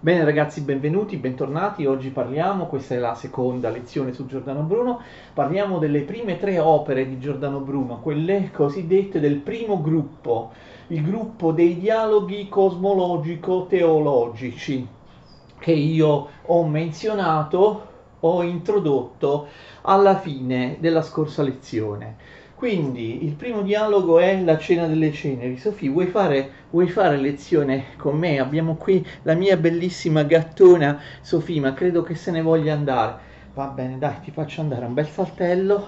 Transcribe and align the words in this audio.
Bene 0.00 0.22
ragazzi, 0.22 0.60
benvenuti, 0.60 1.16
bentornati. 1.16 1.84
Oggi 1.84 2.10
parliamo, 2.10 2.66
questa 2.66 2.94
è 2.94 2.98
la 2.98 3.16
seconda 3.16 3.68
lezione 3.68 4.12
su 4.12 4.26
Giordano 4.26 4.62
Bruno, 4.62 5.00
parliamo 5.34 5.80
delle 5.80 6.02
prime 6.02 6.38
tre 6.38 6.60
opere 6.60 7.08
di 7.08 7.18
Giordano 7.18 7.58
Bruno, 7.58 7.98
quelle 7.98 8.52
cosiddette 8.52 9.18
del 9.18 9.38
primo 9.38 9.80
gruppo, 9.80 10.52
il 10.86 11.02
gruppo 11.02 11.50
dei 11.50 11.80
dialoghi 11.80 12.48
cosmologico-teologici, 12.48 14.86
che 15.58 15.72
io 15.72 16.28
ho 16.42 16.64
menzionato, 16.64 17.86
ho 18.20 18.42
introdotto 18.44 19.48
alla 19.82 20.16
fine 20.16 20.76
della 20.78 21.02
scorsa 21.02 21.42
lezione. 21.42 22.46
Quindi 22.58 23.24
il 23.24 23.34
primo 23.34 23.62
dialogo 23.62 24.18
è 24.18 24.42
la 24.42 24.58
cena 24.58 24.88
delle 24.88 25.12
ceneri. 25.12 25.58
Sofì, 25.58 25.88
vuoi 25.88 26.08
fare, 26.08 26.50
vuoi 26.70 26.88
fare 26.88 27.16
lezione 27.16 27.94
con 27.96 28.18
me? 28.18 28.40
Abbiamo 28.40 28.74
qui 28.74 29.06
la 29.22 29.34
mia 29.34 29.56
bellissima 29.56 30.24
gattona 30.24 31.00
Sofì, 31.20 31.60
ma 31.60 31.72
credo 31.72 32.02
che 32.02 32.16
se 32.16 32.32
ne 32.32 32.42
voglia 32.42 32.72
andare. 32.72 33.20
Va 33.54 33.66
bene, 33.66 33.96
dai, 33.98 34.18
ti 34.24 34.32
faccio 34.32 34.60
andare 34.60 34.86
un 34.86 34.92
bel 34.92 35.06
saltello. 35.06 35.86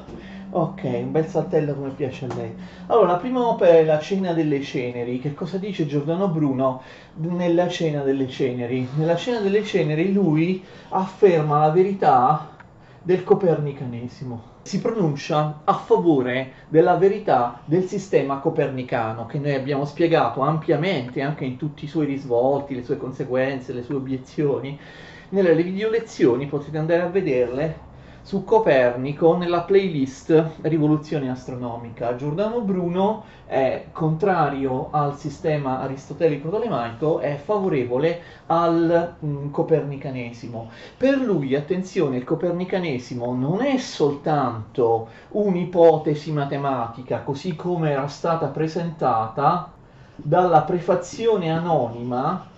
Ok, 0.50 0.84
un 0.84 1.10
bel 1.10 1.26
saltello 1.26 1.74
come 1.74 1.90
piace 1.90 2.26
a 2.26 2.34
lei. 2.36 2.54
Allora, 2.86 3.12
la 3.12 3.18
prima 3.18 3.44
opera 3.48 3.72
è 3.72 3.84
La 3.84 3.98
cena 3.98 4.32
delle 4.32 4.62
ceneri. 4.62 5.18
Che 5.18 5.34
cosa 5.34 5.58
dice 5.58 5.86
Giordano 5.88 6.28
Bruno 6.28 6.82
nella 7.14 7.66
cena 7.66 8.02
delle 8.04 8.28
ceneri? 8.28 8.86
Nella 8.94 9.16
cena 9.16 9.40
delle 9.40 9.64
ceneri 9.64 10.12
lui 10.12 10.64
afferma 10.90 11.66
la 11.66 11.70
verità 11.70 12.49
del 13.02 13.24
copernicanesimo 13.24 14.58
si 14.62 14.80
pronuncia 14.80 15.62
a 15.64 15.72
favore 15.72 16.52
della 16.68 16.96
verità 16.96 17.62
del 17.64 17.84
sistema 17.84 18.40
copernicano 18.40 19.24
che 19.24 19.38
noi 19.38 19.54
abbiamo 19.54 19.86
spiegato 19.86 20.42
ampiamente 20.42 21.22
anche 21.22 21.44
in 21.46 21.56
tutti 21.56 21.86
i 21.86 21.88
suoi 21.88 22.06
risvolti, 22.06 22.74
le 22.74 22.84
sue 22.84 22.98
conseguenze, 22.98 23.72
le 23.72 23.82
sue 23.82 23.94
obiezioni. 23.94 24.78
Nelle 25.30 25.54
video 25.54 25.88
lezioni 25.88 26.46
potete 26.46 26.76
andare 26.76 27.02
a 27.02 27.08
vederle 27.08 27.88
su 28.30 28.44
Copernico 28.44 29.36
nella 29.36 29.62
playlist 29.62 30.50
Rivoluzione 30.60 31.28
astronomica. 31.28 32.14
Giordano 32.14 32.60
Bruno 32.60 33.24
è 33.44 33.86
contrario 33.90 34.86
al 34.92 35.18
sistema 35.18 35.80
aristotelico-tolemaico, 35.80 37.18
è 37.18 37.34
favorevole 37.34 38.20
al 38.46 39.16
mh, 39.18 39.26
mm, 39.26 39.50
copernicanesimo. 39.50 40.70
Per 40.96 41.18
lui, 41.18 41.56
attenzione, 41.56 42.18
il 42.18 42.22
copernicanesimo 42.22 43.34
non 43.34 43.62
è 43.62 43.76
soltanto 43.78 45.08
un'ipotesi 45.30 46.30
matematica, 46.30 47.22
così 47.22 47.56
come 47.56 47.90
era 47.90 48.06
stata 48.06 48.46
presentata 48.46 49.72
dalla 50.14 50.62
prefazione 50.62 51.50
anonima 51.50 52.49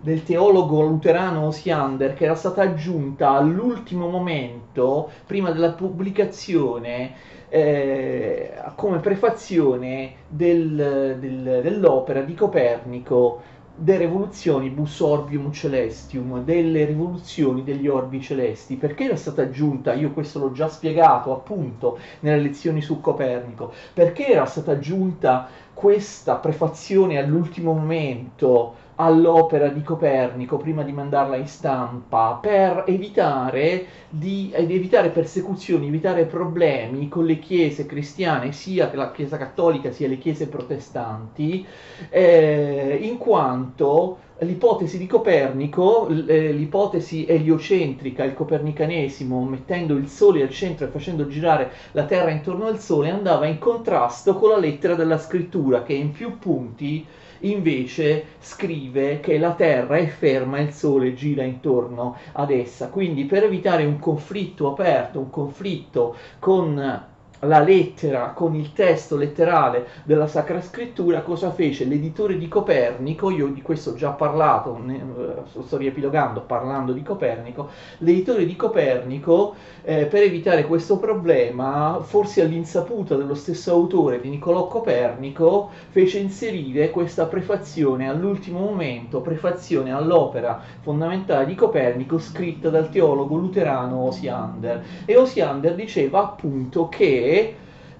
del 0.00 0.22
teologo 0.22 0.82
luterano 0.82 1.46
Osiander 1.46 2.14
che 2.14 2.24
era 2.24 2.34
stata 2.34 2.62
aggiunta 2.62 3.30
all'ultimo 3.30 4.08
momento, 4.08 5.10
prima 5.26 5.50
della 5.50 5.72
pubblicazione, 5.72 7.14
eh, 7.48 8.52
come 8.74 8.98
prefazione 8.98 10.14
del, 10.28 11.16
del, 11.18 11.60
dell'opera 11.62 12.20
di 12.20 12.34
Copernico 12.34 13.40
De 13.74 13.96
Revoluzionibus 13.96 15.00
Orbium 15.00 15.52
Celestium, 15.52 16.42
delle 16.42 16.84
rivoluzioni 16.84 17.62
degli 17.62 17.86
orbi 17.86 18.20
celesti. 18.20 18.76
Perché 18.76 19.04
era 19.04 19.16
stata 19.16 19.42
aggiunta, 19.42 19.94
io 19.94 20.10
questo 20.10 20.40
l'ho 20.40 20.52
già 20.52 20.68
spiegato 20.68 21.32
appunto 21.32 21.98
nelle 22.20 22.42
lezioni 22.42 22.82
su 22.82 23.00
Copernico, 23.00 23.72
perché 23.94 24.26
era 24.26 24.46
stata 24.46 24.72
aggiunta 24.72 25.48
questa 25.72 26.34
prefazione 26.36 27.18
all'ultimo 27.18 27.72
momento 27.72 28.86
all'opera 29.00 29.68
di 29.68 29.82
Copernico 29.82 30.56
prima 30.56 30.82
di 30.82 30.92
mandarla 30.92 31.36
in 31.36 31.46
stampa 31.46 32.38
per 32.40 32.84
evitare, 32.86 33.86
di, 34.08 34.50
evitare 34.52 35.10
persecuzioni, 35.10 35.86
evitare 35.86 36.24
problemi 36.24 37.08
con 37.08 37.24
le 37.24 37.38
chiese 37.38 37.86
cristiane, 37.86 38.52
sia 38.52 38.90
la 38.94 39.12
Chiesa 39.12 39.36
cattolica 39.36 39.92
sia 39.92 40.08
le 40.08 40.18
chiese 40.18 40.48
protestanti, 40.48 41.64
eh, 42.10 42.98
in 43.00 43.18
quanto 43.18 44.18
l'ipotesi 44.40 44.98
di 44.98 45.06
Copernico, 45.06 46.08
eh, 46.08 46.52
l'ipotesi 46.52 47.24
eliocentrica, 47.26 48.24
il 48.24 48.34
copernicanesimo, 48.34 49.44
mettendo 49.44 49.94
il 49.94 50.08
Sole 50.08 50.42
al 50.42 50.50
centro 50.50 50.86
e 50.86 50.90
facendo 50.90 51.26
girare 51.28 51.70
la 51.92 52.04
Terra 52.04 52.30
intorno 52.30 52.66
al 52.66 52.80
Sole, 52.80 53.10
andava 53.10 53.46
in 53.46 53.58
contrasto 53.58 54.34
con 54.34 54.50
la 54.50 54.58
lettera 54.58 54.94
della 54.94 55.18
scrittura 55.18 55.82
che 55.82 55.92
in 55.92 56.12
più 56.12 56.38
punti 56.38 57.06
invece 57.40 58.24
scrive 58.40 59.20
che 59.20 59.38
la 59.38 59.54
Terra 59.54 59.96
è 59.96 60.06
ferma 60.06 60.58
e 60.58 60.62
il 60.62 60.72
Sole 60.72 61.14
gira 61.14 61.42
intorno 61.42 62.16
ad 62.32 62.50
essa. 62.50 62.88
Quindi 62.88 63.24
per 63.24 63.44
evitare 63.44 63.84
un 63.84 63.98
conflitto 63.98 64.70
aperto, 64.70 65.18
un 65.18 65.30
conflitto 65.30 66.16
con 66.38 67.06
la 67.40 67.60
lettera 67.60 68.32
con 68.34 68.54
il 68.54 68.72
testo 68.72 69.16
letterale 69.16 69.86
della 70.04 70.26
Sacra 70.26 70.60
Scrittura, 70.60 71.20
cosa 71.22 71.52
fece 71.52 71.84
l'editore 71.84 72.36
di 72.36 72.48
Copernico? 72.48 73.30
Io 73.30 73.46
di 73.48 73.62
questo 73.62 73.90
ho 73.90 73.94
già 73.94 74.10
parlato, 74.10 74.78
ne, 74.82 74.96
eh, 74.96 75.60
sto 75.62 75.76
riepilogando 75.76 76.40
parlando 76.40 76.92
di 76.92 77.02
Copernico. 77.02 77.68
L'editore 77.98 78.44
di 78.44 78.56
Copernico, 78.56 79.54
eh, 79.82 80.06
per 80.06 80.22
evitare 80.22 80.66
questo 80.66 80.98
problema, 80.98 82.00
forse 82.02 82.42
all'insaputa 82.42 83.14
dello 83.14 83.34
stesso 83.34 83.70
autore 83.70 84.20
di 84.20 84.30
Niccolò 84.30 84.66
Copernico, 84.66 85.70
fece 85.90 86.18
inserire 86.18 86.90
questa 86.90 87.26
prefazione 87.26 88.08
all'ultimo 88.08 88.58
momento, 88.60 89.20
prefazione 89.20 89.92
all'opera 89.92 90.60
fondamentale 90.80 91.46
di 91.46 91.54
Copernico 91.54 92.18
scritta 92.18 92.68
dal 92.68 92.90
teologo 92.90 93.36
luterano 93.36 94.06
Osiander. 94.06 94.84
E 95.04 95.16
Osiander 95.16 95.74
diceva 95.74 96.20
appunto 96.20 96.88
che 96.88 97.27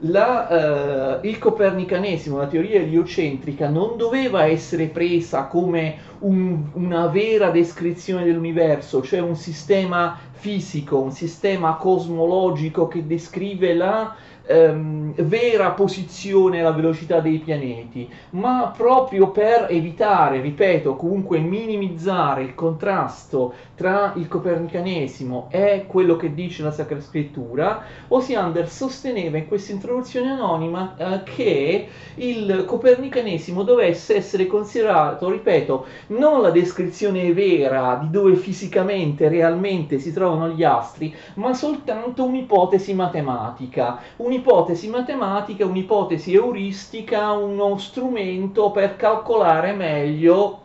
la, 0.03 1.19
eh, 1.21 1.28
il 1.28 1.39
copernicanesimo, 1.39 2.37
la 2.37 2.47
teoria 2.47 2.81
eliocentrica, 2.81 3.69
non 3.69 3.97
doveva 3.97 4.47
essere 4.47 4.87
presa 4.87 5.44
come 5.47 5.97
un, 6.21 6.69
una 6.75 7.06
vera 7.06 7.50
descrizione 7.50 8.25
dell'universo, 8.25 9.03
cioè 9.03 9.21
un 9.21 9.37
sistema 9.37 10.19
fisico, 10.33 10.99
un 11.00 11.11
sistema 11.11 11.75
cosmologico 11.75 12.87
che 12.87 13.06
descrive 13.06 13.75
la 13.75 14.15
ehm, 14.48 15.12
vera 15.25 15.70
posizione 15.70 16.60
alla 16.60 16.72
velocità 16.72 17.20
dei 17.20 17.38
pianeti, 17.38 18.09
ma 18.31 18.72
proprio 18.76 19.31
per 19.31 19.66
evitare, 19.69 20.41
ripeto, 20.41 20.97
comunque 20.97 21.38
minimizzare 21.38 22.42
il 22.42 22.54
contrasto 22.54 23.53
tra 23.75 24.14
il 24.16 24.26
copernicanesimo 24.26 25.48
e 25.50 25.84
quello 25.87 26.16
che 26.16 26.34
dice 26.34 26.62
la 26.62 26.72
Sacra 26.72 27.00
Scrittura, 27.00 27.82
Osiander 28.08 28.69
sosteneva 28.69 29.37
in 29.37 29.47
questa 29.47 29.72
introduzione 29.72 30.31
anonima 30.31 30.97
eh, 30.97 31.22
che 31.25 31.88
il 32.16 32.64
copernicanesimo 32.66 33.62
dovesse 33.62 34.16
essere 34.16 34.47
considerato, 34.47 35.31
ripeto, 35.31 35.87
non 36.08 36.41
la 36.41 36.50
descrizione 36.50 37.32
vera 37.32 37.98
di 38.00 38.10
dove 38.10 38.34
fisicamente, 38.37 39.28
realmente 39.28 39.98
si 39.98 40.12
trovano 40.12 40.48
gli 40.48 40.64
astri, 40.64 41.14
ma 41.34 41.53
soltanto 41.53 42.25
un'ipotesi 42.25 42.94
matematica, 42.94 44.00
un'ipotesi 44.16 44.38
un'ipotesi 44.38 44.88
matematica, 44.88 45.66
un'ipotesi 45.66 46.32
euristica, 46.32 47.32
uno 47.32 47.76
strumento 47.76 48.71
per 48.71 48.94
calcolare 48.94 49.72
meglio 49.72 50.60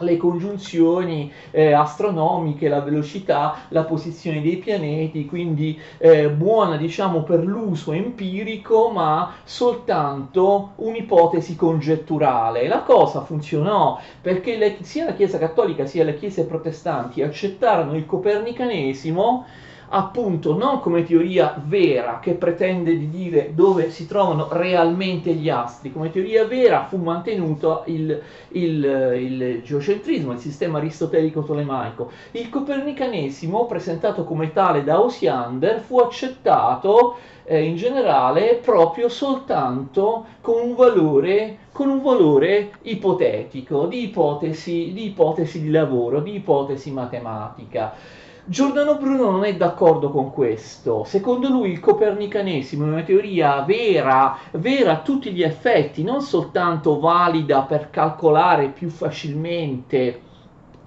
le 0.00 0.18
congiunzioni 0.18 1.32
eh, 1.50 1.72
astronomiche, 1.72 2.68
la 2.68 2.80
velocità, 2.80 3.60
la 3.70 3.84
posizione 3.84 4.42
dei 4.42 4.58
pianeti, 4.58 5.24
quindi 5.24 5.80
eh, 5.96 6.28
buona 6.28 6.76
diciamo 6.76 7.22
per 7.22 7.42
l'uso 7.42 7.92
empirico, 7.92 8.90
ma 8.90 9.32
soltanto 9.44 10.72
un'ipotesi 10.76 11.56
congetturale. 11.56 12.68
La 12.68 12.82
cosa 12.82 13.22
funzionò 13.22 13.98
perché 14.20 14.58
le, 14.58 14.76
sia 14.82 15.06
la 15.06 15.14
Chiesa 15.14 15.38
cattolica 15.38 15.86
sia 15.86 16.04
le 16.04 16.18
chiese 16.18 16.44
protestanti 16.44 17.22
accettarono 17.22 17.96
il 17.96 18.04
copernicanesimo 18.04 19.46
appunto 19.88 20.56
non 20.56 20.80
come 20.80 21.04
teoria 21.04 21.60
vera 21.64 22.18
che 22.20 22.32
pretende 22.32 22.96
di 22.96 23.08
dire 23.08 23.54
dove 23.54 23.90
si 23.90 24.06
trovano 24.06 24.48
realmente 24.50 25.32
gli 25.32 25.48
astri, 25.48 25.92
come 25.92 26.10
teoria 26.10 26.46
vera 26.46 26.86
fu 26.86 26.96
mantenuto 26.96 27.82
il, 27.86 28.20
il, 28.48 28.84
il 28.84 29.62
geocentrismo, 29.62 30.32
il 30.32 30.38
sistema 30.38 30.78
aristotelico-tolemaico. 30.78 32.10
Il 32.32 32.48
copernicanesimo, 32.48 33.66
presentato 33.66 34.24
come 34.24 34.52
tale 34.52 34.82
da 34.84 35.00
Osiander, 35.00 35.80
fu 35.80 35.98
accettato 35.98 37.16
eh, 37.44 37.62
in 37.62 37.76
generale 37.76 38.60
proprio 38.62 39.08
soltanto 39.08 40.26
con 40.40 40.60
un 40.60 40.74
valore, 40.74 41.58
con 41.72 41.88
un 41.88 42.02
valore 42.02 42.72
ipotetico, 42.82 43.86
di 43.86 44.04
ipotesi, 44.04 44.92
di 44.92 45.06
ipotesi 45.06 45.60
di 45.60 45.70
lavoro, 45.70 46.20
di 46.20 46.34
ipotesi 46.34 46.90
matematica. 46.90 48.24
Giordano 48.48 48.96
Bruno 48.96 49.28
non 49.28 49.42
è 49.42 49.56
d'accordo 49.56 50.10
con 50.10 50.30
questo. 50.30 51.02
Secondo 51.02 51.48
lui 51.48 51.72
il 51.72 51.80
copernicanesimo 51.80 52.84
è 52.84 52.88
una 52.88 53.02
teoria 53.02 53.62
vera, 53.62 54.38
vera 54.52 54.92
a 54.92 55.00
tutti 55.00 55.32
gli 55.32 55.42
effetti, 55.42 56.04
non 56.04 56.22
soltanto 56.22 57.00
valida 57.00 57.62
per 57.62 57.90
calcolare 57.90 58.68
più 58.68 58.88
facilmente 58.88 60.20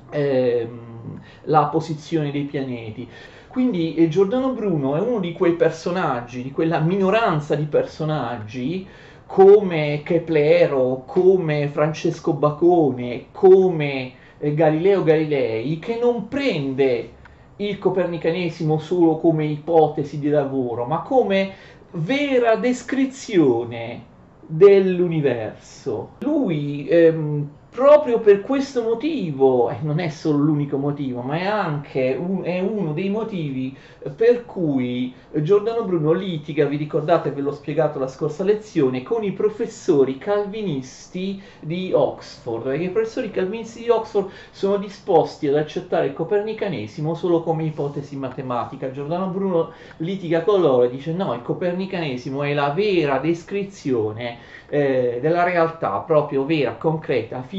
ehm, 0.10 1.20
la 1.44 1.66
posizione 1.66 2.32
dei 2.32 2.44
pianeti. 2.44 3.06
Quindi 3.50 3.96
eh, 3.96 4.08
Giordano 4.08 4.54
Bruno 4.54 4.96
è 4.96 5.02
uno 5.02 5.20
di 5.20 5.34
quei 5.34 5.56
personaggi, 5.56 6.44
di 6.44 6.52
quella 6.52 6.80
minoranza 6.80 7.56
di 7.56 7.66
personaggi 7.66 8.88
come 9.26 10.00
Keplero, 10.06 11.04
come 11.06 11.68
Francesco 11.68 12.32
Bacone, 12.32 13.26
come 13.34 14.14
eh, 14.38 14.54
Galileo 14.54 15.04
Galilei, 15.04 15.78
che 15.78 16.00
non 16.02 16.30
prende 16.30 17.18
il 17.60 17.78
copernicanesimo 17.78 18.80
solo 18.80 19.18
come 19.18 19.46
ipotesi 19.46 20.20
di 20.20 20.30
lavoro, 20.30 20.86
ma 20.86 21.02
come 21.02 21.54
vera 21.92 22.56
descrizione 22.56 24.06
dell'universo. 24.48 26.12
Lui 26.20 26.88
ehm, 26.88 27.50
proprio 27.70 28.20
per 28.20 28.42
questo 28.42 28.82
motivo, 28.82 29.70
e 29.70 29.78
non 29.82 30.00
è 30.00 30.10
solo 30.10 30.40
l'unico 30.40 30.78
motivo, 30.78 31.22
ma 31.22 31.38
è 31.38 31.46
anche 31.46 32.18
un, 32.20 32.42
è 32.44 32.60
uno 32.60 32.94
dei 32.94 33.10
motivi 33.10 33.76
per 34.16 34.46
cui 34.46 35.14
Giordano 35.32 35.84
Bruno 35.84 36.12
litiga, 36.12 36.66
vi 36.66 36.78
ricordate, 36.78 37.32
ve 37.32 37.42
l'ho 37.42 37.52
spiegato 37.52 38.00
la 38.00 38.08
scorsa 38.08 38.44
lezione, 38.44 39.04
con 39.04 39.24
i 39.24 39.34
professori 39.34 40.18
calvinisti 40.18 41.42
di 41.60 41.92
Oxford, 41.94 42.64
perché 42.64 42.84
i 42.86 42.90
professori 42.90 43.30
calvinisti 43.30 43.84
di 43.84 43.90
Oxford 43.90 44.30
sono 44.50 44.78
disposti 44.78 45.48
ad 45.48 45.56
accettare 45.56 46.08
il 46.08 46.14
copernicanesimo 46.14 47.14
solo 47.14 47.42
come 47.44 47.66
ipotesi 47.66 48.16
matematica. 48.16 48.92
Giordano 48.92 49.28
Bruno 49.28 49.72
litiga 49.98 50.42
con 50.42 50.62
loro 50.62 50.84
e 50.84 50.90
dice 50.90 51.14
no, 51.14 51.34
il 51.34 51.44
copernicanesimo 51.44 52.42
è 52.44 52.54
la 52.54 52.72
vera 52.72 53.20
descrizione 53.20 54.38
eh, 54.70 55.20
della 55.22 55.44
realtà 55.44 56.00
proprio 56.00 56.46
vera, 56.46 56.74
concreta, 56.74 57.42
fisica 57.42 57.59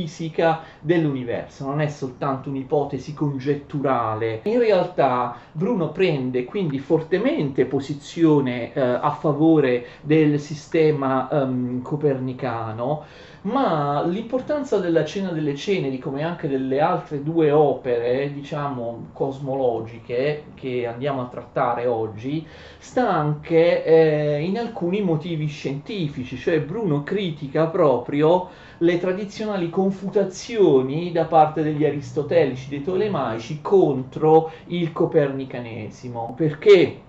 dell'universo, 0.80 1.66
non 1.66 1.80
è 1.80 1.88
soltanto 1.88 2.48
un'ipotesi 2.48 3.14
congetturale. 3.14 4.40
In 4.44 4.58
realtà 4.58 5.36
Bruno 5.52 5.90
prende 5.90 6.44
quindi 6.44 6.78
fortemente 6.78 7.64
posizione 7.64 8.72
eh, 8.72 8.80
a 8.80 9.10
favore 9.10 9.86
del 10.02 10.38
sistema 10.38 11.28
um, 11.30 11.82
copernicano 11.82 13.04
ma 13.42 14.02
l'importanza 14.04 14.78
della 14.78 15.04
Cena 15.04 15.30
delle 15.30 15.54
Ceneri, 15.54 15.98
come 15.98 16.22
anche 16.22 16.46
delle 16.46 16.80
altre 16.80 17.22
due 17.22 17.50
opere, 17.50 18.32
diciamo, 18.34 19.08
cosmologiche 19.14 20.44
che 20.54 20.86
andiamo 20.86 21.22
a 21.22 21.28
trattare 21.28 21.86
oggi, 21.86 22.46
sta 22.78 23.10
anche 23.10 23.84
eh, 23.84 24.42
in 24.42 24.58
alcuni 24.58 25.00
motivi 25.00 25.46
scientifici, 25.46 26.36
cioè 26.36 26.60
Bruno 26.60 27.02
critica 27.02 27.66
proprio 27.68 28.48
le 28.82 28.98
tradizionali 28.98 29.68
confutazioni 29.68 31.12
da 31.12 31.24
parte 31.24 31.62
degli 31.62 31.84
aristotelici, 31.84 32.68
dei 32.68 32.82
tolemaici 32.82 33.60
contro 33.60 34.52
il 34.68 34.92
copernicanesimo, 34.92 36.34
perché 36.36 37.08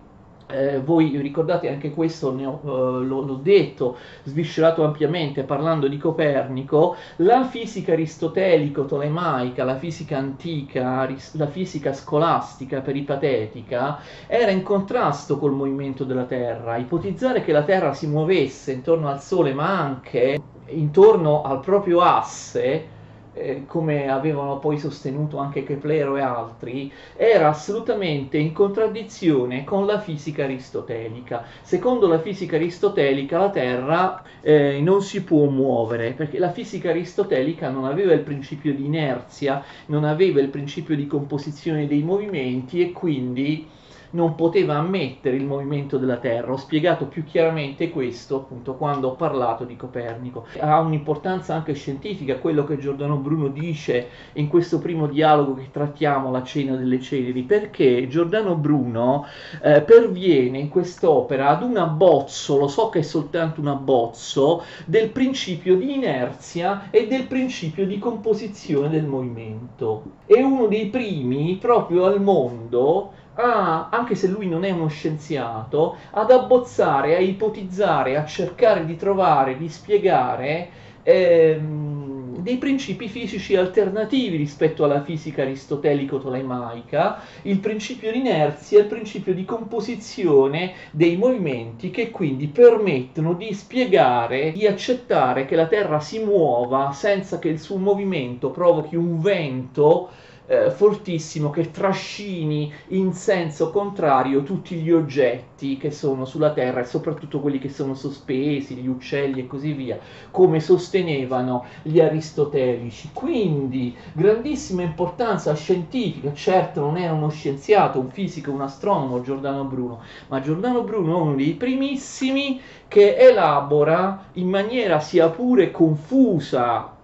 eh, 0.52 0.80
voi 0.82 1.18
ricordate 1.18 1.70
anche 1.70 1.92
questo, 1.92 2.34
ne 2.34 2.46
ho, 2.46 2.60
uh, 2.62 3.02
l'ho, 3.02 3.40
detto, 3.42 3.98
sviscerato 4.24 4.84
ampiamente 4.84 5.44
parlando 5.44 5.88
di 5.88 5.98
Copernico, 5.98 6.96
la 7.18 7.46
fisica 7.46 7.94
aristotelico-tolemaica, 7.94 9.64
la 9.64 9.78
fisica 9.78 10.18
antica, 10.18 11.10
la 11.34 11.48
fisica 11.48 11.94
scolastica 11.94 12.82
peripatetica, 12.82 14.00
era 14.28 14.52
in 14.52 14.64
contrasto 14.64 15.38
col 15.38 15.54
movimento 15.54 16.04
della 16.04 16.26
Terra. 16.26 16.76
Ipotizzare 16.78 17.44
che 17.44 17.54
la 17.54 17.64
Terra 17.64 17.94
si 17.94 18.08
muovesse 18.08 18.74
intorno 18.74 19.08
al 19.08 19.22
Sole, 19.22 19.54
ma 19.54 19.80
anche 19.80 20.40
intorno 20.74 21.44
al 21.44 21.60
proprio 21.60 22.02
asse, 22.02 23.00
eh, 23.34 23.64
come 23.66 24.10
avevano 24.10 24.60
poi 24.60 24.78
sostenuto 24.78 25.38
anche 25.38 25.64
Keplero 25.64 26.18
e 26.18 26.22
altri, 26.22 26.92
era 27.16 27.50
assolutamente 27.50 28.38
in 28.38 28.52
contraddizione 28.52 29.64
con 29.64 29.86
la 29.86 30.00
fisica 30.00 30.44
aristotelica. 30.44 31.46
Secondo 31.62 32.08
la 32.08 32.20
fisica 32.20 32.58
aristotelica 32.58 33.38
la 33.38 33.50
Terra 33.50 34.24
eh, 34.42 34.80
non 34.82 35.02
si 35.02 35.24
può 35.24 35.46
muovere, 35.46 36.12
perché 36.12 36.40
la 36.40 36.52
fisica 36.52 36.90
aristotelica 36.90 37.70
non 37.70 37.86
aveva 37.86 38.14
il 38.14 38.22
principio 38.22 38.74
di 38.74 38.86
inerzia, 38.86 39.64
non 39.88 40.04
aveva 40.04 40.42
il 40.42 40.50
principio 40.50 40.96
di 40.96 41.08
composizione 41.08 41.88
dei 41.88 42.04
movimenti 42.04 42.82
e 42.82 42.92
quindi 42.92 43.80
non 44.12 44.36
poteva 44.36 44.75
ammettere 44.75 45.36
il 45.36 45.46
movimento 45.46 45.98
della 45.98 46.18
Terra. 46.18 46.52
Ho 46.52 46.58
spiegato 46.58 47.06
più 47.06 47.24
chiaramente 47.24 47.90
questo 47.90 48.38
appunto 48.38 48.75
quando 48.75 49.10
ho 49.10 49.16
parlato 49.16 49.63
di 49.63 49.75
Copernico. 49.75 50.46
Ha 50.60 50.80
un'importanza 50.80 51.54
anche 51.54 51.74
scientifica 51.74 52.38
quello 52.38 52.63
che 52.63 52.78
Giordano 52.78 53.18
Bruno 53.18 53.48
dice 53.48 54.08
in 54.34 54.48
questo 54.48 54.80
primo 54.80 55.08
dialogo 55.08 55.56
che 55.56 55.69
trattiamo, 55.72 56.31
la 56.31 56.44
cena 56.44 56.75
delle 56.75 57.00
ceneri, 57.00 57.44
perché 57.44 58.08
Giordano 58.08 58.56
Bruno 58.56 59.25
eh, 59.62 59.81
perviene 59.81 60.60
in 60.60 60.69
quest'opera 60.69 61.50
ad 61.50 61.63
un 61.63 61.78
abbozzo, 61.78 62.58
lo 62.58 62.68
so 62.68 62.90
che 62.90 63.00
è 63.00 63.04
soltanto 63.04 63.62
un 63.62 63.68
abbozzo, 63.68 64.63
del 64.86 65.10
principio 65.10 65.75
di 65.75 65.96
inerzia 65.96 66.90
e 66.90 67.08
del 67.08 67.28
principio 67.28 67.86
di 67.86 68.00
composizione 68.00 68.90
del 68.90 69.06
movimento. 69.06 70.04
È 70.25 70.40
uno 70.42 70.68
dei 70.68 70.88
primi 70.88 71.58
proprio 71.60 72.06
al 72.06 72.22
mondo 72.22 73.19
a, 73.36 73.89
anche 73.89 74.16
se 74.16 74.28
lui 74.28 74.48
non 74.48 74.63
è 74.63 74.72
uno 74.72 74.88
scienziato, 74.88 75.95
ad 76.12 76.31
abbozzare, 76.31 77.16
a 77.16 77.19
ipotizzare, 77.19 78.18
a 78.18 78.25
cercare 78.25 78.86
di 78.86 78.95
trovare, 78.95 79.57
di 79.57 79.69
spiegare 79.69 80.69
ehm, 81.04 82.38
dei 82.42 82.57
principi 82.57 83.07
fisici 83.07 83.56
alternativi 83.56 84.36
rispetto 84.36 84.83
alla 84.83 85.04
fisica 85.04 85.44
aristotelico-tolemaica, 85.44 87.19
il 87.44 87.60
principio 87.60 88.12
di 88.12 88.19
inerzia 88.19 88.80
il 88.80 88.86
principio 88.88 89.34
di 89.34 89.45
composizione 89.45 90.74
dei 90.92 91.18
movimenti 91.18 91.92
che 91.92 92.10
quindi 92.10 92.48
permettono 92.48 93.34
di 93.34 93.54
spiegare, 93.54 94.51
di 94.51 94.66
accettare 94.66 95.45
che 95.45 95.56
la 95.56 95.68
Terra 95.68 96.00
si 96.00 96.19
muova 96.19 96.92
senza 96.94 97.38
che 97.39 97.50
il 97.50 97.60
suo 97.60 97.77
movimento 97.77 98.50
provochi 98.50 98.95
un 98.95 99.19
vento 99.19 100.10
eh, 100.51 100.69
fortissimo 100.69 101.50
che 101.50 101.71
trascini 101.71 102.74
in 102.89 103.13
senso 103.13 103.71
contrario 103.71 104.44
tutti 104.44 104.75
gli 104.75 104.92
oggetti 104.92 105.77
che 105.77 105.92
sono 105.92 106.25
sulla 106.25 106.51
Terra 106.51 106.81
e 106.81 106.86
soprattutto 106.86 107.39
quelli 107.39 107.57
che 107.57 107.69
sono 107.69 107.94
sospesi, 107.94 108.75
gli 108.75 108.88
uccelli 108.88 109.39
e 109.39 109.48
così 109.48 109.71
via, 109.71 109.98
come 110.30 110.59
sostenevano 110.59 111.63
gli 111.81 112.01
aristotelici. 112.01 113.12
Quindi 113.13 113.95
grandissima 114.12 114.81
importanza 114.81 115.56
scientifica, 115.56 116.33
certo 116.33 116.81
non 116.81 116.98
era 116.98 117.13
uno 117.13 117.29
scienziato, 117.29 118.01
un 118.01 118.10
fisico, 118.10 118.51
un 118.51 118.62
astronomo 118.62 119.22
Giordano 119.22 119.63
Bruno, 119.63 120.01
ma 120.27 120.41
Giordano 120.41 120.84
Bruno 120.84 121.17
è 121.17 121.22
uno 121.22 121.36
dei 121.36 121.53
primissimi 121.53 122.60
che 122.89 123.15
elabora 123.15 124.25
in 124.34 124.50
maniera 124.50 125.00
sia 125.00 125.29
pure 125.29 125.72
confusa 125.72 127.00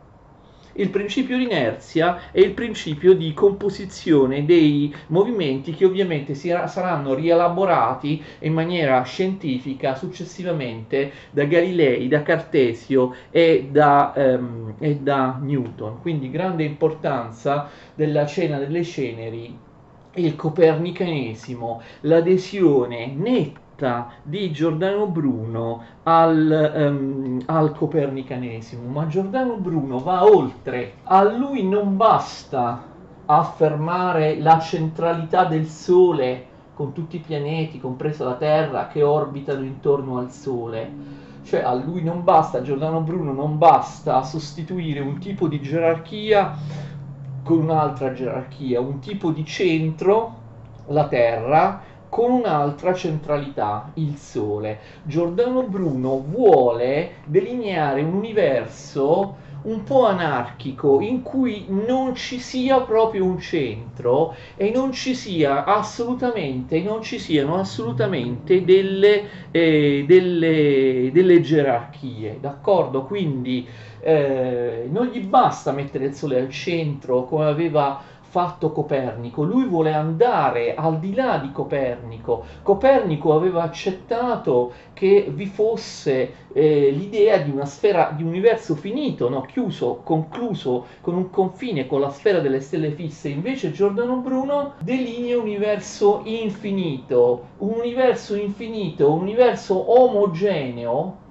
il 0.77 0.89
principio 0.89 1.37
di 1.37 1.43
inerzia 1.43 2.31
e 2.31 2.41
il 2.41 2.51
principio 2.51 3.13
di 3.13 3.33
composizione 3.33 4.45
dei 4.45 4.93
movimenti 5.07 5.73
che 5.73 5.85
ovviamente 5.85 6.33
saranno 6.35 7.13
rielaborati 7.13 8.23
in 8.39 8.53
maniera 8.53 9.01
scientifica 9.03 9.95
successivamente 9.95 11.11
da 11.31 11.45
Galilei, 11.45 12.07
da 12.07 12.23
Cartesio 12.23 13.13
e 13.29 13.69
da, 13.71 14.13
um, 14.15 14.75
e 14.79 14.95
da 14.95 15.37
Newton. 15.41 16.01
Quindi 16.01 16.29
grande 16.29 16.63
importanza 16.63 17.69
della 17.95 18.25
cena 18.25 18.57
delle 18.57 18.83
ceneri 18.83 19.65
il 20.17 20.35
copernicanesimo, 20.35 21.81
l'adesione 22.01 23.13
netta 23.15 23.66
diretta 23.77 24.09
di 24.23 24.51
Giordano 24.51 25.05
Bruno 25.05 25.83
al, 26.03 26.73
um, 26.75 27.41
al 27.45 27.75
copernicanesimo, 27.75 28.89
ma 28.89 29.05
Giordano 29.07 29.57
Bruno 29.57 29.99
va 29.99 30.25
oltre. 30.25 30.95
A 31.03 31.23
lui 31.23 31.63
non 31.63 31.95
basta 31.95 32.83
affermare 33.25 34.39
la 34.39 34.59
centralità 34.59 35.45
del 35.45 35.67
Sole 35.67 36.45
con 36.73 36.91
tutti 36.93 37.17
i 37.17 37.23
pianeti, 37.25 37.79
compresa 37.79 38.25
la 38.25 38.35
Terra, 38.35 38.87
che 38.87 39.03
orbitano 39.03 39.63
intorno 39.63 40.17
al 40.17 40.31
Sole. 40.31 41.15
Cioè 41.43 41.61
a 41.61 41.73
lui 41.73 42.03
non 42.03 42.23
basta, 42.23 42.57
a 42.57 42.61
Giordano 42.61 43.01
Bruno 43.01 43.31
non 43.31 43.57
basta 43.57 44.21
sostituire 44.23 44.99
un 44.99 45.19
tipo 45.19 45.47
di 45.47 45.61
gerarchia 45.61 46.55
con 47.43 47.59
un'altra 47.59 48.11
gerarchia, 48.11 48.81
un 48.81 48.99
tipo 48.99 49.31
di 49.31 49.45
centro, 49.45 50.45
la 50.87 51.07
Terra, 51.07 51.81
con 52.09 52.31
un'altra 52.31 52.93
centralità, 52.93 53.91
il 53.95 54.15
Sole. 54.17 54.79
Giordano 55.03 55.63
Bruno 55.63 56.19
vuole 56.19 57.15
delineare 57.25 58.01
un 58.01 58.13
universo 58.13 59.45
un 59.63 59.83
po' 59.83 60.05
anarchico 60.05 61.01
in 61.01 61.21
cui 61.21 61.65
non 61.67 62.15
ci 62.15 62.39
sia 62.39 62.79
proprio 62.81 63.25
un 63.25 63.39
centro 63.39 64.35
e 64.55 64.71
non 64.71 64.91
ci 64.91 65.13
sia 65.13 65.65
assolutamente 65.65 66.81
non 66.81 67.01
ci 67.01 67.19
siano 67.19 67.55
assolutamente 67.55 68.63
delle, 68.63 69.23
eh, 69.51 70.05
delle, 70.07 71.09
delle 71.11 71.41
gerarchie 71.41 72.37
d'accordo 72.39 73.03
quindi 73.03 73.67
eh, 73.99 74.87
non 74.89 75.07
gli 75.07 75.19
basta 75.21 75.71
mettere 75.71 76.05
il 76.05 76.13
sole 76.13 76.39
al 76.39 76.49
centro 76.49 77.25
come 77.25 77.45
aveva 77.45 78.01
fatto 78.37 78.71
Copernico, 78.71 79.41
lui 79.41 79.65
vuole 79.65 79.95
andare 79.95 80.75
al 80.75 80.99
di 80.99 81.15
là 81.15 81.39
di 81.39 81.51
Copernico. 81.51 82.43
Copernico 82.61 83.33
aveva 83.33 83.63
accettato 83.63 84.73
che 84.93 85.31
vi 85.33 85.47
fosse 85.47 86.45
eh, 86.53 86.91
l'idea 86.91 87.39
di 87.39 87.49
una 87.49 87.65
sfera, 87.65 88.13
di 88.15 88.21
un 88.21 88.29
universo 88.29 88.75
finito, 88.75 89.27
no? 89.27 89.41
chiuso, 89.41 90.01
concluso 90.03 90.85
con 91.01 91.15
un 91.15 91.31
confine, 91.31 91.87
con 91.87 91.99
la 91.99 92.11
sfera 92.11 92.37
delle 92.37 92.61
stelle 92.61 92.91
fisse. 92.91 93.29
Invece 93.29 93.71
Giordano 93.71 94.17
Bruno 94.17 94.73
delinea 94.81 95.37
un 95.37 95.45
universo 95.45 96.21
infinito, 96.25 97.47
un 97.57 97.73
universo 97.79 98.35
infinito, 98.35 99.11
un 99.11 99.21
universo 99.21 99.99
omogeneo 99.99 101.25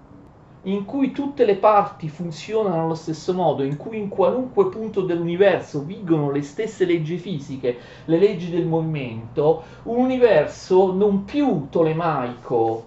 in 0.67 0.85
cui 0.85 1.13
tutte 1.13 1.45
le 1.45 1.57
parti 1.57 2.09
funzionano 2.09 2.85
allo 2.85 2.95
stesso 2.95 3.33
modo, 3.33 3.63
in 3.63 3.77
cui 3.77 3.99
in 3.99 4.09
qualunque 4.09 4.69
punto 4.69 5.03
dell'universo 5.03 5.83
vigono 5.83 6.31
le 6.31 6.43
stesse 6.43 6.85
leggi 6.85 7.19
fisiche, 7.19 7.77
le 8.05 8.19
leggi 8.19 8.51
del 8.51 8.67
movimento, 8.67 9.63
un 9.85 9.99
universo 9.99 10.93
non 10.93 11.25
più 11.25 11.69
tolemaico, 11.71 12.85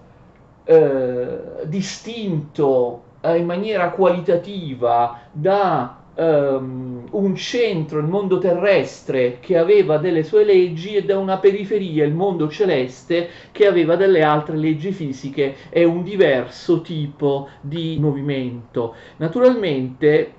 eh, 0.65 1.39
distinto 1.65 3.03
eh, 3.21 3.37
in 3.37 3.45
maniera 3.45 3.89
qualitativa 3.91 5.19
da 5.31 5.98
um, 6.19 7.05
un 7.11 7.35
centro, 7.35 7.99
il 7.99 8.07
mondo 8.07 8.37
terrestre, 8.37 9.39
che 9.39 9.57
aveva 9.57 9.97
delle 9.97 10.23
sue 10.23 10.43
leggi 10.43 10.95
e 10.95 11.03
da 11.03 11.17
una 11.17 11.37
periferia, 11.37 12.05
il 12.05 12.13
mondo 12.13 12.49
celeste, 12.49 13.29
che 13.51 13.65
aveva 13.65 13.95
delle 13.95 14.21
altre 14.21 14.57
leggi 14.57 14.91
fisiche 14.91 15.55
e 15.69 15.85
un 15.85 16.03
diverso 16.03 16.81
tipo 16.81 17.47
di 17.61 17.97
movimento. 17.99 18.95
Naturalmente 19.17 20.33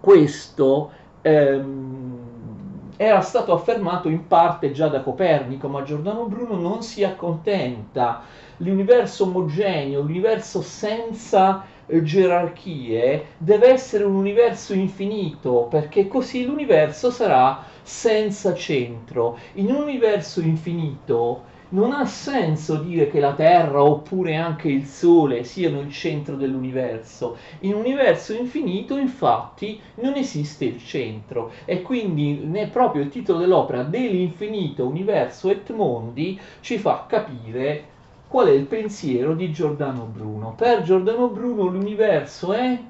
questo 0.00 0.90
um, 1.22 2.20
era 2.96 3.20
stato 3.20 3.52
affermato 3.52 4.08
in 4.08 4.26
parte 4.26 4.70
già 4.70 4.88
da 4.88 5.00
Copernico, 5.00 5.66
ma 5.66 5.82
Giordano 5.82 6.26
Bruno 6.26 6.56
non 6.56 6.82
si 6.82 7.02
accontenta. 7.02 8.22
L'universo 8.58 9.24
omogeneo, 9.24 10.02
l'universo 10.02 10.62
senza 10.62 11.64
gerarchie 12.00 13.26
deve 13.36 13.68
essere 13.68 14.04
un 14.04 14.14
universo 14.14 14.72
infinito, 14.72 15.66
perché 15.68 16.08
così 16.08 16.44
l'universo 16.44 17.10
sarà 17.10 17.62
senza 17.82 18.54
centro. 18.54 19.36
In 19.54 19.66
un 19.66 19.82
universo 19.82 20.40
infinito 20.40 21.50
non 21.72 21.92
ha 21.92 22.04
senso 22.04 22.76
dire 22.76 23.08
che 23.08 23.18
la 23.18 23.34
Terra 23.34 23.82
oppure 23.82 24.36
anche 24.36 24.68
il 24.68 24.84
Sole 24.84 25.42
siano 25.44 25.80
il 25.80 25.90
centro 25.90 26.36
dell'universo. 26.36 27.36
In 27.60 27.74
un 27.74 27.80
universo 27.80 28.34
infinito, 28.34 28.96
infatti, 28.96 29.80
non 29.96 30.14
esiste 30.14 30.64
il 30.66 30.82
centro 30.84 31.52
e 31.64 31.82
quindi 31.82 32.40
né 32.44 32.68
proprio 32.68 33.02
il 33.02 33.08
titolo 33.08 33.38
dell'opera 33.38 33.82
dell'infinito 33.82 34.86
universo 34.86 35.50
et 35.50 35.70
mondi 35.70 36.38
ci 36.60 36.78
fa 36.78 37.06
capire 37.08 37.91
qual 38.32 38.46
è 38.46 38.52
il 38.52 38.64
pensiero 38.64 39.34
di 39.34 39.52
Giordano 39.52 40.04
Bruno. 40.04 40.54
Per 40.56 40.80
Giordano 40.80 41.28
Bruno 41.28 41.66
l'universo 41.66 42.54
è 42.54 42.80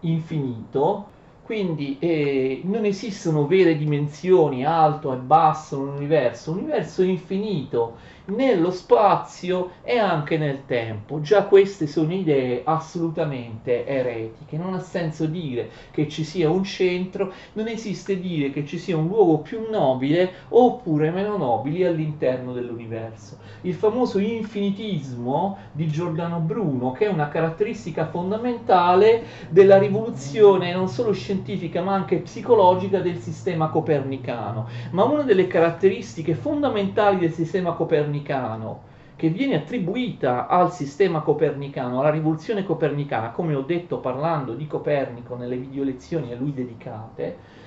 infinito, 0.00 1.06
quindi 1.44 1.98
eh, 2.00 2.62
non 2.64 2.84
esistono 2.84 3.46
vere 3.46 3.76
dimensioni, 3.76 4.64
alto 4.64 5.12
e 5.12 5.18
basso 5.18 5.84
l'universo 5.84 6.58
è 7.02 7.04
infinito 7.04 7.94
nello 8.26 8.70
spazio 8.70 9.72
e 9.82 9.98
anche 9.98 10.38
nel 10.38 10.64
tempo. 10.66 11.20
Già 11.20 11.44
queste 11.44 11.86
sono 11.86 12.12
idee 12.12 12.62
assolutamente 12.64 13.86
eretiche. 13.86 14.56
Non 14.56 14.74
ha 14.74 14.80
senso 14.80 15.26
dire 15.26 15.70
che 15.90 16.08
ci 16.08 16.24
sia 16.24 16.48
un 16.50 16.62
centro, 16.62 17.32
non 17.54 17.66
esiste 17.66 18.20
dire 18.20 18.50
che 18.50 18.64
ci 18.64 18.78
sia 18.78 18.96
un 18.96 19.08
luogo 19.08 19.38
più 19.38 19.68
nobile 19.68 20.30
oppure 20.48 21.10
meno 21.10 21.36
nobile 21.36 21.88
all'interno 21.88 22.52
dell'universo. 22.52 23.38
Il 23.62 23.74
famoso 23.74 24.18
infinitismo 24.18 25.58
di 25.72 25.88
Giordano 25.88 26.38
Bruno, 26.38 26.92
che 26.92 27.06
è 27.06 27.08
una 27.08 27.28
caratteristica 27.28 28.06
fondamentale 28.06 29.24
della 29.48 29.78
rivoluzione 29.78 30.72
non 30.72 30.88
solo 30.88 31.12
scientifica 31.12 31.82
ma 31.82 31.94
anche 31.94 32.18
psicologica 32.18 33.00
del 33.00 33.18
sistema 33.18 33.68
copernicano. 33.68 34.68
Ma 34.90 35.04
una 35.04 35.22
delle 35.22 35.46
caratteristiche 35.46 36.34
fondamentali 36.34 37.18
del 37.18 37.32
sistema 37.32 37.72
copernicano 37.72 38.10
copernicano 38.12 38.90
che 39.16 39.28
viene 39.28 39.56
attribuita 39.56 40.48
al 40.48 40.72
sistema 40.72 41.20
copernicano, 41.20 42.00
alla 42.00 42.10
rivoluzione 42.10 42.64
copernicana, 42.64 43.30
come 43.30 43.54
ho 43.54 43.62
detto 43.62 43.98
parlando 43.98 44.54
di 44.54 44.66
Copernico 44.66 45.36
nelle 45.36 45.56
video 45.56 45.84
lezioni 45.84 46.32
a 46.32 46.36
lui 46.36 46.52
dedicate, 46.52 47.60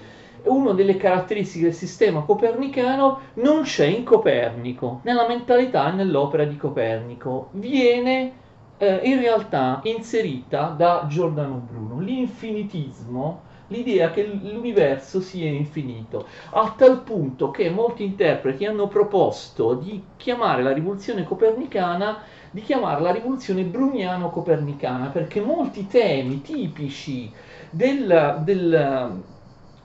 una 0.44 0.74
delle 0.74 0.98
caratteristiche 0.98 1.66
del 1.66 1.74
sistema 1.74 2.22
copernicano 2.22 3.20
non 3.36 3.64
c'è 3.64 3.86
in 3.86 4.04
Copernico, 4.04 5.00
nella 5.04 5.28
mentalità 5.28 5.92
e 5.92 5.96
nell'opera 5.96 6.44
di 6.44 6.58
Copernico, 6.58 7.50
viene 7.52 8.34
eh, 8.78 9.00
in 9.04 9.20
realtà 9.22 9.80
inserita 9.84 10.74
da 10.76 11.06
Giordano 11.08 11.66
Bruno. 11.66 12.02
L'infinitismo 12.02 13.42
l'idea 13.68 14.12
che 14.12 14.26
l'universo 14.26 15.22
sia 15.22 15.50
infinito, 15.50 16.28
a 16.52 16.74
tal 16.78 17.02
punto 17.02 17.52
che 17.52 17.70
molti 17.70 18.04
interpreti 18.04 18.66
hanno 18.66 18.88
proposto 18.88 19.74
di 19.74 20.04
chiamare 20.18 20.64
la 20.64 20.74
rivoluzione 20.74 21.24
copernicana 21.24 22.24
di 22.56 22.62
chiamarla 22.62 23.12
rivoluzione 23.12 23.64
bruniano-copernicana, 23.64 25.08
perché 25.08 25.42
molti 25.42 25.88
temi 25.88 26.42
tipici 26.42 27.30
del, 27.70 28.40
del, 28.46 29.22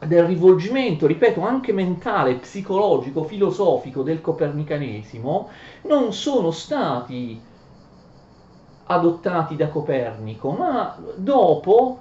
del 0.07 0.25
rivolgimento, 0.25 1.09
ripeto, 1.09 1.41
anche 1.41 1.73
mentale, 1.73 2.37
psicologico, 2.37 3.25
filosofico 3.25 4.05
del 4.05 4.21
copernicanesimo, 4.21 5.49
non 5.83 6.13
sono 6.13 6.53
stati 6.53 7.41
adottati 8.91 9.55
da 9.55 9.69
Copernico, 9.69 10.51
ma 10.51 10.97
dopo 11.15 12.01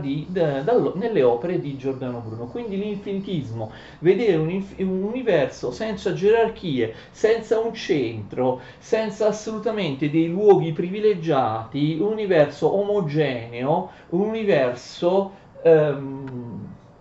di, 0.00 0.26
da, 0.30 0.62
dallo, 0.62 0.94
nelle 0.96 1.22
opere 1.22 1.60
di 1.60 1.76
Giordano 1.76 2.22
Bruno. 2.26 2.46
Quindi 2.46 2.78
l'infinitismo, 2.78 3.70
vedere 3.98 4.36
un, 4.36 4.64
un, 4.78 5.02
universo 5.02 5.70
senza 5.70 6.14
gerarchie, 6.14 6.94
senza 7.10 7.58
un 7.58 7.74
centro, 7.74 8.60
senza 8.78 9.28
assolutamente 9.28 10.10
dei 10.10 10.28
luoghi 10.28 10.72
privilegiati, 10.72 11.98
un 12.00 12.12
universo 12.12 12.74
omogeneo, 12.74 13.90
un 14.10 14.20
universo... 14.20 15.46
Um, 15.62 16.47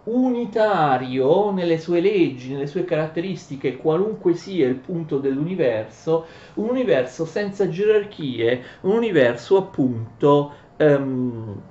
unitario 0.08 1.52
nelle 1.52 1.78
sue 1.80 2.00
leggi, 2.02 2.52
nelle 2.54 2.68
sue 2.68 2.86
caratteristiche, 2.86 3.78
qualunque 3.78 4.34
sia 4.34 4.68
il 4.68 4.76
punto 4.76 5.20
dell'universo, 5.20 6.26
un 6.56 6.70
universo 6.70 7.26
senza 7.26 7.68
gerarchie, 7.70 8.64
un 8.82 8.92
universo 8.96 9.58
appunto 9.58 10.54
um, 10.78 11.62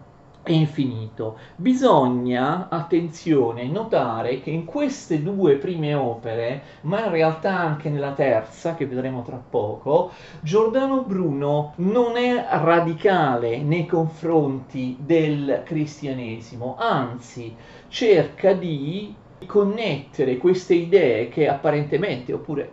infinito. 0.52 1.38
Bisogna, 1.56 2.68
attenzione, 2.68 3.66
notare 3.66 4.40
che 4.40 4.50
in 4.50 4.64
queste 4.64 5.22
due 5.22 5.56
prime 5.56 5.94
opere, 5.94 6.62
ma 6.82 7.04
in 7.04 7.10
realtà 7.10 7.58
anche 7.58 7.88
nella 7.88 8.12
terza, 8.12 8.74
che 8.74 8.86
vedremo 8.86 9.22
tra 9.22 9.36
poco, 9.36 10.12
Giordano 10.40 11.02
Bruno 11.02 11.72
non 11.76 12.16
è 12.16 12.46
radicale 12.50 13.58
nei 13.62 13.86
confronti 13.86 14.96
del 15.00 15.62
cristianesimo, 15.64 16.76
anzi 16.78 17.54
cerca 17.88 18.52
di 18.52 19.14
connettere 19.44 20.38
queste 20.38 20.74
idee 20.74 21.28
che 21.28 21.46
apparentemente 21.46 22.32
oppure 22.32 22.72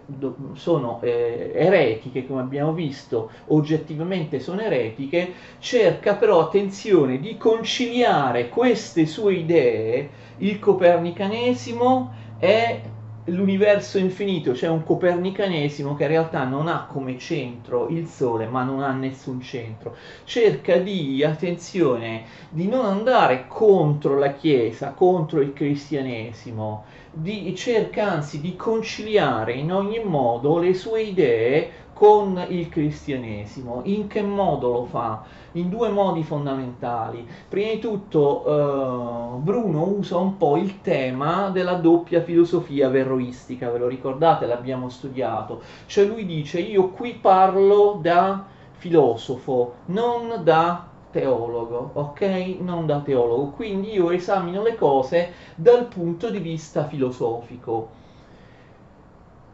sono 0.54 1.02
eh, 1.02 1.52
eretiche, 1.54 2.26
come 2.26 2.42
abbiamo 2.42 2.74
visto, 2.74 3.30
oggettivamente 3.48 4.40
sono 4.40 4.62
eretiche, 4.62 5.34
cerca 5.60 6.16
però, 6.16 6.42
attenzione, 6.42 7.20
di 7.20 7.36
conciliare 7.36 8.48
queste 8.48 9.06
sue 9.06 9.34
idee, 9.34 10.10
il 10.38 10.60
copernicanesimo 10.60 12.14
e 12.40 12.82
l'universo 13.26 13.98
infinito, 13.98 14.54
cioè 14.54 14.70
un 14.70 14.84
copernicanesimo 14.84 15.96
che 15.96 16.04
in 16.04 16.10
realtà 16.10 16.44
non 16.44 16.68
ha 16.68 16.88
come 16.92 17.18
centro 17.18 17.88
il 17.88 18.08
Sole, 18.08 18.48
ma 18.48 18.64
non 18.64 18.82
ha 18.82 18.92
nessun 18.92 19.42
centro. 19.42 19.96
Cerca 20.26 20.78
di, 20.78 21.24
attenzione, 21.24 22.26
di 22.50 22.68
non 22.68 22.86
andare 22.86 23.46
contro 23.48 24.18
la 24.18 24.34
Chiesa, 24.34 24.92
contro 24.92 25.40
il 25.40 25.54
cristianesimo, 25.54 26.84
di, 27.12 27.56
cerca 27.56 28.12
anzi 28.12 28.42
di 28.42 28.56
conciliare 28.56 29.54
in 29.54 29.72
ogni 29.72 30.04
modo 30.04 30.58
le 30.58 30.74
sue 30.74 31.04
idee 31.04 31.72
con 31.94 32.44
il 32.50 32.70
cristianesimo. 32.70 33.82
In 33.86 34.08
che 34.08 34.22
modo 34.22 34.72
lo 34.72 34.86
fa? 34.86 35.24
In 35.54 35.70
due 35.70 35.90
modi 35.90 36.24
fondamentali. 36.24 37.26
Prima 37.48 37.72
di 37.72 37.80
tutto 37.80 38.44
eh, 38.46 39.38
Bruno 39.40 39.84
usa 39.84 40.18
un 40.18 40.38
po' 40.38 40.58
il 40.58 40.82
tema 40.82 41.50
della 41.50 41.76
doppia 41.76 42.22
filosofia 42.22 42.90
verroistica, 42.90 43.70
ve 43.70 43.78
lo 43.78 43.88
ricordate? 43.88 44.46
L'abbiamo 44.46 44.90
studiato. 44.90 45.62
Cioè 45.86 46.06
lui 46.06 46.26
dice 46.26 46.60
io 46.60 46.90
qui 46.90 47.14
parlo 47.14 48.00
da 48.02 48.46
filosofo, 48.74 49.76
non 49.86 50.42
da 50.44 50.88
teologo, 51.12 51.92
ok? 51.94 52.58
Non 52.60 52.88
da 52.88 53.00
teologo. 53.00 53.52
Quindi 53.52 53.94
io 53.94 54.10
esamino 54.10 54.64
le 54.64 54.76
cose 54.76 55.32
dal 55.56 55.86
punto 55.86 56.30
di 56.30 56.40
vista 56.40 56.86
filosofico. 56.88 58.02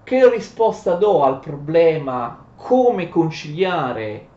Che 0.10 0.28
risposta 0.28 0.96
do 0.96 1.22
al 1.22 1.38
problema 1.38 2.44
come 2.56 3.10
conciliare 3.10 4.28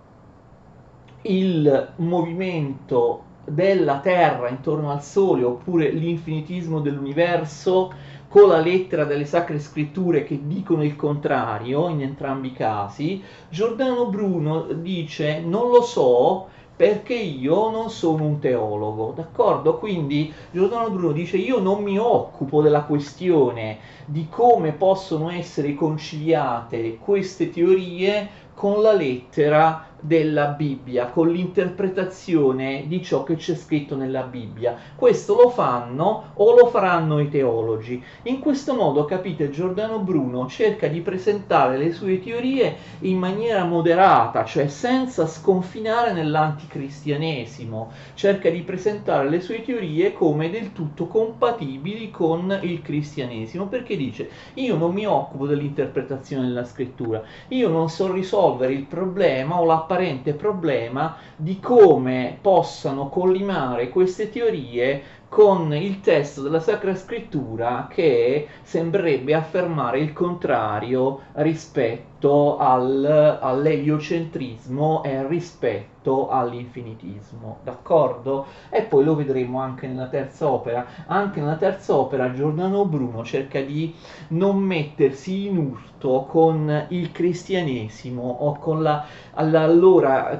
il 1.23 1.93
movimento 1.97 3.23
della 3.47 4.01
Terra 4.01 4.51
intorno 4.51 4.91
al 4.91 5.03
Sole 5.03 5.45
oppure 5.45 5.89
l'infinitismo 5.89 6.81
dell'universo 6.81 7.91
con 8.29 8.49
la 8.49 8.59
lettera 8.59 9.05
delle 9.05 9.25
sacre 9.25 9.59
scritture 9.59 10.25
che 10.25 10.47
dicono 10.47 10.85
il 10.85 10.95
contrario 10.95 11.89
in 11.89 12.03
entrambi 12.03 12.49
i 12.49 12.53
casi, 12.53 13.23
Giordano 13.49 14.11
Bruno 14.11 14.65
dice 14.75 15.41
non 15.41 15.71
lo 15.71 15.81
so 15.81 16.49
perché 16.75 17.15
io 17.15 17.71
non 17.71 17.91
sono 17.91 18.25
un 18.25 18.39
teologo, 18.39 19.13
d'accordo? 19.13 19.79
Quindi 19.79 20.33
Giordano 20.51 20.91
Bruno 20.91 21.13
dice 21.13 21.37
io 21.37 21.61
non 21.61 21.83
mi 21.83 21.99
occupo 21.99 22.61
della 22.63 22.83
questione 22.83 23.79
di 24.05 24.29
come 24.29 24.73
possono 24.73 25.31
essere 25.31 25.75
conciliate 25.75 26.99
queste 26.99 27.51
teorie 27.51 28.29
con 28.55 28.83
la 28.83 28.93
lettera 28.93 29.92
della 30.03 30.49
Bibbia, 30.49 31.07
con 31.07 31.31
l'interpretazione 31.31 32.85
di 32.89 33.03
ciò 33.03 33.23
che 33.23 33.37
c'è 33.37 33.55
scritto 33.55 33.95
nella 33.97 34.23
Bibbia. 34.23 34.77
Questo 34.97 35.37
lo 35.37 35.49
fanno 35.49 36.33
o 36.35 36.55
lo 36.57 36.67
faranno 36.67 37.21
i 37.21 37.29
teologi. 37.29 38.03
In 38.25 38.41
questo 38.41 38.75
modo, 38.75 39.05
capite, 39.05 39.51
Giordano 39.51 40.01
Bruno 40.01 40.49
cerca 40.49 40.89
di 40.89 41.01
presentare 41.01 41.79
le 41.79 41.93
sue 41.93 42.21
teorie 42.21 42.77
in 43.01 43.17
maniera 43.17 43.65
moderata, 43.65 44.45
cioè 44.45 44.67
senza 44.67 45.27
sconfinare 45.27 46.13
nell'anticristianesimo. 46.13 47.93
Cerca 48.15 48.51
di 48.51 48.61
presentare 48.63 49.29
le 49.29 49.41
sue 49.41 49.63
teorie 49.63 50.13
come 50.13 50.51
del 50.51 50.73
tutto 50.73 51.07
compatibili 51.07 52.11
con 52.11 52.59
il 52.63 52.83
cristianesimo, 52.83 53.67
perché 53.67 53.97
dice 53.97 54.29
io 54.55 54.77
non 54.77 54.93
mi 54.93 55.07
occupo 55.07 55.47
dell'interpretazione 55.47 56.47
della 56.47 56.65
scrittura, 56.65 57.23
io 57.49 57.69
non 57.69 57.89
so 57.89 58.13
risolvere 58.13 58.73
il 58.73 58.85
problema 58.85 59.61
o 59.61 59.65
la 59.65 59.79
apparente 59.93 60.33
problema 60.33 61.17
di 61.37 61.61
come 61.61 62.39
possano 62.41 63.11
collimare 63.11 63.91
queste 63.91 64.31
teorie 64.31 65.03
con 65.29 65.75
il 65.75 66.01
testo 66.01 66.41
della 66.41 66.61
Sacra 66.61 66.95
Scrittura 66.95 67.89
che 67.91 68.49
sembrerebbe 68.63 69.35
affermare 69.35 69.99
il 70.01 70.15
contrario 70.15 71.21
rispetto 71.35 72.12
al, 72.59 73.39
all'eliocentrismo 73.41 75.03
e 75.03 75.27
rispetto 75.27 76.29
all'infinitismo, 76.29 77.59
d'accordo? 77.63 78.47
E 78.71 78.83
poi 78.83 79.05
lo 79.05 79.15
vedremo 79.15 79.61
anche 79.61 79.87
nella 79.87 80.07
terza 80.07 80.51
opera. 80.51 80.87
Anche 81.07 81.41
nella 81.41 81.57
terza 81.57 81.97
opera 81.97 82.33
Giordano 82.33 82.85
Bruno 82.85 83.25
cerca 83.25 83.61
di 83.61 83.95
non 84.29 84.59
mettersi 84.59 85.47
in 85.47 85.59
urto 85.59 86.27
con 86.29 86.87
il 86.89 87.13
cristianesimo 87.13 88.23
o 88.23 88.59
con 88.59 88.83
la, 88.83 89.07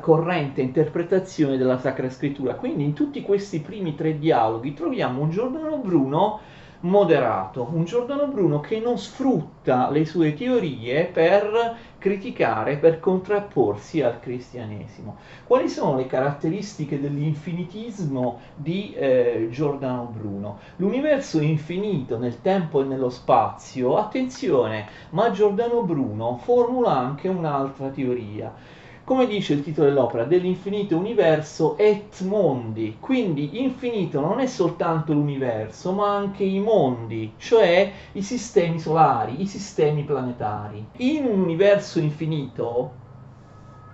corrente 0.01 0.61
interpretazione 0.61 1.57
della 1.57 1.79
Sacra 1.79 2.11
Scrittura. 2.11 2.55
Quindi 2.55 2.85
in 2.85 2.93
tutti 2.93 3.23
questi 3.23 3.61
primi 3.61 3.95
tre 3.95 4.19
dialoghi 4.19 4.75
troviamo 4.75 5.23
un 5.23 5.31
Giordano 5.31 5.79
Bruno 5.79 6.41
moderato, 6.83 7.69
un 7.73 7.85
Giordano 7.85 8.27
Bruno 8.27 8.61
che 8.61 8.81
non 8.81 8.99
sfrutta 8.99 9.91
le 9.91 10.05
sue 10.05 10.35
teorie 10.35 11.05
per 11.05 11.77
criticare, 11.99 12.77
per 12.77 12.99
contrapporsi 12.99 14.01
al 14.01 14.19
cristianesimo. 14.19 15.17
Quali 15.45 15.69
sono 15.69 15.97
le 15.97 16.07
caratteristiche 16.07 17.01
dell'infinitismo 17.01 18.41
di 18.57 18.93
eh, 18.95 19.49
Giordano 19.51 20.13
Bruno? 20.13 20.59
L'universo 20.77 21.39
è 21.39 21.45
infinito 21.45 22.19
nel 22.19 22.41
tempo 22.41 22.81
e 22.81 22.85
nello 22.85 23.11
spazio, 23.11 23.97
attenzione, 23.97 24.87
ma 25.11 25.31
Giordano 25.31 25.83
Bruno 25.83 26.39
formula 26.39 26.97
anche 26.97 27.29
un'altra 27.29 27.89
teoria 27.89 28.81
come 29.05 29.27
dice 29.27 29.55
il 29.55 29.63
titolo 29.63 29.89
dell'opera, 29.89 30.25
dell'infinito 30.25 30.97
universo 30.97 31.77
et 31.77 32.21
mondi. 32.23 32.97
Quindi 33.01 33.61
infinito 33.63 34.21
non 34.21 34.39
è 34.41 34.47
soltanto 34.47 35.13
l'universo, 35.13 35.93
ma 35.93 36.15
anche 36.17 36.45
i 36.45 36.61
mondi, 36.61 37.33
cioè 37.37 37.93
i 38.13 38.23
sistemi 38.23 38.79
solari, 38.79 39.43
i 39.43 39.47
sistemi 39.47 40.05
planetari. 40.05 40.87
In 40.99 41.25
un 41.25 41.41
universo 41.41 41.99
infinito 41.99 43.01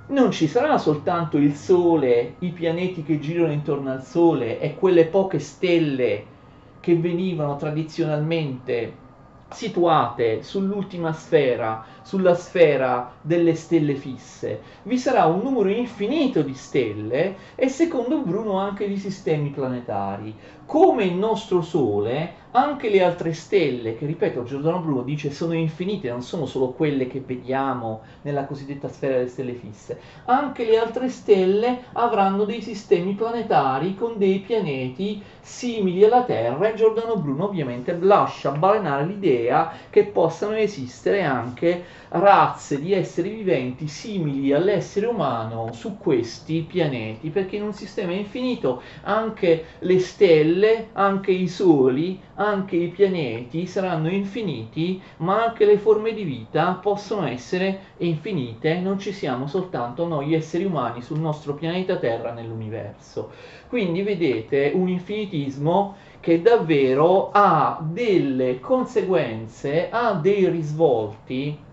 non 0.08 0.30
ci 0.30 0.46
sarà 0.46 0.78
soltanto 0.78 1.36
il 1.36 1.54
Sole, 1.54 2.36
i 2.40 2.50
pianeti 2.50 3.02
che 3.02 3.18
girano 3.18 3.52
intorno 3.52 3.90
al 3.90 4.04
Sole 4.04 4.60
e 4.60 4.74
quelle 4.74 5.06
poche 5.06 5.38
stelle 5.38 6.36
che 6.80 6.96
venivano 6.96 7.56
tradizionalmente 7.56 9.06
situate 9.50 10.42
sull'ultima 10.42 11.12
sfera, 11.12 11.84
sulla 12.02 12.34
sfera 12.34 13.12
delle 13.28 13.54
stelle 13.54 13.94
fisse. 13.94 14.60
Vi 14.84 14.98
sarà 14.98 15.26
un 15.26 15.40
numero 15.42 15.68
infinito 15.68 16.40
di 16.40 16.54
stelle 16.54 17.36
e 17.54 17.68
secondo 17.68 18.22
Bruno 18.22 18.58
anche 18.58 18.88
di 18.88 18.96
sistemi 18.96 19.50
planetari. 19.50 20.34
Come 20.64 21.04
il 21.04 21.14
nostro 21.14 21.62
Sole, 21.62 22.46
anche 22.50 22.88
le 22.88 23.02
altre 23.02 23.34
stelle, 23.34 23.96
che 23.96 24.06
ripeto, 24.06 24.44
Giordano 24.44 24.80
Bruno 24.80 25.02
dice 25.02 25.30
sono 25.30 25.52
infinite, 25.52 26.10
non 26.10 26.22
sono 26.22 26.46
solo 26.46 26.70
quelle 26.70 27.06
che 27.06 27.22
vediamo 27.24 28.00
nella 28.22 28.44
cosiddetta 28.44 28.88
sfera 28.88 29.16
delle 29.16 29.28
stelle 29.28 29.52
fisse, 29.52 30.00
anche 30.24 30.64
le 30.64 30.78
altre 30.78 31.08
stelle 31.10 31.84
avranno 31.92 32.44
dei 32.44 32.62
sistemi 32.62 33.14
planetari 33.14 33.94
con 33.94 34.16
dei 34.16 34.38
pianeti 34.40 35.22
simili 35.40 36.04
alla 36.04 36.24
Terra 36.24 36.68
e 36.68 36.74
Giordano 36.74 37.16
Bruno 37.16 37.44
ovviamente 37.44 37.96
lascia 37.98 38.50
balenare 38.50 39.06
l'idea 39.06 39.72
che 39.88 40.04
possano 40.04 40.54
esistere 40.54 41.22
anche 41.22 41.84
razze 42.10 42.80
di 42.80 42.92
esseri 42.92 43.17
viventi 43.22 43.88
simili 43.88 44.52
all'essere 44.52 45.07
umano 45.07 45.72
su 45.72 45.96
questi 45.98 46.61
pianeti, 46.62 47.31
perché 47.31 47.57
in 47.57 47.62
un 47.62 47.72
sistema 47.72 48.12
infinito 48.12 48.83
anche 49.02 49.64
le 49.81 49.98
stelle, 49.98 50.90
anche 50.92 51.33
i 51.33 51.48
soli, 51.48 52.20
anche 52.35 52.76
i 52.76 52.88
pianeti 52.88 53.66
saranno 53.66 54.09
infiniti, 54.09 55.00
ma 55.18 55.44
anche 55.44 55.64
le 55.64 55.78
forme 55.78 56.12
di 56.12 56.22
vita 56.22 56.78
possono 56.81 57.26
essere 57.26 57.81
infinite, 57.98 58.78
non 58.78 58.98
ci 58.98 59.12
siamo 59.12 59.46
soltanto 59.46 60.07
noi 60.07 60.35
esseri 60.35 60.64
umani 60.64 61.02
sul 61.02 61.18
nostro 61.18 61.54
pianeta 61.54 61.96
Terra 61.96 62.33
nell'universo. 62.33 63.31
Quindi 63.68 64.02
vedete 64.02 64.72
un 64.74 64.88
infinitismo 64.88 65.96
che 66.20 66.42
davvero 66.42 67.31
ha 67.33 67.78
delle 67.83 68.61
conseguenze, 68.61 69.88
ha 69.90 70.12
dei 70.12 70.48
risvolti 70.48 71.66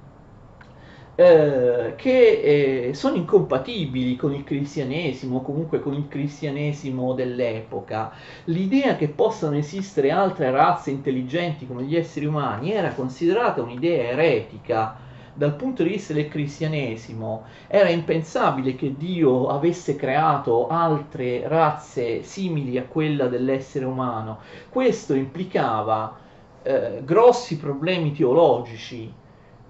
eh, 1.15 1.93
che 1.95 2.87
eh, 2.89 2.93
sono 2.93 3.15
incompatibili 3.15 4.17
con 4.17 4.33
il 4.33 4.43
cristianesimo, 4.43 5.41
comunque 5.41 5.79
con 5.79 5.93
il 5.93 6.09
cristianesimo 6.09 7.13
dell'epoca. 7.13 8.11
L'idea 8.45 8.97
che 8.97 9.07
possano 9.07 9.55
esistere 9.55 10.11
altre 10.11 10.51
razze 10.51 10.91
intelligenti 10.91 11.65
come 11.65 11.83
gli 11.83 11.95
esseri 11.95 12.25
umani 12.25 12.73
era 12.73 12.89
considerata 12.89 13.61
un'idea 13.61 14.09
eretica. 14.09 15.03
Dal 15.37 15.55
punto 15.55 15.83
di 15.83 15.89
vista 15.89 16.13
del 16.13 16.29
cristianesimo 16.29 17.43
era 17.67 17.89
impensabile 17.89 18.75
che 18.75 18.95
Dio 18.97 19.47
avesse 19.47 19.95
creato 19.97 20.67
altre 20.67 21.47
razze 21.47 22.23
simili 22.23 22.77
a 22.77 22.83
quella 22.83 23.27
dell'essere 23.27 23.85
umano. 23.85 24.39
Questo 24.69 25.13
implicava 25.13 26.17
eh, 26.63 27.01
grossi 27.03 27.57
problemi 27.57 28.13
teologici 28.13 29.23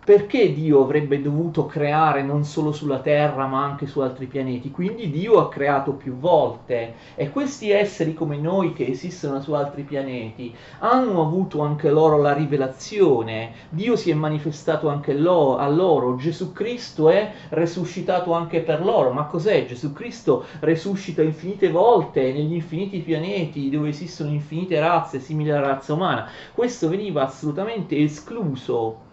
perché 0.05 0.53
Dio 0.53 0.83
avrebbe 0.83 1.19
dovuto 1.19 1.65
creare 1.65 2.21
non 2.21 2.43
solo 2.43 2.71
sulla 2.71 2.99
Terra 2.99 3.47
ma 3.47 3.63
anche 3.63 3.87
su 3.87 4.01
altri 4.01 4.27
pianeti? 4.27 4.69
Quindi 4.69 5.09
Dio 5.09 5.39
ha 5.39 5.49
creato 5.49 5.93
più 5.93 6.15
volte 6.15 6.93
e 7.15 7.31
questi 7.31 7.71
esseri 7.71 8.13
come 8.13 8.37
noi 8.37 8.73
che 8.73 8.85
esistono 8.85 9.41
su 9.41 9.53
altri 9.53 9.81
pianeti 9.81 10.53
hanno 10.79 11.23
avuto 11.23 11.61
anche 11.61 11.89
loro 11.89 12.21
la 12.21 12.33
rivelazione, 12.33 13.53
Dio 13.69 13.95
si 13.95 14.11
è 14.11 14.13
manifestato 14.13 14.89
anche 14.89 15.15
lo, 15.15 15.57
a 15.57 15.67
loro, 15.67 16.17
Gesù 16.17 16.53
Cristo 16.53 17.09
è 17.09 17.31
resuscitato 17.49 18.31
anche 18.33 18.59
per 18.59 18.85
loro, 18.85 19.11
ma 19.11 19.25
cos'è? 19.25 19.65
Gesù 19.65 19.91
Cristo 19.91 20.45
resuscita 20.59 21.23
infinite 21.23 21.71
volte 21.71 22.31
negli 22.31 22.53
infiniti 22.53 22.99
pianeti 22.99 23.71
dove 23.71 23.89
esistono 23.89 24.29
infinite 24.29 24.79
razze 24.79 25.19
simili 25.19 25.49
alla 25.49 25.65
razza 25.65 25.93
umana, 25.93 26.29
questo 26.53 26.89
veniva 26.89 27.23
assolutamente 27.23 27.97
escluso 27.97 29.04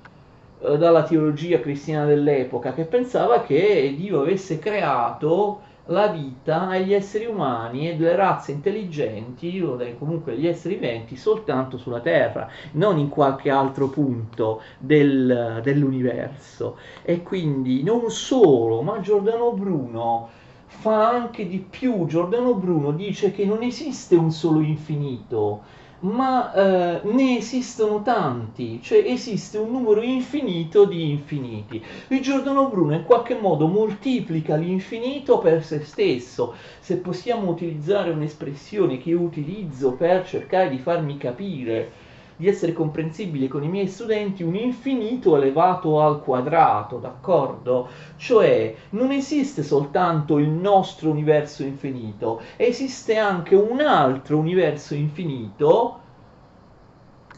eh, 0.64 0.78
dalla 0.78 1.02
teologia 1.02 1.60
cristiana 1.60 2.04
dell'epoca 2.06 2.72
che 2.72 2.84
pensava 2.84 3.42
che 3.42 3.94
Dio 3.96 4.20
avesse 4.20 4.58
creato 4.58 5.70
la 5.86 6.06
vita 6.06 6.74
e 6.74 6.84
gli 6.84 6.94
esseri 6.94 7.26
umani 7.26 7.90
e 7.90 7.96
delle 7.96 8.14
razze 8.14 8.52
intelligenti 8.52 9.60
o 9.60 9.76
comunque 9.98 10.36
gli 10.36 10.46
esseri 10.46 10.74
viventi 10.74 11.16
soltanto 11.16 11.76
sulla 11.76 12.00
Terra, 12.00 12.48
non 12.72 12.98
in 12.98 13.08
qualche 13.08 13.50
altro 13.50 13.88
punto 13.88 14.62
del, 14.78 15.60
dell'universo. 15.62 16.76
E 17.02 17.22
quindi 17.22 17.82
non 17.82 18.10
solo, 18.10 18.82
ma 18.82 19.00
Giordano 19.00 19.52
Bruno 19.52 20.28
fa 20.66 21.10
anche 21.10 21.48
di 21.48 21.58
più. 21.58 22.06
Giordano 22.06 22.54
Bruno 22.54 22.92
dice 22.92 23.32
che 23.32 23.44
non 23.44 23.62
esiste 23.62 24.14
un 24.14 24.30
solo 24.30 24.60
infinito, 24.60 25.62
ma 26.02 26.52
eh, 26.52 27.00
ne 27.04 27.36
esistono 27.36 28.02
tanti, 28.02 28.80
cioè 28.82 29.02
esiste 29.06 29.58
un 29.58 29.70
numero 29.70 30.00
infinito 30.02 30.84
di 30.84 31.10
infiniti. 31.10 31.82
Il 32.08 32.20
Giordano 32.20 32.68
Bruno 32.68 32.94
in 32.94 33.04
qualche 33.04 33.34
modo 33.34 33.66
moltiplica 33.66 34.56
l'infinito 34.56 35.38
per 35.38 35.64
se 35.64 35.80
stesso. 35.84 36.54
Se 36.80 36.96
possiamo 36.96 37.50
utilizzare 37.50 38.10
un'espressione 38.10 38.98
che 38.98 39.12
utilizzo 39.12 39.92
per 39.92 40.26
cercare 40.26 40.70
di 40.70 40.78
farmi 40.78 41.16
capire 41.18 42.10
di 42.36 42.48
essere 42.48 42.72
comprensibile 42.72 43.48
con 43.48 43.62
i 43.62 43.68
miei 43.68 43.88
studenti 43.88 44.42
un 44.42 44.54
infinito 44.54 45.36
elevato 45.36 46.00
al 46.00 46.22
quadrato, 46.22 46.98
d'accordo? 46.98 47.88
Cioè 48.16 48.74
non 48.90 49.10
esiste 49.10 49.62
soltanto 49.62 50.38
il 50.38 50.48
nostro 50.48 51.10
universo 51.10 51.62
infinito, 51.62 52.40
esiste 52.56 53.16
anche 53.16 53.54
un 53.54 53.80
altro 53.80 54.38
universo 54.38 54.94
infinito 54.94 56.01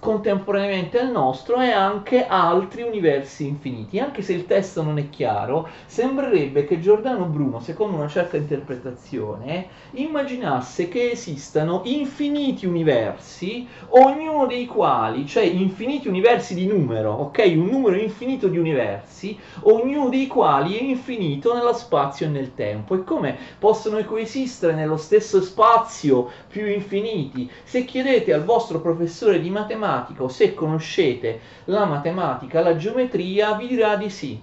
contemporaneamente 0.05 0.99
al 1.01 1.11
nostro 1.11 1.63
e 1.63 1.71
anche 1.71 2.27
altri 2.27 2.83
universi 2.83 3.47
infiniti. 3.47 3.99
Anche 3.99 4.21
se 4.21 4.35
il 4.35 4.45
testo 4.45 4.83
non 4.83 4.99
è 4.99 5.09
chiaro, 5.09 5.67
sembrerebbe 5.87 6.67
che 6.67 6.79
Giordano 6.79 7.25
Bruno, 7.25 7.59
secondo 7.61 7.97
una 7.97 8.09
certa 8.09 8.37
interpretazione, 8.37 9.67
immaginasse 9.93 10.89
che 10.89 11.13
esistano 11.13 11.81
infiniti 11.85 12.67
universi, 12.67 13.67
ognuno 13.89 14.45
dei 14.45 14.67
quali, 14.67 15.27
cioè 15.27 15.45
infiniti 15.45 16.09
universi 16.09 16.55
di 16.55 16.67
numero, 16.67 17.13
ok? 17.13 17.53
Un 17.57 17.69
numero 17.69 17.97
infinito 17.97 18.49
di 18.49 18.59
universi, 18.59 19.39
ognuno 19.63 20.11
dei 20.11 20.27
quali 20.27 20.77
è 20.77 20.83
infinito 20.83 21.55
nello 21.55 21.73
spazio 21.73 22.27
e 22.27 22.29
nel 22.29 22.55
tempo. 22.55 22.95
E 22.95 23.05
come 23.05 23.39
possono 23.59 24.05
coesistere 24.05 24.75
nello 24.75 24.99
stesso 24.99 25.41
spazio 25.41 26.31
più 26.47 26.67
infiniti? 26.67 27.51
Se 27.63 27.87
chiedete 27.87 28.35
al 28.35 28.45
vostro 28.45 28.83
professore 28.83 29.41
di 29.41 29.49
matematica, 29.49 29.93
matematica 29.95 30.25
o 30.25 30.29
se 30.29 30.55
conoscete 30.55 31.41
la 31.65 31.85
matematica, 31.85 32.61
la 32.61 32.77
geometria, 32.77 33.55
vi 33.55 33.69
dirà 33.69 33.97
di 33.97 34.11
sì 34.11 34.43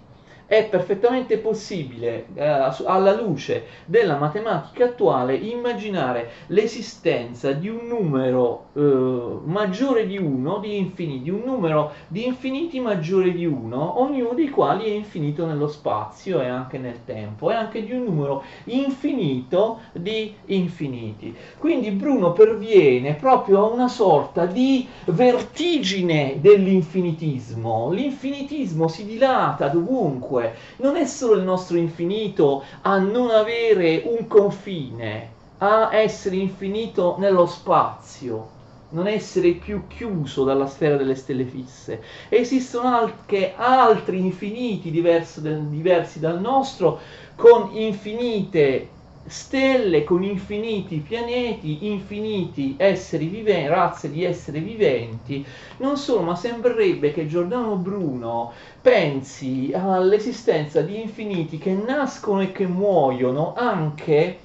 è 0.52 0.68
perfettamente 0.68 1.38
possibile, 1.38 2.26
eh, 2.34 2.46
alla 2.46 3.16
luce 3.16 3.68
della 3.86 4.18
matematica 4.18 4.84
attuale, 4.84 5.34
immaginare 5.34 6.30
l'esistenza 6.48 7.54
di 7.54 7.70
un 7.70 7.88
numero 7.88 8.66
eh, 8.74 9.40
maggiore 9.46 10.06
di 10.06 10.18
1, 10.18 10.58
di 10.58 10.76
infiniti, 10.76 11.30
un 11.30 11.44
numero 11.46 11.94
di 12.10 12.26
infiniti 12.26 12.82
maggiore 12.82 13.32
di 13.32 13.46
1, 13.46 14.02
ognuno 14.02 14.34
dei 14.34 14.50
quali 14.50 14.88
è 14.88 14.94
infinito 14.94 15.46
nello 15.46 15.70
spazio 15.70 16.42
e 16.42 16.48
anche 16.48 16.78
nel 16.78 17.06
tempo, 17.06 17.50
e 17.50 17.54
anche 17.54 17.86
di 17.86 17.94
un 17.94 18.04
numero 18.04 18.44
infinito 18.66 19.80
di 19.94 20.36
infiniti. 20.48 21.34
Quindi 21.60 21.92
Bruno 21.92 22.34
perviene 22.34 23.14
proprio 23.14 23.60
a 23.64 23.72
una 23.72 23.88
sorta 23.88 24.46
di 24.46 24.86
vertigine 25.06 26.40
dell'infinitismo. 26.42 27.90
L'infinitismo 27.92 28.90
si 28.90 29.06
dilata 29.06 29.70
dovunque 29.70 30.40
dunque 30.42 30.56
non 30.78 30.96
è 30.96 31.06
solo 31.06 31.36
il 31.36 31.44
nostro 31.44 31.78
infinito 31.78 32.64
a 32.82 32.98
non 32.98 33.30
avere 33.30 34.02
un 34.06 34.28
confine, 34.28 35.30
a 35.60 35.90
essere 35.94 36.38
infinito 36.38 37.16
nello 37.20 37.46
spazio, 37.46 38.60
non 38.90 39.08
essere 39.08 39.52
più 39.52 39.86
chiuso 39.88 40.44
dalla 40.44 40.66
sfera 40.66 40.98
delle 40.98 41.16
stelle 41.16 41.46
fisse. 41.46 42.02
Esistono 42.30 42.88
anche 42.88 43.54
altri 43.56 44.20
infiniti 44.20 44.90
del, 44.92 45.62
diversi 45.70 46.20
dal 46.20 46.42
nostro, 46.42 47.00
con 47.36 47.70
infinite 47.74 49.00
stelle 49.24 50.04
con 50.04 50.24
infiniti 50.24 51.00
pianeti, 51.00 51.86
infiniti 51.88 52.76
esseri 52.78 53.28
viventi, 53.28 53.68
razze 53.68 54.10
di 54.10 54.24
esseri 54.24 54.60
viventi, 54.60 55.46
non 55.78 55.98
solo, 55.98 56.22
ma 56.22 56.36
sembrerebbe 56.36 57.12
che 57.12 57.28
Giordano 57.28 57.76
Bruno 57.78 58.54
pensi 58.82 59.72
all'esistenza 59.74 60.82
di 60.82 61.00
infiniti 61.02 61.58
che 61.58 61.74
nascono 61.74 62.42
e 62.42 62.52
che 62.52 62.68
muoiono 62.68 63.54
anche, 63.56 64.40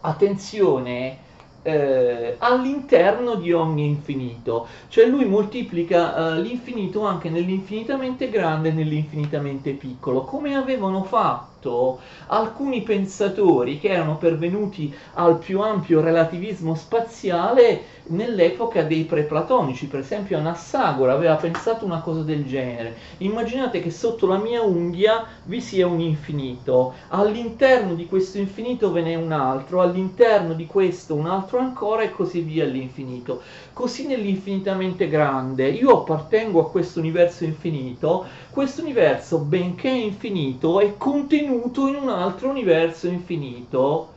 attenzione, 0.00 1.20
eh, 1.62 2.36
all'interno 2.38 3.34
di 3.34 3.52
ogni 3.52 3.86
infinito, 3.86 4.68
cioè 4.88 5.06
lui 5.06 5.24
moltiplica 5.26 6.36
eh, 6.36 6.40
l'infinito 6.40 7.04
anche 7.04 7.28
nell'infinitamente 7.28 8.28
grande 8.30 8.68
e 8.68 8.72
nell'infinitamente 8.72 9.72
piccolo, 9.72 10.24
come 10.24 10.54
avevano 10.54 11.02
fatto 11.02 11.55
fatto 11.66 12.00
alcuni 12.28 12.82
pensatori 12.82 13.78
che 13.78 13.88
erano 13.88 14.16
pervenuti 14.16 14.94
al 15.14 15.38
più 15.38 15.60
ampio 15.60 16.00
relativismo 16.00 16.74
spaziale 16.74 17.94
nell'epoca 18.08 18.82
dei 18.82 19.02
preplatonici, 19.02 19.86
per 19.86 20.00
esempio 20.00 20.38
Anassagora 20.38 21.12
aveva 21.12 21.34
pensato 21.34 21.84
una 21.84 22.00
cosa 22.00 22.22
del 22.22 22.46
genere. 22.46 22.96
Immaginate 23.18 23.80
che 23.80 23.90
sotto 23.90 24.26
la 24.26 24.36
mia 24.36 24.62
unghia 24.62 25.24
vi 25.44 25.60
sia 25.60 25.88
un 25.88 26.00
infinito, 26.00 26.94
all'interno 27.08 27.94
di 27.94 28.06
questo 28.06 28.38
infinito 28.38 28.92
ve 28.92 29.02
n'è 29.02 29.14
un 29.16 29.32
altro, 29.32 29.80
all'interno 29.80 30.52
di 30.54 30.66
questo 30.66 31.14
un 31.14 31.26
altro 31.26 31.58
ancora 31.58 32.02
e 32.02 32.12
così 32.12 32.40
via 32.40 32.64
all'infinito. 32.64 33.42
Così 33.72 34.06
nell'infinitamente 34.06 35.08
grande, 35.08 35.68
io 35.68 35.90
appartengo 35.98 36.60
a 36.60 36.70
questo 36.70 37.00
universo 37.00 37.44
infinito, 37.44 38.24
questo 38.50 38.82
universo, 38.82 39.38
benché 39.38 39.88
infinito, 39.88 40.80
è 40.80 40.96
contenuto 40.96 41.55
in 41.88 41.96
un 41.96 42.08
altro 42.08 42.48
universo 42.48 43.08
infinito 43.08 44.14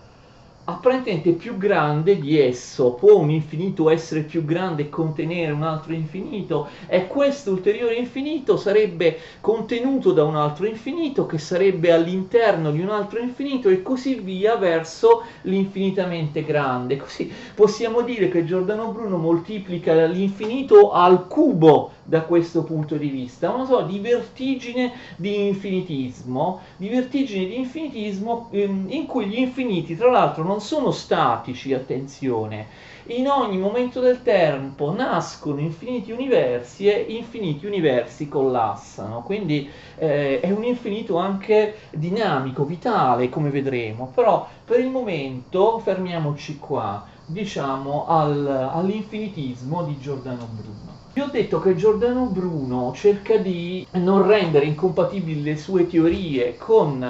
apparentemente 0.69 1.31
più 1.31 1.57
grande 1.57 2.19
di 2.19 2.39
esso. 2.39 2.91
Può 2.91 3.17
un 3.17 3.31
infinito 3.31 3.89
essere 3.89 4.21
più 4.21 4.45
grande 4.45 4.83
e 4.83 4.89
contenere 4.89 5.51
un 5.51 5.63
altro 5.63 5.93
infinito? 5.93 6.67
E 6.87 7.07
questo 7.07 7.51
ulteriore 7.51 7.95
infinito 7.95 8.55
sarebbe 8.55 9.17
contenuto 9.41 10.11
da 10.11 10.23
un 10.23 10.35
altro 10.35 10.67
infinito 10.67 11.25
che 11.25 11.39
sarebbe 11.39 11.91
all'interno 11.91 12.71
di 12.71 12.81
un 12.81 12.89
altro 12.89 13.19
infinito 13.19 13.69
e 13.69 13.81
così 13.81 14.15
via 14.15 14.55
verso 14.55 15.23
l'infinitamente 15.43 16.43
grande. 16.43 16.97
Così 16.97 17.31
possiamo 17.55 18.01
dire 18.01 18.29
che 18.29 18.45
Giordano 18.45 18.91
Bruno 18.91 19.17
moltiplica 19.17 20.05
l'infinito 20.05 20.91
al 20.91 21.27
cubo 21.27 21.91
da 22.09 22.23
questo 22.23 22.63
punto 22.63 22.95
di 22.97 23.07
vista, 23.07 23.51
una 23.51 23.65
sorta 23.65 23.85
di 23.85 23.99
vertigine 23.99 24.93
di 25.15 25.47
infinitismo, 25.47 26.59
di 26.75 26.89
vertigine 26.89 27.45
di 27.45 27.57
infinitismo 27.57 28.49
ehm, 28.51 28.87
in 28.89 29.05
cui 29.05 29.27
gli 29.27 29.37
infiniti 29.37 29.95
tra 29.95 30.09
l'altro 30.09 30.43
non 30.43 30.59
sono 30.59 30.89
statici, 30.89 31.71
attenzione, 31.71 32.67
in 33.09 33.27
ogni 33.27 33.57
momento 33.57 33.99
del 33.99 34.23
tempo 34.23 34.91
nascono 34.91 35.59
infiniti 35.59 36.11
universi 36.11 36.87
e 36.87 37.05
infiniti 37.09 37.67
universi 37.67 38.27
collassano, 38.27 39.21
quindi 39.21 39.69
eh, 39.95 40.39
è 40.39 40.49
un 40.49 40.63
infinito 40.63 41.17
anche 41.17 41.75
dinamico, 41.91 42.65
vitale, 42.65 43.29
come 43.29 43.51
vedremo, 43.51 44.11
però 44.13 44.47
per 44.65 44.79
il 44.79 44.89
momento 44.89 45.77
fermiamoci 45.77 46.57
qua, 46.57 47.05
diciamo 47.23 48.07
al, 48.07 48.47
all'infinitismo 48.73 49.83
di 49.83 49.99
Giordano 49.99 50.47
Bruno. 50.51 50.98
Vi 51.11 51.21
ho 51.21 51.27
detto 51.29 51.59
che 51.59 51.75
Giordano 51.75 52.27
Bruno 52.27 52.93
cerca 52.93 53.37
di 53.37 53.85
non 53.93 54.25
rendere 54.27 54.65
incompatibili 54.65 55.41
le 55.43 55.57
sue 55.57 55.87
teorie 55.87 56.55
con 56.55 57.01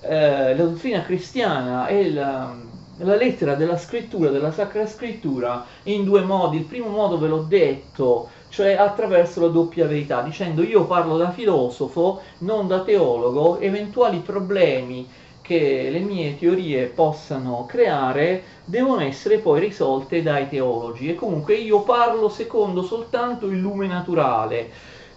eh, 0.00 0.56
la 0.56 0.64
dottrina 0.64 1.02
cristiana 1.02 1.86
e 1.86 2.10
la, 2.12 2.58
la 2.96 3.14
lettera 3.16 3.54
della 3.54 3.76
scrittura, 3.76 4.30
della 4.30 4.52
Sacra 4.52 4.86
Scrittura, 4.86 5.66
in 5.84 6.04
due 6.04 6.22
modi. 6.22 6.56
Il 6.56 6.64
primo 6.64 6.88
modo 6.88 7.18
ve 7.18 7.28
l'ho 7.28 7.42
detto, 7.42 8.30
cioè 8.48 8.72
attraverso 8.74 9.40
la 9.40 9.48
doppia 9.48 9.86
verità, 9.86 10.22
dicendo 10.22 10.62
io 10.62 10.86
parlo 10.86 11.16
da 11.18 11.30
filosofo, 11.30 12.22
non 12.38 12.66
da 12.66 12.82
teologo, 12.82 13.58
eventuali 13.60 14.20
problemi 14.20 15.08
che 15.52 15.90
le 15.90 15.98
mie 15.98 16.38
teorie 16.38 16.86
possano 16.86 17.66
creare 17.66 18.42
devono 18.64 19.02
essere 19.02 19.38
poi 19.38 19.60
risolte 19.60 20.22
dai 20.22 20.48
teologi. 20.48 21.10
E 21.10 21.14
comunque 21.14 21.54
io 21.56 21.82
parlo 21.82 22.28
secondo 22.30 22.82
soltanto 22.82 23.46
il 23.46 23.58
lume 23.58 23.86
naturale. 23.86 24.70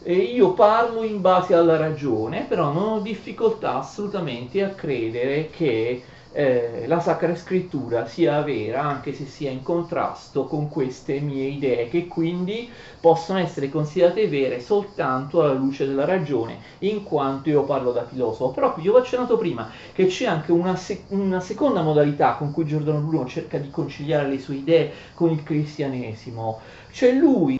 E 0.03 0.13
io 0.13 0.51
parlo 0.53 1.03
in 1.03 1.21
base 1.21 1.55
alla 1.55 1.77
ragione 1.77 2.45
però 2.47 2.71
non 2.71 2.89
ho 2.89 2.99
difficoltà 2.99 3.77
assolutamente 3.79 4.61
a 4.63 4.69
credere 4.69 5.49
che 5.49 6.03
eh, 6.35 6.85
la 6.87 6.99
Sacra 6.99 7.33
Scrittura 7.35 8.05
sia 8.07 8.41
vera 8.41 8.81
anche 8.83 9.13
se 9.13 9.25
sia 9.25 9.49
in 9.51 9.61
contrasto 9.63 10.47
con 10.47 10.67
queste 10.69 11.19
mie 11.21 11.45
idee 11.47 11.87
che 11.87 12.07
quindi 12.07 12.69
possono 12.99 13.39
essere 13.39 13.69
considerate 13.69 14.27
vere 14.27 14.59
soltanto 14.59 15.41
alla 15.41 15.53
luce 15.53 15.85
della 15.85 16.05
ragione 16.05 16.59
in 16.79 17.03
quanto 17.03 17.49
io 17.49 17.63
parlo 17.63 17.91
da 17.91 18.05
filosofo. 18.05 18.51
Però 18.51 18.73
vi 18.77 18.87
ho 18.89 18.97
accennato 18.97 19.37
prima 19.37 19.71
che 19.93 20.07
c'è 20.07 20.25
anche 20.25 20.51
una, 20.51 20.75
sec- 20.75 21.09
una 21.11 21.39
seconda 21.39 21.81
modalità 21.81 22.35
con 22.35 22.51
cui 22.51 22.65
Giordano 22.65 22.99
Bruno 22.99 23.25
cerca 23.27 23.57
di 23.57 23.69
conciliare 23.69 24.27
le 24.29 24.39
sue 24.39 24.55
idee 24.55 24.91
con 25.13 25.29
il 25.31 25.41
cristianesimo. 25.43 26.59
Cioè 26.91 27.11
lui 27.13 27.57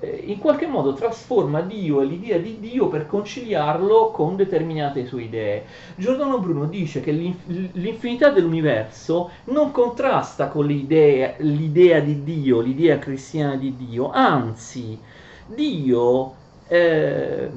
in 0.00 0.38
qualche 0.38 0.66
modo 0.66 0.92
trasforma 0.92 1.62
Dio 1.62 2.02
e 2.02 2.04
l'idea 2.04 2.36
di 2.36 2.58
Dio 2.60 2.88
per 2.88 3.06
conciliarlo 3.06 4.10
con 4.10 4.36
determinate 4.36 5.06
sue 5.06 5.22
idee. 5.22 5.64
Giordano 5.96 6.38
Bruno 6.38 6.66
dice 6.66 7.00
che 7.00 7.12
l'infinità 7.12 8.28
dell'universo 8.28 9.30
non 9.44 9.70
contrasta 9.70 10.48
con 10.48 10.66
l'idea, 10.66 11.34
l'idea 11.38 12.00
di 12.00 12.22
Dio, 12.22 12.60
l'idea 12.60 12.98
cristiana 12.98 13.56
di 13.56 13.74
Dio, 13.74 14.10
anzi, 14.10 14.98
Dio 15.46 16.34
eh, 16.68 17.50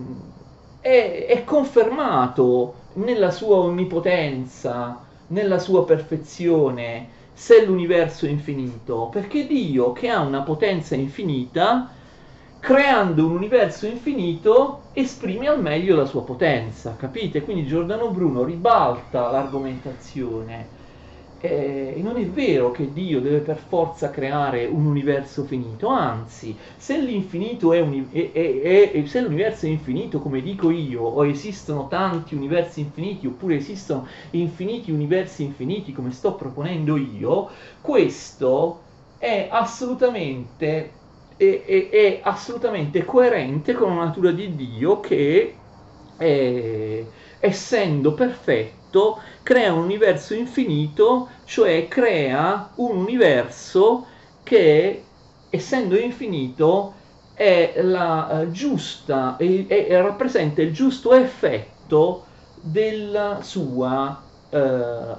è, 0.79 1.25
è 1.27 1.43
confermato 1.43 2.73
nella 2.93 3.31
sua 3.31 3.57
onnipotenza, 3.57 5.03
nella 5.27 5.59
sua 5.59 5.83
perfezione, 5.83 7.17
se 7.33 7.65
l'universo 7.65 8.25
è 8.25 8.29
infinito, 8.29 9.09
perché 9.11 9.45
Dio 9.45 9.91
che 9.91 10.09
ha 10.09 10.19
una 10.21 10.41
potenza 10.41 10.95
infinita 10.95 11.97
creando 12.59 13.25
un 13.25 13.31
universo 13.31 13.87
infinito 13.87 14.81
esprime 14.93 15.47
al 15.47 15.61
meglio 15.61 15.95
la 15.95 16.05
sua 16.05 16.23
potenza, 16.23 16.95
capite? 16.97 17.41
Quindi 17.41 17.65
Giordano 17.65 18.09
Bruno 18.09 18.43
ribalta 18.43 19.31
l'argomentazione. 19.31 20.77
Eh, 21.41 21.97
non 22.03 22.17
è 22.17 22.25
vero 22.27 22.71
che 22.71 22.91
Dio 22.91 23.21
deve 23.21 23.37
per 23.39 23.63
forza 23.65 24.09
creare 24.09 24.65
un 24.65 24.85
universo 24.85 25.45
finito, 25.45 25.87
anzi, 25.87 26.53
se 26.75 26.99
l'infinito 26.99 27.71
è, 27.71 27.79
un, 27.79 28.07
è, 28.11 28.31
è, 28.33 28.91
è, 28.91 29.05
se 29.05 29.21
l'universo 29.21 29.65
è 29.65 29.69
infinito, 29.69 30.19
come 30.19 30.41
dico 30.41 30.69
io, 30.69 31.01
o 31.01 31.25
esistono 31.25 31.87
tanti 31.87 32.35
universi 32.35 32.81
infiniti, 32.81 33.25
oppure 33.25 33.55
esistono 33.55 34.05
infiniti 34.31 34.91
universi 34.91 35.43
infiniti, 35.43 35.93
come 35.93 36.11
sto 36.11 36.33
proponendo 36.33 36.97
io, 36.97 37.47
questo 37.79 38.81
è 39.17 39.47
assolutamente 39.49 40.98
è, 41.39 41.63
è, 41.63 41.89
è 41.89 42.19
assolutamente 42.21 43.05
coerente 43.05 43.73
con 43.73 43.95
la 43.95 44.03
natura 44.03 44.31
di 44.31 44.55
Dio 44.55 44.99
che, 44.99 45.55
è, 46.17 47.05
essendo 47.39 48.13
perfetto, 48.13 49.21
crea 49.41 49.71
un 49.71 49.83
universo 49.83 50.33
infinito, 50.33 51.29
cioè 51.45 51.87
crea 51.87 52.71
un 52.75 52.97
universo 52.97 54.05
che, 54.43 55.03
essendo 55.49 55.97
infinito, 55.97 56.93
è 57.33 57.79
la 57.83 58.41
uh, 58.43 58.51
giusta, 58.51 59.37
è, 59.37 59.65
è, 59.65 60.01
rappresenta 60.01 60.61
il 60.61 60.73
giusto 60.73 61.13
effetto 61.13 62.25
della 62.59 63.39
sua 63.41 64.21
uh, 64.49 64.57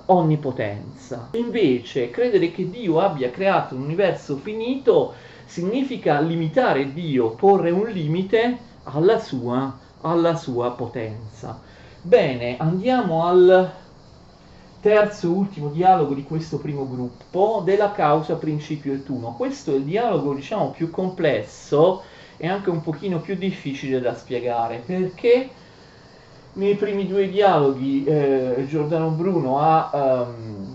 onnipotenza. 0.05 1.31
Invece, 1.33 2.11
credere 2.11 2.51
che 2.51 2.69
Dio 2.69 3.01
abbia 3.01 3.31
creato 3.31 3.75
un 3.75 3.85
universo 3.85 4.37
finito 4.37 5.15
significa 5.51 6.21
limitare 6.21 6.93
Dio, 6.93 7.31
porre 7.31 7.73
un 7.73 7.89
limite 7.89 8.57
alla 8.85 9.19
sua, 9.19 9.77
alla 10.03 10.37
sua 10.37 10.71
potenza. 10.71 11.61
Bene, 12.01 12.57
andiamo 12.57 13.27
al 13.27 13.69
terzo 14.81 15.27
e 15.27 15.31
ultimo 15.31 15.71
dialogo 15.71 16.15
di 16.15 16.23
questo 16.23 16.59
primo 16.59 16.89
gruppo 16.89 17.63
della 17.65 17.91
causa 17.91 18.37
principio 18.37 18.93
et 18.93 19.09
uno. 19.09 19.35
Questo 19.35 19.73
è 19.73 19.75
il 19.75 19.83
dialogo 19.83 20.35
diciamo 20.35 20.71
più 20.71 20.89
complesso 20.89 22.03
e 22.37 22.47
anche 22.47 22.71
un 22.71 22.81
pochino 22.81 23.19
più 23.21 23.35
difficile 23.35 24.01
da 24.01 24.15
spiegare 24.15 24.83
perché 24.87 25.51
nei 26.53 26.77
primi 26.77 27.09
due 27.09 27.29
dialoghi 27.29 28.05
eh, 28.05 28.67
Giordano 28.69 29.11
Bruno 29.11 29.59
ha 29.59 29.91
um, 29.93 30.70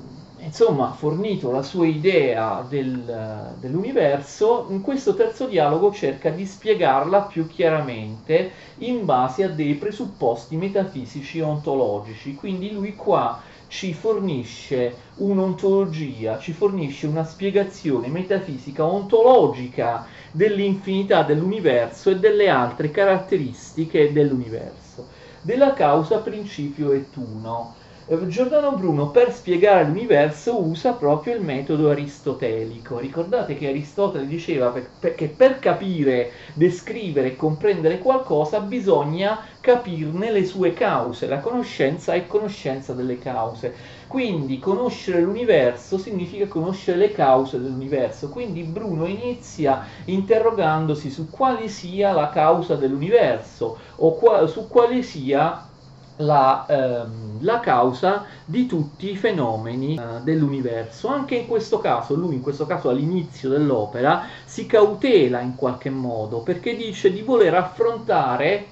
insomma 0.58 0.94
fornito 0.94 1.52
la 1.52 1.62
sua 1.62 1.86
idea 1.86 2.66
del, 2.66 3.56
dell'universo, 3.60 4.68
in 4.70 4.80
questo 4.80 5.14
terzo 5.14 5.48
dialogo 5.48 5.92
cerca 5.92 6.30
di 6.30 6.46
spiegarla 6.46 7.24
più 7.24 7.46
chiaramente 7.46 8.52
in 8.78 9.04
base 9.04 9.44
a 9.44 9.50
dei 9.50 9.74
presupposti 9.74 10.56
metafisici 10.56 11.42
ontologici. 11.42 12.36
Quindi 12.36 12.72
lui 12.72 12.96
qua 12.96 13.42
ci 13.68 13.94
fornisce 13.94 14.96
un'ontologia, 15.16 16.40
ci 16.40 16.54
fornisce 16.54 17.08
una 17.08 17.26
spiegazione 17.26 18.08
metafisica 18.08 18.86
ontologica 18.86 20.06
dell'infinità 20.32 21.24
dell'universo 21.24 22.12
e 22.12 22.20
delle 22.20 22.48
altre 22.48 22.92
caratteristiche 22.92 24.14
dell'universo, 24.14 25.08
della 25.42 25.74
causa 25.74 26.20
principio 26.20 26.94
et 26.94 27.14
uno 27.18 27.84
Giordano 28.08 28.76
Bruno 28.76 29.10
per 29.10 29.34
spiegare 29.34 29.86
l'universo 29.86 30.62
usa 30.64 30.94
proprio 30.94 31.34
il 31.34 31.42
metodo 31.42 31.90
aristotelico. 31.90 33.00
Ricordate 33.00 33.56
che 33.56 33.70
Aristotele 33.70 34.28
diceva 34.28 34.72
che 35.00 35.28
per 35.28 35.58
capire, 35.58 36.32
descrivere 36.54 37.30
e 37.30 37.36
comprendere 37.36 37.98
qualcosa 37.98 38.60
bisogna 38.60 39.40
capirne 39.60 40.30
le 40.30 40.46
sue 40.46 40.72
cause. 40.74 41.26
La 41.26 41.40
conoscenza 41.40 42.14
è 42.14 42.28
conoscenza 42.28 42.94
delle 42.94 43.18
cause. 43.18 43.74
Quindi 44.06 44.60
conoscere 44.60 45.22
l'universo 45.22 45.98
significa 45.98 46.46
conoscere 46.48 47.00
le 47.00 47.12
cause 47.12 47.60
dell'universo. 47.60 48.30
Quindi 48.30 48.62
Bruno 48.62 49.08
inizia 49.08 49.84
interrogandosi 50.06 51.10
su 51.10 51.28
quale 51.32 51.68
sia 51.70 52.12
la 52.12 52.30
causa 52.30 52.76
dell'universo 52.76 53.80
o 53.96 54.14
qua, 54.14 54.46
su 54.46 54.68
quale 54.68 55.02
sia 55.02 55.70
la, 56.18 56.66
ehm, 56.68 57.38
la, 57.42 57.60
causa 57.60 58.26
di 58.46 58.66
tutti 58.66 59.12
i 59.12 59.16
fenomeni 59.16 59.96
eh, 59.96 60.22
dell'universo. 60.24 61.08
Anche 61.10 61.36
in 61.36 61.48
questo 61.48 61.80
caso, 61.80 62.16
lui 62.16 62.36
in 62.36 62.42
questo 62.42 62.66
caso 62.66 62.90
all'inizio 62.90 63.50
dell'opera 63.50 64.24
si 64.46 64.66
cautela 64.66 65.42
in 65.42 65.56
qualche 65.56 65.90
modo 65.90 66.40
perché 66.40 66.76
dice 66.76 67.12
di 67.12 67.22
voler 67.22 67.54
affrontare 67.56 68.68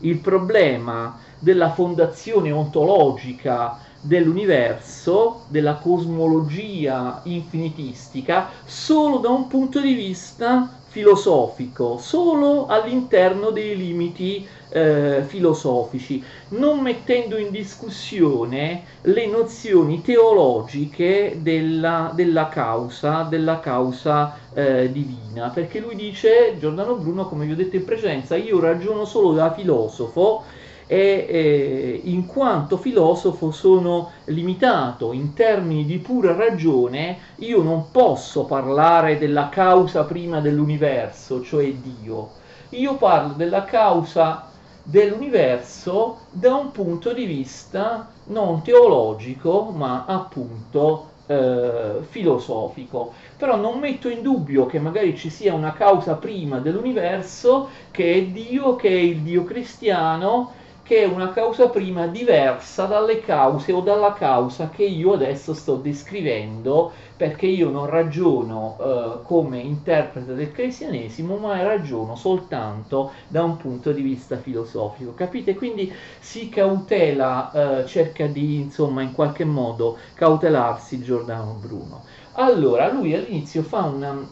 il 0.00 0.18
problema 0.18 1.18
della 1.38 1.70
fondazione 1.72 2.50
ontologica 2.50 3.78
dell'universo, 4.00 5.44
della 5.48 5.74
cosmologia 5.76 7.20
infinitistica, 7.24 8.50
solo 8.64 9.18
da 9.18 9.30
un 9.30 9.48
punto 9.48 9.80
di 9.80 9.94
vista 9.94 10.70
filosofico, 10.88 11.98
solo 11.98 12.66
all'interno 12.66 13.50
dei 13.50 13.76
limiti 13.76 14.46
eh, 14.68 15.22
filosofici, 15.26 16.22
non 16.48 16.80
mettendo 16.80 17.36
in 17.36 17.50
discussione 17.50 18.84
le 19.02 19.26
nozioni 19.26 20.02
teologiche 20.02 21.38
della, 21.40 22.12
della 22.14 22.48
causa, 22.48 23.22
della 23.22 23.60
causa 23.60 24.36
eh, 24.54 24.90
divina, 24.90 25.48
perché 25.48 25.80
lui 25.80 25.96
dice, 25.96 26.56
Giordano 26.58 26.96
Bruno, 26.96 27.26
come 27.26 27.46
vi 27.46 27.52
ho 27.52 27.56
detto 27.56 27.76
in 27.76 27.84
precedenza, 27.84 28.36
io 28.36 28.60
ragiono 28.60 29.04
solo 29.04 29.32
da 29.32 29.52
filosofo, 29.52 30.44
e 30.88 31.26
eh, 31.28 32.00
in 32.04 32.26
quanto 32.26 32.76
filosofo 32.76 33.50
sono 33.50 34.12
limitato 34.26 35.12
in 35.12 35.34
termini 35.34 35.84
di 35.84 35.98
pura 35.98 36.34
ragione, 36.34 37.18
io 37.36 37.60
non 37.62 37.90
posso 37.90 38.44
parlare 38.44 39.18
della 39.18 39.48
causa 39.48 40.04
prima 40.04 40.40
dell'universo, 40.40 41.42
cioè 41.42 41.72
Dio. 41.72 42.44
Io 42.70 42.96
parlo 42.96 43.34
della 43.34 43.64
causa 43.64 44.48
dell'universo 44.88 46.18
da 46.30 46.54
un 46.54 46.70
punto 46.70 47.12
di 47.12 47.24
vista 47.24 48.08
non 48.26 48.62
teologico, 48.62 49.72
ma 49.74 50.04
appunto 50.06 51.10
eh, 51.26 52.02
filosofico. 52.08 53.12
Però 53.36 53.56
non 53.56 53.80
metto 53.80 54.08
in 54.08 54.22
dubbio 54.22 54.66
che 54.66 54.78
magari 54.78 55.16
ci 55.16 55.28
sia 55.28 55.54
una 55.54 55.72
causa 55.72 56.14
prima 56.14 56.60
dell'universo, 56.60 57.68
che 57.90 58.14
è 58.14 58.22
Dio, 58.26 58.76
che 58.76 58.88
è 58.88 58.92
il 58.92 59.18
Dio 59.22 59.42
cristiano, 59.42 60.52
che 60.86 61.02
è 61.02 61.04
una 61.04 61.32
causa 61.32 61.68
prima 61.68 62.06
diversa 62.06 62.84
dalle 62.84 63.20
cause 63.20 63.72
o 63.72 63.80
dalla 63.80 64.12
causa 64.12 64.68
che 64.68 64.84
io 64.84 65.14
adesso 65.14 65.52
sto 65.52 65.74
descrivendo, 65.76 66.92
perché 67.16 67.46
io 67.46 67.70
non 67.70 67.86
ragiono 67.86 68.76
eh, 68.78 69.22
come 69.24 69.58
interprete 69.58 70.34
del 70.34 70.52
cristianesimo, 70.52 71.38
ma 71.38 71.60
ragiono 71.60 72.14
soltanto 72.14 73.10
da 73.26 73.42
un 73.42 73.56
punto 73.56 73.90
di 73.90 74.00
vista 74.00 74.36
filosofico. 74.36 75.12
Capite? 75.12 75.56
Quindi 75.56 75.92
si 76.20 76.48
cautela, 76.48 77.80
eh, 77.80 77.86
cerca 77.86 78.26
di 78.28 78.60
insomma 78.60 79.02
in 79.02 79.10
qualche 79.12 79.44
modo 79.44 79.98
cautelarsi 80.14 81.02
Giordano 81.02 81.54
Bruno. 81.54 82.04
Allora, 82.34 82.92
lui 82.92 83.12
all'inizio 83.12 83.62
fa 83.64 83.82
una 83.82 84.24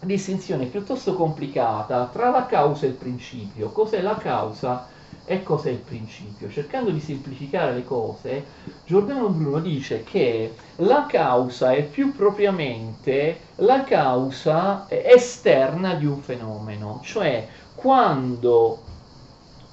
distinzione 0.00 0.66
piuttosto 0.66 1.14
complicata 1.14 2.06
tra 2.12 2.30
la 2.30 2.46
causa 2.46 2.86
e 2.86 2.90
il 2.90 2.94
principio. 2.94 3.70
Cos'è 3.72 4.00
la 4.02 4.16
causa? 4.16 4.94
E 5.26 5.42
cos'è 5.42 5.70
il 5.70 5.78
principio. 5.78 6.48
Cercando 6.48 6.90
di 6.90 7.00
semplificare 7.00 7.74
le 7.74 7.84
cose, 7.84 8.44
Giordano 8.86 9.28
Bruno 9.28 9.58
dice 9.58 10.04
che 10.04 10.54
la 10.76 11.06
causa 11.06 11.72
è 11.72 11.82
più 11.82 12.14
propriamente 12.14 13.40
la 13.56 13.82
causa 13.84 14.86
esterna 14.88 15.94
di 15.94 16.06
un 16.06 16.20
fenomeno, 16.22 17.00
cioè 17.02 17.46
quando 17.74 18.78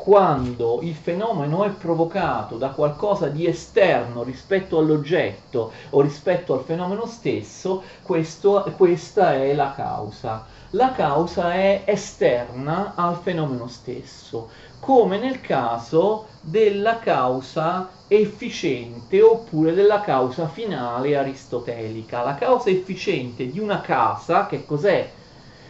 quando 0.03 0.79
il 0.81 0.95
fenomeno 0.95 1.63
è 1.63 1.69
provocato 1.69 2.57
da 2.57 2.71
qualcosa 2.71 3.29
di 3.29 3.47
esterno 3.47 4.23
rispetto 4.23 4.79
all'oggetto 4.79 5.71
o 5.91 6.01
rispetto 6.01 6.53
al 6.53 6.65
fenomeno 6.65 7.05
stesso, 7.05 7.83
questo, 8.01 8.69
questa 8.75 9.35
è 9.35 9.53
la 9.53 9.71
causa. 9.73 10.45
la 10.71 10.91
causa 10.91 11.53
è 11.53 11.83
esterna 11.85 12.93
al 12.95 13.17
fenomeno 13.21 13.67
stesso, 13.67 14.49
come 14.83 15.17
nel 15.17 15.39
caso 15.39 16.25
della 16.41 16.99
causa 16.99 17.87
efficiente 18.09 19.21
oppure 19.21 19.73
della 19.73 20.01
causa 20.01 20.49
finale 20.49 21.15
aristotelica. 21.15 22.21
La 22.21 22.35
causa 22.35 22.69
efficiente 22.69 23.49
di 23.49 23.59
una 23.59 23.79
casa, 23.79 24.45
che 24.45 24.65
cos'è? 24.65 25.09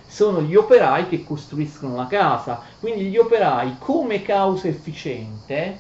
Sono 0.08 0.42
gli 0.42 0.56
operai 0.56 1.08
che 1.08 1.24
costruiscono 1.24 1.96
la 1.96 2.08
casa, 2.08 2.60
quindi 2.80 3.06
gli 3.06 3.18
operai 3.18 3.76
come 3.78 4.24
causa 4.24 4.68
efficiente 4.68 5.78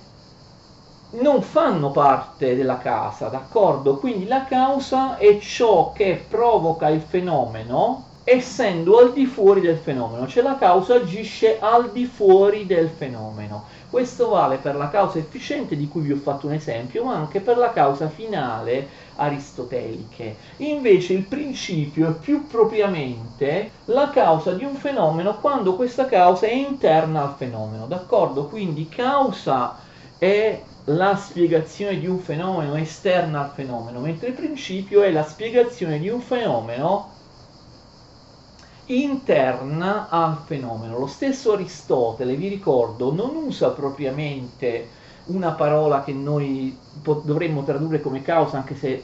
non 1.13 1.41
fanno 1.41 1.89
parte 1.89 2.55
della 2.55 2.77
casa, 2.77 3.29
d'accordo? 3.29 3.97
Quindi 3.97 4.27
la 4.27 4.45
causa 4.45 5.17
è 5.17 5.39
ciò 5.39 5.91
che 5.91 6.23
provoca 6.29 6.87
il 6.89 7.01
fenomeno 7.01 8.11
essendo 8.23 8.99
al 8.99 9.11
di 9.11 9.25
fuori 9.25 9.59
del 9.59 9.77
fenomeno, 9.77 10.27
cioè 10.27 10.43
la 10.43 10.57
causa 10.57 10.95
agisce 10.95 11.57
al 11.59 11.91
di 11.91 12.05
fuori 12.05 12.65
del 12.65 12.89
fenomeno. 12.89 13.65
Questo 13.89 14.29
vale 14.29 14.57
per 14.57 14.75
la 14.75 14.89
causa 14.89 15.19
efficiente 15.19 15.75
di 15.75 15.87
cui 15.87 16.01
vi 16.01 16.13
ho 16.13 16.17
fatto 16.17 16.47
un 16.47 16.53
esempio, 16.53 17.03
ma 17.03 17.15
anche 17.15 17.41
per 17.41 17.57
la 17.57 17.71
causa 17.71 18.09
finale 18.09 18.87
aristoteliche. 19.17 20.35
Invece 20.57 21.13
il 21.13 21.23
principio 21.23 22.09
è 22.09 22.13
più 22.13 22.47
propriamente 22.47 23.69
la 23.85 24.09
causa 24.09 24.53
di 24.53 24.63
un 24.63 24.75
fenomeno 24.75 25.37
quando 25.39 25.75
questa 25.75 26.05
causa 26.05 26.47
è 26.47 26.53
interna 26.53 27.21
al 27.21 27.35
fenomeno, 27.37 27.85
d'accordo? 27.85 28.47
Quindi 28.47 28.89
causa 28.89 29.77
è 30.17 30.59
la 30.85 31.15
spiegazione 31.15 31.99
di 31.99 32.07
un 32.07 32.19
fenomeno 32.19 32.75
esterna 32.75 33.41
al 33.41 33.51
fenomeno, 33.53 33.99
mentre 33.99 34.29
il 34.29 34.33
principio 34.33 35.01
è 35.01 35.11
la 35.11 35.23
spiegazione 35.23 35.99
di 35.99 36.09
un 36.09 36.19
fenomeno 36.19 37.12
interna 38.85 40.09
al 40.09 40.37
fenomeno. 40.45 40.97
Lo 40.99 41.07
stesso 41.07 41.53
Aristotele, 41.53 42.35
vi 42.35 42.47
ricordo, 42.47 43.13
non 43.13 43.35
usa 43.35 43.69
propriamente 43.69 44.89
una 45.25 45.51
parola 45.51 46.03
che 46.03 46.11
noi 46.13 46.77
dovremmo 47.23 47.63
tradurre 47.63 48.01
come 48.01 48.21
causa, 48.21 48.57
anche 48.57 48.75
se 48.75 49.01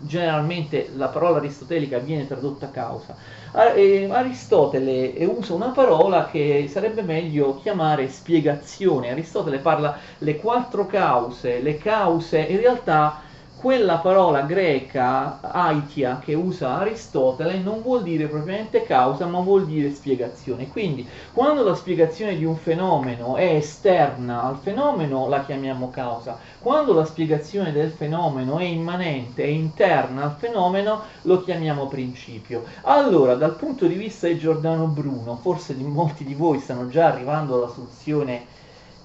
generalmente 0.00 0.90
la 0.94 1.08
parola 1.08 1.38
aristotelica 1.38 1.98
viene 1.98 2.26
tradotta 2.26 2.70
causa. 2.70 3.16
Aristotele 3.52 5.12
usa 5.26 5.54
una 5.54 5.70
parola 5.70 6.26
che 6.26 6.66
sarebbe 6.70 7.02
meglio 7.02 7.58
chiamare 7.60 8.08
spiegazione. 8.08 9.10
Aristotele 9.10 9.58
parla 9.58 9.98
le 10.18 10.36
quattro 10.36 10.86
cause, 10.86 11.60
le 11.60 11.76
cause 11.78 12.38
in 12.38 12.58
realtà 12.58 13.22
quella 13.60 13.96
parola 13.96 14.42
greca, 14.42 15.40
aitia, 15.40 16.20
che 16.24 16.34
usa 16.34 16.78
Aristotele, 16.78 17.58
non 17.58 17.82
vuol 17.82 18.04
dire 18.04 18.28
propriamente 18.28 18.84
causa, 18.84 19.26
ma 19.26 19.40
vuol 19.40 19.66
dire 19.66 19.92
spiegazione. 19.92 20.68
Quindi, 20.68 21.06
quando 21.32 21.64
la 21.64 21.74
spiegazione 21.74 22.36
di 22.36 22.44
un 22.44 22.56
fenomeno 22.56 23.34
è 23.34 23.54
esterna 23.54 24.44
al 24.44 24.58
fenomeno, 24.58 25.28
la 25.28 25.44
chiamiamo 25.44 25.90
causa. 25.90 26.38
Quando 26.60 26.92
la 26.92 27.04
spiegazione 27.04 27.72
del 27.72 27.90
fenomeno 27.90 28.58
è 28.58 28.64
immanente, 28.64 29.42
è 29.42 29.48
interna 29.48 30.22
al 30.22 30.36
fenomeno, 30.38 31.02
lo 31.22 31.42
chiamiamo 31.42 31.88
principio. 31.88 32.62
Allora, 32.82 33.34
dal 33.34 33.56
punto 33.56 33.86
di 33.86 33.94
vista 33.94 34.28
di 34.28 34.38
Giordano 34.38 34.86
Bruno, 34.86 35.36
forse 35.36 35.74
molti 35.74 36.24
di 36.24 36.34
voi 36.34 36.60
stanno 36.60 36.88
già 36.88 37.06
arrivando 37.06 37.56
alla 37.56 37.72
soluzione 37.72 38.56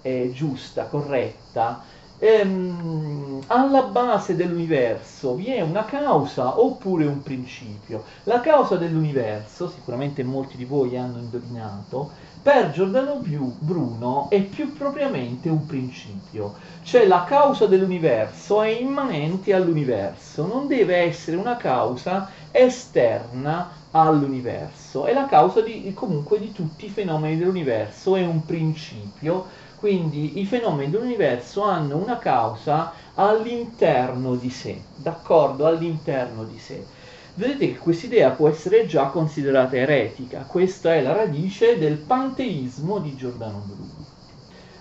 eh, 0.04 0.32
giusta, 0.32 0.86
corretta, 0.86 1.82
ehm, 2.24 3.44
alla 3.48 3.82
base 3.82 4.38
dell'universo 4.38 5.36
vi 5.36 5.48
è 5.48 5.60
una 5.60 5.84
causa 5.84 6.58
oppure 6.58 7.06
un 7.06 7.22
principio. 7.22 8.04
La 8.24 8.40
causa 8.40 8.78
dell'universo, 8.78 9.70
sicuramente 9.70 10.24
molti 10.24 10.56
di 10.56 10.64
voi 10.64 10.98
hanno 10.98 11.18
indovinato, 11.18 12.12
per 12.42 12.72
Giordano 12.72 13.22
Bruno 13.60 14.30
è 14.30 14.42
più 14.42 14.74
propriamente 14.74 15.50
un 15.50 15.66
principio, 15.66 16.56
cioè 16.84 17.08
la 17.08 17.24
causa 17.26 17.68
dell'universo 17.68 18.62
è 18.62 18.70
immanente 18.70 19.54
all'universo, 19.54 20.46
non 20.46 20.68
deve 20.68 20.98
essere 20.98 21.38
una 21.38 21.56
causa 21.56 22.30
esterna 22.52 23.70
all'universo, 23.92 25.06
è 25.06 25.14
la 25.14 25.26
causa 25.26 25.62
di, 25.62 25.94
comunque 25.94 26.40
di 26.40 26.52
tutti 26.52 26.86
i 26.86 26.90
fenomeni 26.90 27.38
dell'universo, 27.38 28.16
è 28.16 28.26
un 28.26 28.44
principio 28.46 29.46
quindi 29.84 30.40
i 30.40 30.46
fenomeni 30.46 30.90
dell'universo 30.90 31.62
hanno 31.64 31.98
una 31.98 32.18
causa 32.18 32.94
all'interno 33.16 34.36
di 34.36 34.50
sé, 34.50 34.80
d'accordo? 34.96 35.66
All'interno 35.66 36.46
di 36.46 36.58
sé. 36.58 36.86
Vedete 37.34 37.74
che 37.74 37.78
questa 37.80 38.06
idea 38.06 38.30
può 38.30 38.48
essere 38.48 38.86
già 38.86 39.08
considerata 39.08 39.76
eretica, 39.76 40.46
questa 40.48 40.94
è 40.94 41.02
la 41.02 41.12
radice 41.12 41.78
del 41.78 41.98
panteismo 41.98 43.00
di 43.00 43.14
Giordano 43.18 43.62
Bruno. 43.66 44.06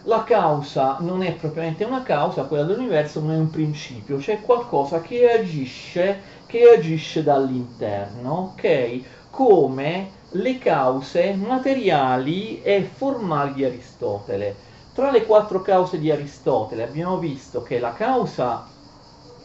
La 0.04 0.22
causa 0.22 0.98
non 1.00 1.24
è 1.24 1.32
propriamente 1.32 1.82
una 1.82 2.04
causa, 2.04 2.44
quella 2.44 2.62
dell'universo 2.62 3.18
non 3.18 3.32
è 3.32 3.38
un 3.38 3.50
principio, 3.50 4.18
c'è 4.18 4.40
qualcosa 4.40 5.00
che 5.00 5.28
agisce, 5.28 6.20
che 6.46 6.62
agisce 6.76 7.24
dall'interno, 7.24 8.54
ok? 8.54 9.00
Come 9.30 10.10
le 10.34 10.58
cause 10.58 11.34
materiali 11.34 12.62
e 12.62 12.82
formali 12.84 13.54
di 13.54 13.64
Aristotele. 13.64 14.70
Tra 14.92 15.10
le 15.10 15.24
quattro 15.24 15.60
cause 15.62 15.98
di 15.98 16.10
Aristotele 16.10 16.82
abbiamo 16.82 17.18
visto 17.18 17.62
che 17.62 17.78
la 17.78 17.92
causa, 17.94 18.74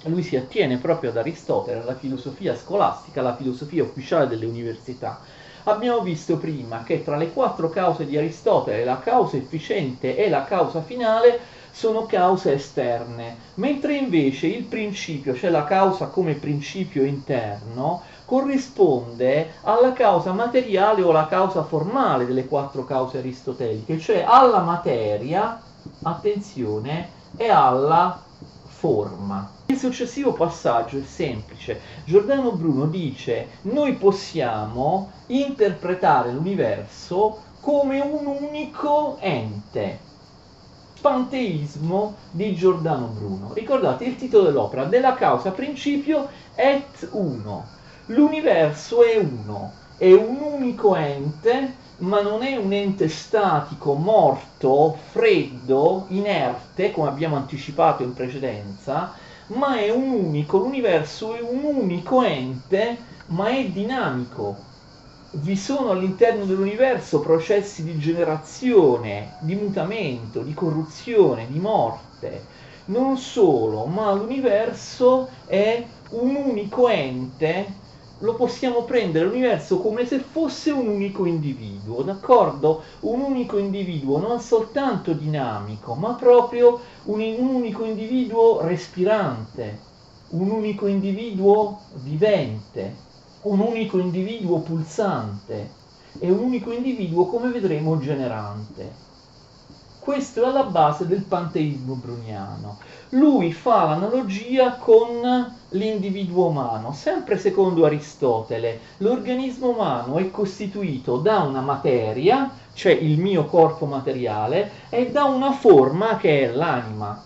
lui 0.04 0.22
si 0.22 0.36
attiene 0.36 0.78
proprio 0.78 1.10
ad 1.10 1.18
Aristotele, 1.18 1.80
alla 1.82 1.96
filosofia 1.98 2.54
scolastica, 2.56 3.22
alla 3.22 3.36
filosofia 3.36 3.84
ufficiale 3.84 4.28
delle 4.28 4.46
università. 4.46 5.22
Abbiamo 5.64 6.02
visto 6.02 6.38
prima 6.38 6.84
che 6.84 7.02
tra 7.02 7.16
le 7.18 7.32
quattro 7.32 7.70
cause 7.70 8.06
di 8.06 8.18
Aristotele 8.18 8.84
la 8.84 9.00
causa 9.00 9.38
efficiente 9.38 10.16
e 10.18 10.30
la 10.30 10.44
causa 10.44 10.82
finale 10.84 11.40
sono 11.72 12.06
cause 12.06 12.54
esterne, 12.54 13.40
mentre 13.56 13.96
invece 13.96 14.48
il 14.48 14.66
principio, 14.68 15.34
cioè 15.34 15.50
la 15.50 15.64
causa 15.64 16.10
come 16.10 16.36
principio 16.40 17.04
interno, 17.04 18.04
corrisponde 18.28 19.54
alla 19.62 19.94
causa 19.94 20.34
materiale 20.34 21.02
o 21.02 21.12
alla 21.12 21.28
causa 21.28 21.64
formale 21.64 22.26
delle 22.26 22.46
quattro 22.46 22.84
cause 22.84 23.20
aristoteliche, 23.20 23.98
cioè 24.00 24.26
alla 24.28 24.60
materia, 24.60 25.62
attenzione, 26.04 27.16
e 27.38 27.48
alla 27.50 28.22
forma. 28.66 29.50
Il 29.68 29.78
successivo 29.78 30.34
passaggio 30.34 30.98
è 30.98 31.04
semplice. 31.04 31.80
Giordano 32.04 32.52
Bruno 32.52 32.88
dice 32.88 33.48
noi 33.62 33.94
possiamo 33.94 35.10
interpretare 35.28 36.34
l'universo 36.34 37.44
come 37.62 38.02
un 38.02 38.26
unico 38.26 39.16
ente. 39.22 40.00
Panteismo 41.00 42.16
di 42.32 42.54
Giordano 42.56 43.06
Bruno. 43.06 43.54
Ricordate 43.54 44.04
il 44.04 44.18
titolo 44.18 44.44
dell'opera, 44.44 44.84
della 44.84 45.14
causa 45.14 45.52
principio 45.52 46.28
et 46.56 47.08
uno 47.12 47.76
L'universo 48.10 49.04
è 49.04 49.18
uno, 49.18 49.74
è 49.98 50.14
un 50.14 50.38
unico 50.40 50.96
ente, 50.96 51.76
ma 51.98 52.22
non 52.22 52.42
è 52.42 52.56
un 52.56 52.72
ente 52.72 53.10
statico, 53.10 53.96
morto, 53.96 54.98
freddo, 55.10 56.06
inerte, 56.10 56.92
come 56.92 57.10
abbiamo 57.10 57.36
anticipato 57.36 58.04
in 58.04 58.14
precedenza, 58.14 59.12
ma 59.48 59.78
è 59.80 59.90
un 59.90 60.10
unico, 60.10 60.58
l'universo 60.58 61.36
è 61.36 61.42
un 61.42 61.66
unico 61.66 62.24
ente, 62.24 62.98
ma 63.28 63.50
è 63.50 63.66
dinamico. 63.66 64.56
Vi 65.32 65.58
sono 65.58 65.90
all'interno 65.90 66.46
dell'universo 66.46 67.20
processi 67.20 67.84
di 67.84 67.98
generazione, 67.98 69.34
di 69.40 69.56
mutamento, 69.56 70.44
di 70.44 70.54
corruzione, 70.54 71.46
di 71.50 71.60
morte. 71.60 72.46
Non 72.86 73.18
solo, 73.18 73.84
ma 73.84 74.14
l'universo 74.14 75.28
è 75.46 75.84
un 76.12 76.36
unico 76.36 76.88
ente 76.88 77.86
lo 78.20 78.34
possiamo 78.34 78.84
prendere 78.84 79.26
l'universo 79.26 79.80
come 79.80 80.06
se 80.06 80.20
fosse 80.20 80.72
un 80.72 80.88
unico 80.88 81.26
individuo, 81.26 82.02
d'accordo? 82.02 82.82
Un 83.02 83.22
unico 83.22 83.58
individuo 83.58 84.18
non 84.18 84.40
soltanto 84.40 85.14
dinamico, 85.14 85.94
ma 85.94 86.14
proprio 86.14 86.80
un, 87.04 87.20
un 87.20 87.48
unico 87.48 87.84
individuo 87.84 88.62
respirante, 88.62 89.86
un 90.30 90.50
unico 90.50 90.88
individuo 90.88 91.82
vivente, 91.94 93.06
un 93.44 93.60
unico 93.60 94.00
individuo 94.00 94.60
pulsante 94.60 95.76
e 96.20 96.32
un 96.32 96.40
unico 96.40 96.72
individuo, 96.72 97.28
come 97.28 97.52
vedremo, 97.52 98.00
generante. 98.00 99.07
Questo 100.08 100.42
è 100.42 100.48
alla 100.48 100.64
base 100.64 101.06
del 101.06 101.24
panteismo 101.24 101.96
bruniano. 101.96 102.78
Lui 103.10 103.52
fa 103.52 103.84
l'analogia 103.88 104.78
con 104.78 105.54
l'individuo 105.72 106.48
umano, 106.48 106.94
sempre 106.94 107.38
secondo 107.38 107.84
Aristotele. 107.84 108.80
L'organismo 109.00 109.68
umano 109.68 110.16
è 110.16 110.32
costituito 110.32 111.18
da 111.18 111.40
una 111.40 111.60
materia, 111.60 112.50
cioè 112.72 112.94
il 112.94 113.20
mio 113.20 113.48
corpo 113.48 113.86
materiale, 113.86 114.72
e 114.88 115.12
da 115.12 115.26
una 115.26 115.52
forma 115.52 116.16
che 116.16 116.44
è 116.44 116.54
l'anima. 116.54 117.22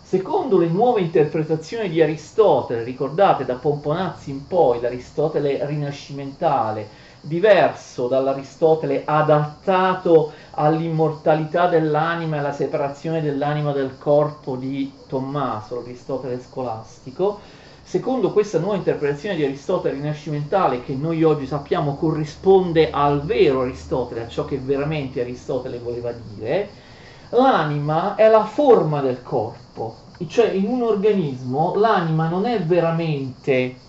Secondo 0.00 0.58
le 0.58 0.68
nuove 0.68 1.00
interpretazioni 1.00 1.88
di 1.88 2.00
Aristotele, 2.00 2.84
ricordate 2.84 3.44
da 3.44 3.54
Pomponazzi 3.54 4.30
in 4.30 4.46
poi, 4.46 4.80
l'Aristotele 4.80 5.66
rinascimentale, 5.66 6.88
diverso 7.20 8.08
dall'Aristotele 8.08 9.02
adattato 9.04 10.32
all'immortalità 10.52 11.66
dell'anima 11.66 12.36
e 12.36 12.38
alla 12.38 12.52
separazione 12.52 13.20
dell'anima 13.20 13.72
dal 13.72 13.98
corpo 13.98 14.56
di 14.56 14.92
Tommaso, 15.06 15.76
l'Aristotele 15.76 16.40
scolastico, 16.40 17.40
secondo 17.82 18.32
questa 18.32 18.58
nuova 18.58 18.76
interpretazione 18.76 19.36
di 19.36 19.44
Aristotele 19.44 19.96
rinascimentale 19.96 20.82
che 20.82 20.94
noi 20.94 21.22
oggi 21.22 21.46
sappiamo 21.46 21.96
corrisponde 21.96 22.90
al 22.90 23.22
vero 23.22 23.62
Aristotele, 23.62 24.24
a 24.24 24.28
ciò 24.28 24.44
che 24.44 24.58
veramente 24.58 25.20
Aristotele 25.20 25.78
voleva 25.78 26.12
dire, 26.34 26.68
l'anima 27.30 28.14
è 28.14 28.28
la 28.28 28.44
forma 28.44 29.00
del 29.00 29.22
corpo, 29.22 29.96
cioè 30.26 30.50
in 30.50 30.66
un 30.68 30.82
organismo 30.82 31.74
l'anima 31.76 32.28
non 32.28 32.46
è 32.46 32.60
veramente 32.62 33.88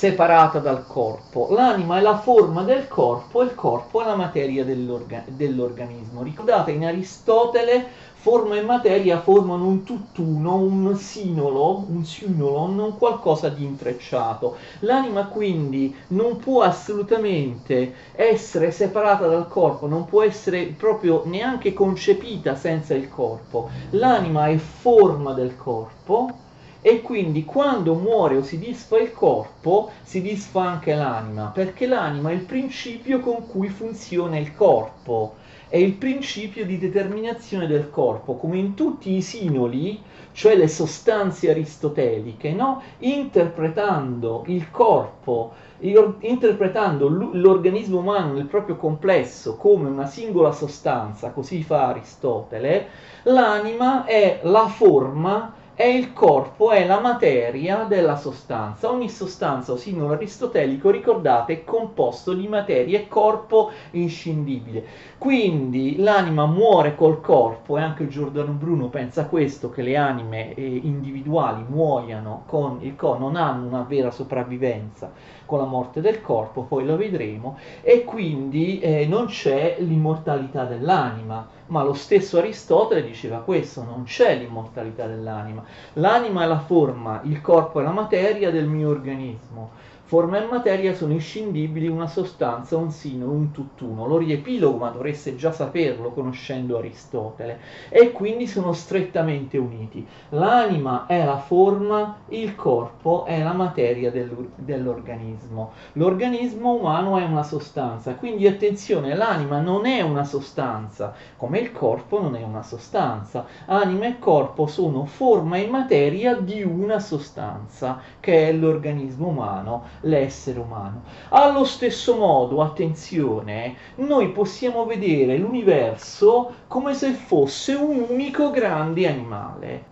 separata 0.00 0.60
dal 0.60 0.86
corpo. 0.86 1.48
L'anima 1.50 1.98
è 1.98 2.00
la 2.00 2.16
forma 2.16 2.62
del 2.62 2.88
corpo 2.88 3.42
e 3.42 3.44
il 3.44 3.54
corpo 3.54 4.00
è 4.00 4.06
la 4.06 4.14
materia 4.14 4.64
dell'orga- 4.64 5.24
dell'organismo. 5.26 6.22
Ricordate, 6.22 6.70
in 6.70 6.86
Aristotele 6.86 7.86
forma 8.14 8.56
e 8.56 8.62
materia 8.62 9.20
formano 9.20 9.66
un 9.66 9.84
tutt'uno, 9.84 10.54
un 10.56 10.96
sinolo, 10.96 11.84
un 11.86 12.02
sinolon, 12.06 12.78
un 12.78 12.96
qualcosa 12.96 13.50
di 13.50 13.62
intrecciato. 13.62 14.56
L'anima 14.78 15.26
quindi 15.26 15.94
non 16.08 16.38
può 16.38 16.62
assolutamente 16.62 17.92
essere 18.12 18.70
separata 18.70 19.26
dal 19.26 19.48
corpo, 19.48 19.86
non 19.86 20.06
può 20.06 20.22
essere 20.22 20.64
proprio 20.78 21.24
neanche 21.26 21.74
concepita 21.74 22.54
senza 22.54 22.94
il 22.94 23.10
corpo. 23.10 23.68
L'anima 23.90 24.46
è 24.46 24.56
forma 24.56 25.34
del 25.34 25.58
corpo 25.58 26.48
e 26.82 27.02
quindi 27.02 27.44
quando 27.44 27.94
muore 27.94 28.36
o 28.36 28.42
si 28.42 28.58
disfa 28.58 28.98
il 28.98 29.12
corpo 29.12 29.90
si 30.02 30.22
disfa 30.22 30.62
anche 30.62 30.94
l'anima, 30.94 31.50
perché 31.52 31.86
l'anima 31.86 32.30
è 32.30 32.34
il 32.34 32.44
principio 32.44 33.20
con 33.20 33.46
cui 33.46 33.68
funziona 33.68 34.38
il 34.38 34.54
corpo, 34.54 35.34
è 35.68 35.76
il 35.76 35.92
principio 35.92 36.64
di 36.64 36.78
determinazione 36.78 37.66
del 37.66 37.90
corpo, 37.90 38.34
come 38.36 38.58
in 38.58 38.74
tutti 38.74 39.12
i 39.12 39.22
sinoli, 39.22 40.02
cioè 40.32 40.56
le 40.56 40.68
sostanze 40.68 41.50
aristoteliche, 41.50 42.52
no? 42.52 42.82
interpretando 42.98 44.44
il 44.46 44.70
corpo, 44.70 45.52
interpretando 45.78 47.08
l'organismo 47.08 47.98
umano 47.98 48.32
nel 48.32 48.46
proprio 48.46 48.76
complesso 48.76 49.56
come 49.56 49.88
una 49.88 50.06
singola 50.06 50.50
sostanza, 50.50 51.30
così 51.30 51.62
fa 51.62 51.88
Aristotele, 51.88 52.88
l'anima 53.24 54.04
è 54.04 54.40
la 54.42 54.66
forma 54.66 55.54
è 55.80 55.86
il 55.86 56.12
corpo, 56.12 56.72
è 56.72 56.84
la 56.84 57.00
materia 57.00 57.84
della 57.84 58.16
sostanza. 58.16 58.90
Ogni 58.90 59.08
sostanza 59.08 59.72
o 59.72 59.76
simbolo 59.76 60.12
aristotelico, 60.12 60.90
ricordate, 60.90 61.54
è 61.54 61.64
composto 61.64 62.34
di 62.34 62.46
materia 62.48 62.98
e 62.98 63.08
corpo 63.08 63.70
inscindibile. 63.92 64.84
Quindi 65.16 65.96
l'anima 65.96 66.44
muore 66.44 66.94
col 66.94 67.22
corpo, 67.22 67.78
e 67.78 67.80
anche 67.80 68.08
Giordano 68.08 68.52
Bruno 68.52 68.88
pensa 68.88 69.24
questo, 69.24 69.70
che 69.70 69.80
le 69.80 69.96
anime 69.96 70.52
eh, 70.52 70.62
individuali 70.62 71.64
muoiano 71.66 72.42
con 72.44 72.80
il 72.82 72.94
corpo, 72.94 73.22
non 73.22 73.36
hanno 73.36 73.66
una 73.66 73.86
vera 73.88 74.10
sopravvivenza 74.10 75.10
con 75.50 75.58
la 75.58 75.64
morte 75.64 76.00
del 76.00 76.22
corpo, 76.22 76.62
poi 76.62 76.86
lo 76.86 76.96
vedremo, 76.96 77.58
e 77.82 78.04
quindi 78.04 78.78
eh, 78.78 79.04
non 79.04 79.26
c'è 79.26 79.78
l'immortalità 79.80 80.62
dell'anima, 80.62 81.44
ma 81.66 81.82
lo 81.82 81.92
stesso 81.92 82.38
Aristotele 82.38 83.02
diceva 83.02 83.38
questo, 83.38 83.82
non 83.82 84.04
c'è 84.04 84.36
l'immortalità 84.36 85.08
dell'anima, 85.08 85.64
l'anima 85.94 86.44
è 86.44 86.46
la 86.46 86.60
forma, 86.60 87.20
il 87.24 87.40
corpo 87.40 87.80
è 87.80 87.82
la 87.82 87.90
materia 87.90 88.52
del 88.52 88.68
mio 88.68 88.90
organismo. 88.90 89.70
Forma 90.10 90.42
e 90.42 90.44
materia 90.44 90.92
sono 90.92 91.12
inscindibili, 91.12 91.86
una 91.86 92.08
sostanza, 92.08 92.76
un 92.76 92.90
sino, 92.90 93.30
un 93.30 93.52
tutt'uno. 93.52 94.08
Lo 94.08 94.18
riepilogo, 94.18 94.76
ma 94.76 94.88
dovreste 94.88 95.36
già 95.36 95.52
saperlo 95.52 96.10
conoscendo 96.10 96.78
Aristotele. 96.78 97.60
E 97.88 98.10
quindi 98.10 98.48
sono 98.48 98.72
strettamente 98.72 99.56
uniti. 99.56 100.04
L'anima 100.30 101.06
è 101.06 101.24
la 101.24 101.36
forma, 101.36 102.22
il 102.30 102.56
corpo 102.56 103.24
è 103.24 103.40
la 103.40 103.52
materia 103.52 104.10
dell'organismo. 104.56 105.74
L'organismo 105.92 106.72
umano 106.72 107.16
è 107.16 107.22
una 107.22 107.44
sostanza, 107.44 108.16
quindi 108.16 108.48
attenzione, 108.48 109.14
l'anima 109.14 109.60
non 109.60 109.86
è 109.86 110.00
una 110.00 110.24
sostanza, 110.24 111.14
come 111.36 111.60
il 111.60 111.70
corpo 111.70 112.20
non 112.20 112.34
è 112.34 112.42
una 112.42 112.64
sostanza. 112.64 113.46
Anima 113.66 114.06
e 114.06 114.18
corpo 114.18 114.66
sono 114.66 115.04
forma 115.04 115.58
e 115.58 115.68
materia 115.68 116.34
di 116.34 116.64
una 116.64 116.98
sostanza, 116.98 118.00
che 118.18 118.48
è 118.48 118.52
l'organismo 118.52 119.28
umano 119.28 119.98
l'essere 120.02 120.58
umano. 120.58 121.02
Allo 121.30 121.64
stesso 121.64 122.16
modo, 122.16 122.62
attenzione, 122.62 123.76
noi 123.96 124.30
possiamo 124.30 124.86
vedere 124.86 125.36
l'universo 125.36 126.52
come 126.68 126.94
se 126.94 127.12
fosse 127.12 127.74
un 127.74 128.06
unico 128.08 128.50
grande 128.50 129.08
animale. 129.08 129.84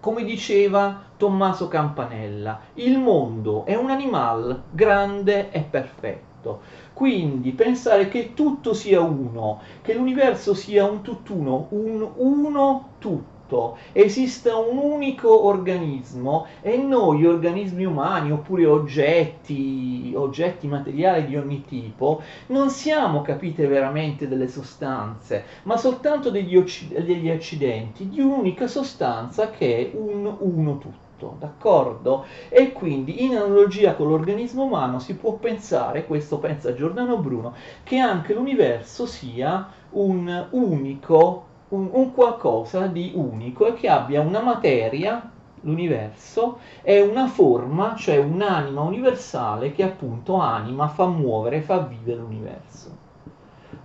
Come 0.00 0.24
diceva 0.24 1.02
Tommaso 1.16 1.68
Campanella, 1.68 2.60
il 2.74 2.98
mondo 2.98 3.64
è 3.64 3.74
un 3.74 3.90
animale 3.90 4.62
grande 4.70 5.50
e 5.50 5.60
perfetto. 5.60 6.60
Quindi 6.92 7.52
pensare 7.52 8.08
che 8.08 8.34
tutto 8.34 8.74
sia 8.74 9.00
uno, 9.00 9.60
che 9.80 9.94
l'universo 9.94 10.52
sia 10.52 10.84
un 10.84 11.00
tutt'uno, 11.00 11.68
un 11.70 12.06
uno 12.16 12.88
tutto 12.98 13.33
tutto, 13.54 13.78
esiste 13.92 14.50
un 14.50 14.76
unico 14.78 15.46
organismo 15.46 16.46
e 16.60 16.76
noi 16.76 17.24
organismi 17.24 17.84
umani 17.84 18.32
oppure 18.32 18.66
oggetti, 18.66 20.12
oggetti 20.16 20.66
materiali 20.66 21.26
di 21.26 21.36
ogni 21.36 21.64
tipo, 21.64 22.22
non 22.48 22.70
siamo 22.70 23.22
capite 23.22 23.66
veramente 23.66 24.26
delle 24.26 24.48
sostanze, 24.48 25.44
ma 25.64 25.76
soltanto 25.76 26.30
degli, 26.30 26.56
occ- 26.56 26.98
degli 26.98 27.30
accidenti 27.30 28.08
di 28.08 28.20
un'unica 28.20 28.66
sostanza 28.66 29.50
che 29.50 29.92
è 29.92 29.96
un 29.96 30.34
uno 30.40 30.78
tutto 30.78 31.36
d'accordo? 31.38 32.26
E 32.48 32.72
quindi 32.72 33.24
in 33.24 33.36
analogia 33.36 33.94
con 33.94 34.08
l'organismo 34.08 34.64
umano 34.64 34.98
si 34.98 35.14
può 35.14 35.34
pensare, 35.34 36.06
questo 36.06 36.38
pensa 36.38 36.74
Giordano 36.74 37.18
Bruno, 37.18 37.54
che 37.84 37.98
anche 37.98 38.34
l'universo 38.34 39.06
sia 39.06 39.70
un 39.90 40.48
unico 40.50 41.43
un, 41.68 41.88
un 41.92 42.12
qualcosa 42.12 42.86
di 42.86 43.12
unico 43.14 43.66
e 43.66 43.74
che 43.74 43.88
abbia 43.88 44.20
una 44.20 44.40
materia 44.40 45.30
l'universo 45.64 46.58
è 46.82 47.00
una 47.00 47.26
forma, 47.26 47.94
cioè 47.96 48.18
un'anima 48.18 48.82
universale 48.82 49.72
che 49.72 49.82
appunto 49.82 50.36
anima, 50.36 50.88
fa 50.88 51.06
muovere, 51.06 51.62
fa 51.62 51.78
vivere 51.80 52.20
l'universo. 52.20 53.02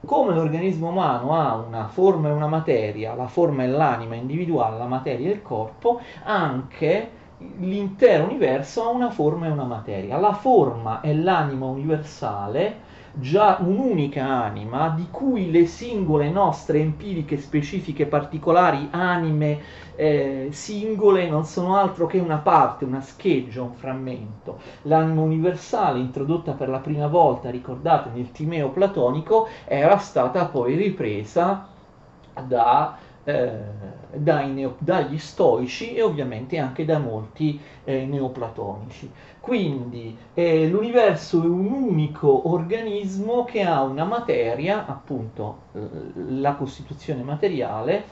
Come 0.06 0.34
l'organismo 0.34 0.90
umano 0.90 1.34
ha 1.34 1.56
una 1.56 1.88
forma 1.88 2.30
e 2.30 2.32
una 2.32 2.48
materia, 2.48 3.14
la 3.16 3.28
forma 3.28 3.64
è 3.64 3.68
l'anima 3.68 4.16
individuale, 4.16 4.78
la 4.78 4.86
materia 4.86 5.30
è 5.30 5.34
il 5.34 5.42
corpo, 5.42 6.00
anche 6.24 7.12
l'intero 7.58 8.26
universo 8.26 8.84
ha 8.84 8.90
una 8.90 9.10
forma 9.10 9.48
e 9.48 9.52
una 9.52 9.66
materia. 9.66 10.18
La 10.18 10.34
forma 10.34 11.02
è 11.02 11.14
l'anima 11.14 11.66
universale 11.68 12.88
già 13.20 13.58
un'unica 13.60 14.26
anima 14.26 14.90
di 14.90 15.08
cui 15.12 15.52
le 15.52 15.66
singole 15.66 16.30
nostre 16.30 16.80
empiriche 16.80 17.38
specifiche 17.38 18.06
particolari 18.06 18.88
anime 18.92 19.60
eh, 19.96 20.48
singole 20.52 21.28
non 21.30 21.44
sono 21.44 21.76
altro 21.76 22.06
che 22.08 22.20
una 22.20 22.38
parte, 22.38 22.86
una 22.86 23.02
scheggia, 23.02 23.62
un 23.62 23.74
frammento. 23.74 24.60
L'anima 24.84 25.22
universale 25.22 26.00
introdotta 26.00 26.54
per 26.54 26.70
la 26.70 26.80
prima 26.80 27.08
volta, 27.08 27.50
ricordate, 27.50 28.10
nel 28.14 28.32
Timeo 28.32 28.70
platonico, 28.70 29.48
era 29.66 29.98
stata 29.98 30.46
poi 30.46 30.76
ripresa 30.76 31.68
da 32.46 32.98
eh, 33.24 33.60
neo, 34.12 34.76
dagli 34.80 35.18
stoici 35.18 35.94
e 35.94 36.02
ovviamente 36.02 36.58
anche 36.58 36.86
da 36.86 36.98
molti 37.00 37.60
eh, 37.84 38.06
neoplatonici. 38.06 39.12
Quindi 39.50 40.16
eh, 40.36 40.68
l'universo 40.68 41.42
è 41.42 41.48
un 41.48 41.72
unico 41.72 42.52
organismo 42.52 43.46
che 43.46 43.64
ha 43.64 43.82
una 43.82 44.04
materia, 44.04 44.86
appunto 44.86 45.62
la 46.28 46.54
costituzione 46.54 47.24
materiale, 47.24 48.04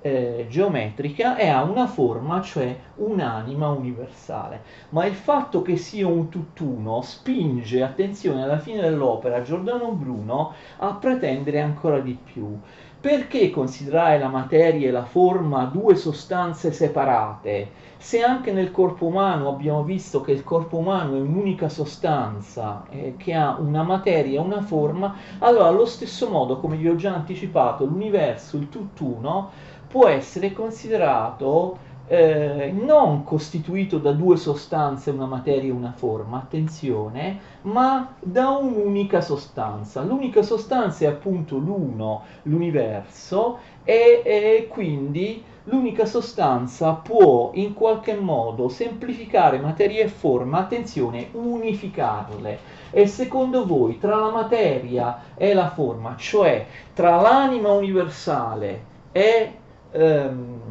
eh, 0.00 0.46
geometrica 0.48 1.36
e 1.36 1.46
ha 1.46 1.62
una 1.62 1.86
forma, 1.86 2.42
cioè 2.42 2.76
un'anima 2.96 3.68
universale. 3.68 4.62
Ma 4.88 5.06
il 5.06 5.14
fatto 5.14 5.62
che 5.62 5.76
sia 5.76 6.08
un 6.08 6.28
tutt'uno 6.28 7.00
spinge, 7.02 7.80
attenzione, 7.84 8.42
alla 8.42 8.58
fine 8.58 8.80
dell'opera 8.80 9.42
Giordano 9.42 9.92
Bruno 9.92 10.52
a 10.78 10.94
pretendere 10.94 11.60
ancora 11.60 12.00
di 12.00 12.18
più. 12.20 12.58
Perché 13.02 13.50
considerare 13.50 14.16
la 14.16 14.28
materia 14.28 14.86
e 14.86 14.92
la 14.92 15.04
forma 15.04 15.64
due 15.64 15.96
sostanze 15.96 16.70
separate? 16.70 17.72
Se 17.96 18.22
anche 18.22 18.52
nel 18.52 18.70
corpo 18.70 19.06
umano 19.06 19.48
abbiamo 19.48 19.82
visto 19.82 20.20
che 20.20 20.30
il 20.30 20.44
corpo 20.44 20.76
umano 20.76 21.16
è 21.16 21.20
un'unica 21.20 21.68
sostanza 21.68 22.84
eh, 22.90 23.14
che 23.16 23.34
ha 23.34 23.56
una 23.58 23.82
materia 23.82 24.38
e 24.38 24.44
una 24.44 24.62
forma, 24.62 25.16
allora 25.40 25.66
allo 25.66 25.84
stesso 25.84 26.28
modo, 26.30 26.60
come 26.60 26.76
vi 26.76 26.88
ho 26.88 26.94
già 26.94 27.12
anticipato, 27.12 27.84
l'universo, 27.84 28.56
il 28.56 28.68
tutt'uno, 28.68 29.50
può 29.88 30.06
essere 30.06 30.52
considerato 30.52 31.78
eh, 32.06 32.72
non 32.72 33.24
costituito 33.24 33.98
da 33.98 34.12
due 34.12 34.36
sostanze, 34.36 35.10
una 35.10 35.26
materia 35.26 35.70
e 35.70 35.74
una 35.74 35.92
forma, 35.92 36.38
attenzione, 36.38 37.38
ma 37.62 38.14
da 38.20 38.50
un'unica 38.50 39.20
sostanza. 39.20 40.02
L'unica 40.02 40.42
sostanza 40.42 41.04
è 41.04 41.08
appunto 41.08 41.56
l'uno, 41.56 42.22
l'universo, 42.42 43.58
e, 43.84 44.22
e 44.24 44.66
quindi 44.68 45.42
l'unica 45.64 46.04
sostanza 46.06 46.92
può 46.92 47.50
in 47.54 47.74
qualche 47.74 48.14
modo 48.14 48.68
semplificare 48.68 49.58
materia 49.58 50.04
e 50.04 50.08
forma, 50.08 50.58
attenzione, 50.58 51.28
unificarle. 51.32 52.80
E 52.90 53.06
secondo 53.06 53.64
voi 53.64 53.98
tra 53.98 54.16
la 54.16 54.30
materia 54.30 55.22
e 55.36 55.54
la 55.54 55.70
forma, 55.70 56.14
cioè 56.16 56.66
tra 56.92 57.20
l'anima 57.20 57.70
universale 57.70 58.84
e 59.12 59.52
ehm, 59.92 60.61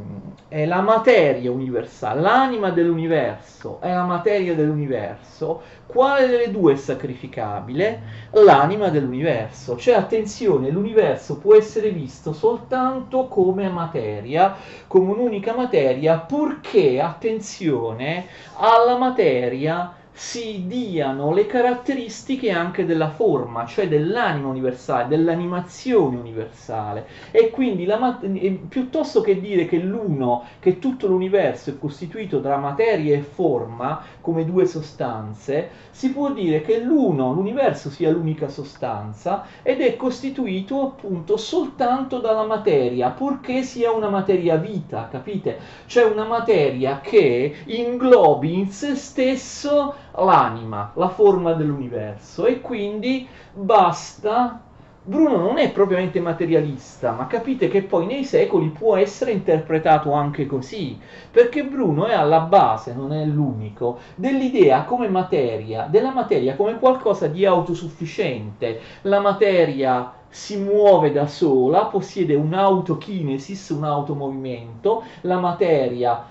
è 0.51 0.65
la 0.65 0.81
materia 0.81 1.49
universale, 1.49 2.19
l'anima 2.19 2.71
dell'universo 2.71 3.79
è 3.79 3.93
la 3.93 4.03
materia 4.03 4.53
dell'universo, 4.53 5.61
quale 5.85 6.27
delle 6.27 6.51
due 6.51 6.73
è 6.73 6.75
sacrificabile? 6.75 8.01
L'anima 8.31 8.89
dell'universo. 8.89 9.77
Cioè, 9.77 9.93
attenzione, 9.93 10.69
l'universo 10.69 11.37
può 11.37 11.55
essere 11.55 11.91
visto 11.91 12.33
soltanto 12.33 13.27
come 13.27 13.69
materia, 13.69 14.53
come 14.87 15.13
un'unica 15.13 15.55
materia, 15.55 16.17
purché, 16.17 16.99
attenzione, 16.99 18.25
alla 18.57 18.97
materia 18.97 19.95
si 20.13 20.65
diano 20.67 21.33
le 21.33 21.45
caratteristiche 21.45 22.51
anche 22.51 22.85
della 22.85 23.09
forma, 23.09 23.65
cioè 23.65 23.87
dell'anima 23.87 24.47
universale, 24.47 25.07
dell'animazione 25.07 26.17
universale. 26.17 27.07
E 27.31 27.49
quindi 27.49 27.85
la, 27.85 28.19
piuttosto 28.67 29.21
che 29.21 29.39
dire 29.39 29.65
che 29.65 29.77
l'uno, 29.77 30.45
che 30.59 30.79
tutto 30.79 31.07
l'universo 31.07 31.69
è 31.69 31.79
costituito 31.79 32.39
da 32.39 32.57
materia 32.57 33.15
e 33.15 33.21
forma, 33.21 34.03
come 34.19 34.45
due 34.45 34.65
sostanze, 34.65 35.69
si 35.91 36.11
può 36.11 36.31
dire 36.31 36.61
che 36.61 36.79
l'uno, 36.79 37.33
l'universo 37.33 37.89
sia 37.89 38.11
l'unica 38.11 38.47
sostanza 38.47 39.45
ed 39.63 39.81
è 39.81 39.95
costituito 39.95 40.81
appunto 40.81 41.37
soltanto 41.37 42.19
dalla 42.19 42.45
materia, 42.45 43.09
purché 43.09 43.63
sia 43.63 43.91
una 43.91 44.09
materia 44.09 44.57
vita, 44.57 45.07
capite? 45.09 45.57
Cioè 45.85 46.03
una 46.03 46.25
materia 46.25 46.99
che 47.01 47.55
inglobi 47.65 48.53
in 48.53 48.69
se 48.69 48.95
stesso 48.95 49.95
l'anima, 50.15 50.91
la 50.95 51.09
forma 51.09 51.53
dell'universo. 51.53 52.45
E 52.45 52.61
quindi 52.61 53.27
basta. 53.53 54.61
Bruno 55.03 55.37
non 55.37 55.57
è 55.57 55.71
propriamente 55.71 56.19
materialista, 56.19 57.11
ma 57.11 57.25
capite 57.25 57.69
che 57.69 57.81
poi 57.81 58.05
nei 58.05 58.23
secoli 58.23 58.67
può 58.67 58.95
essere 58.95 59.31
interpretato 59.31 60.11
anche 60.11 60.45
così, 60.45 60.95
perché 61.31 61.63
Bruno 61.63 62.05
è 62.05 62.13
alla 62.13 62.41
base, 62.41 62.93
non 62.93 63.11
è 63.11 63.25
l'unico, 63.25 63.97
dell'idea 64.13 64.83
come 64.83 65.07
materia, 65.09 65.87
della 65.89 66.11
materia 66.11 66.55
come 66.55 66.77
qualcosa 66.77 67.25
di 67.25 67.47
autosufficiente. 67.47 68.79
La 69.01 69.19
materia 69.19 70.13
si 70.29 70.57
muove 70.57 71.11
da 71.11 71.25
sola, 71.25 71.85
possiede 71.85 72.35
un'autokinesis, 72.35 73.69
un 73.69 73.83
automovimento, 73.85 75.03
la 75.21 75.39
materia 75.39 76.23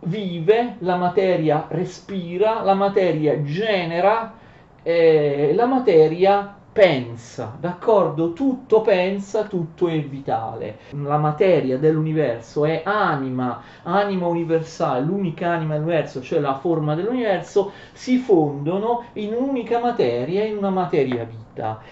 vive, 0.00 0.76
la 0.80 0.96
materia 0.96 1.66
respira, 1.68 2.62
la 2.62 2.74
materia 2.74 3.42
genera, 3.42 4.34
eh, 4.82 5.52
la 5.54 5.66
materia 5.66 6.56
pensa, 6.72 7.56
d'accordo? 7.58 8.32
Tutto 8.32 8.82
pensa, 8.82 9.44
tutto 9.44 9.88
è 9.88 10.00
vitale. 10.00 10.78
La 10.90 11.18
materia 11.18 11.76
dell'universo 11.76 12.64
è 12.64 12.82
anima, 12.84 13.60
anima 13.82 14.26
universale, 14.28 15.04
l'unica 15.04 15.50
anima 15.50 15.74
dell'universo, 15.74 16.22
cioè 16.22 16.38
la 16.38 16.54
forma 16.58 16.94
dell'universo, 16.94 17.72
si 17.92 18.18
fondono 18.18 19.06
in 19.14 19.32
un'unica 19.34 19.80
materia, 19.80 20.44
in 20.44 20.56
una 20.56 20.70
materia 20.70 21.24
vita. 21.24 21.47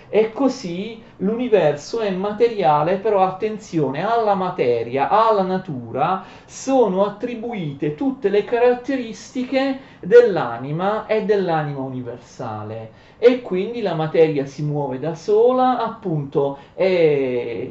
E 0.08 0.32
così 0.32 1.02
l'universo 1.18 2.00
è 2.00 2.10
materiale, 2.10 2.96
però 2.96 3.22
attenzione, 3.22 4.06
alla 4.06 4.34
materia, 4.34 5.08
alla 5.08 5.42
natura 5.42 6.24
sono 6.44 7.04
attribuite 7.04 7.94
tutte 7.94 8.28
le 8.28 8.44
caratteristiche 8.44 9.78
dell'anima 10.00 11.06
e 11.06 11.24
dell'anima 11.24 11.80
universale 11.80 13.04
e 13.18 13.40
quindi 13.40 13.80
la 13.80 13.94
materia 13.94 14.44
si 14.44 14.62
muove 14.62 14.98
da 14.98 15.14
sola, 15.14 15.82
appunto 15.82 16.58
è 16.74 17.68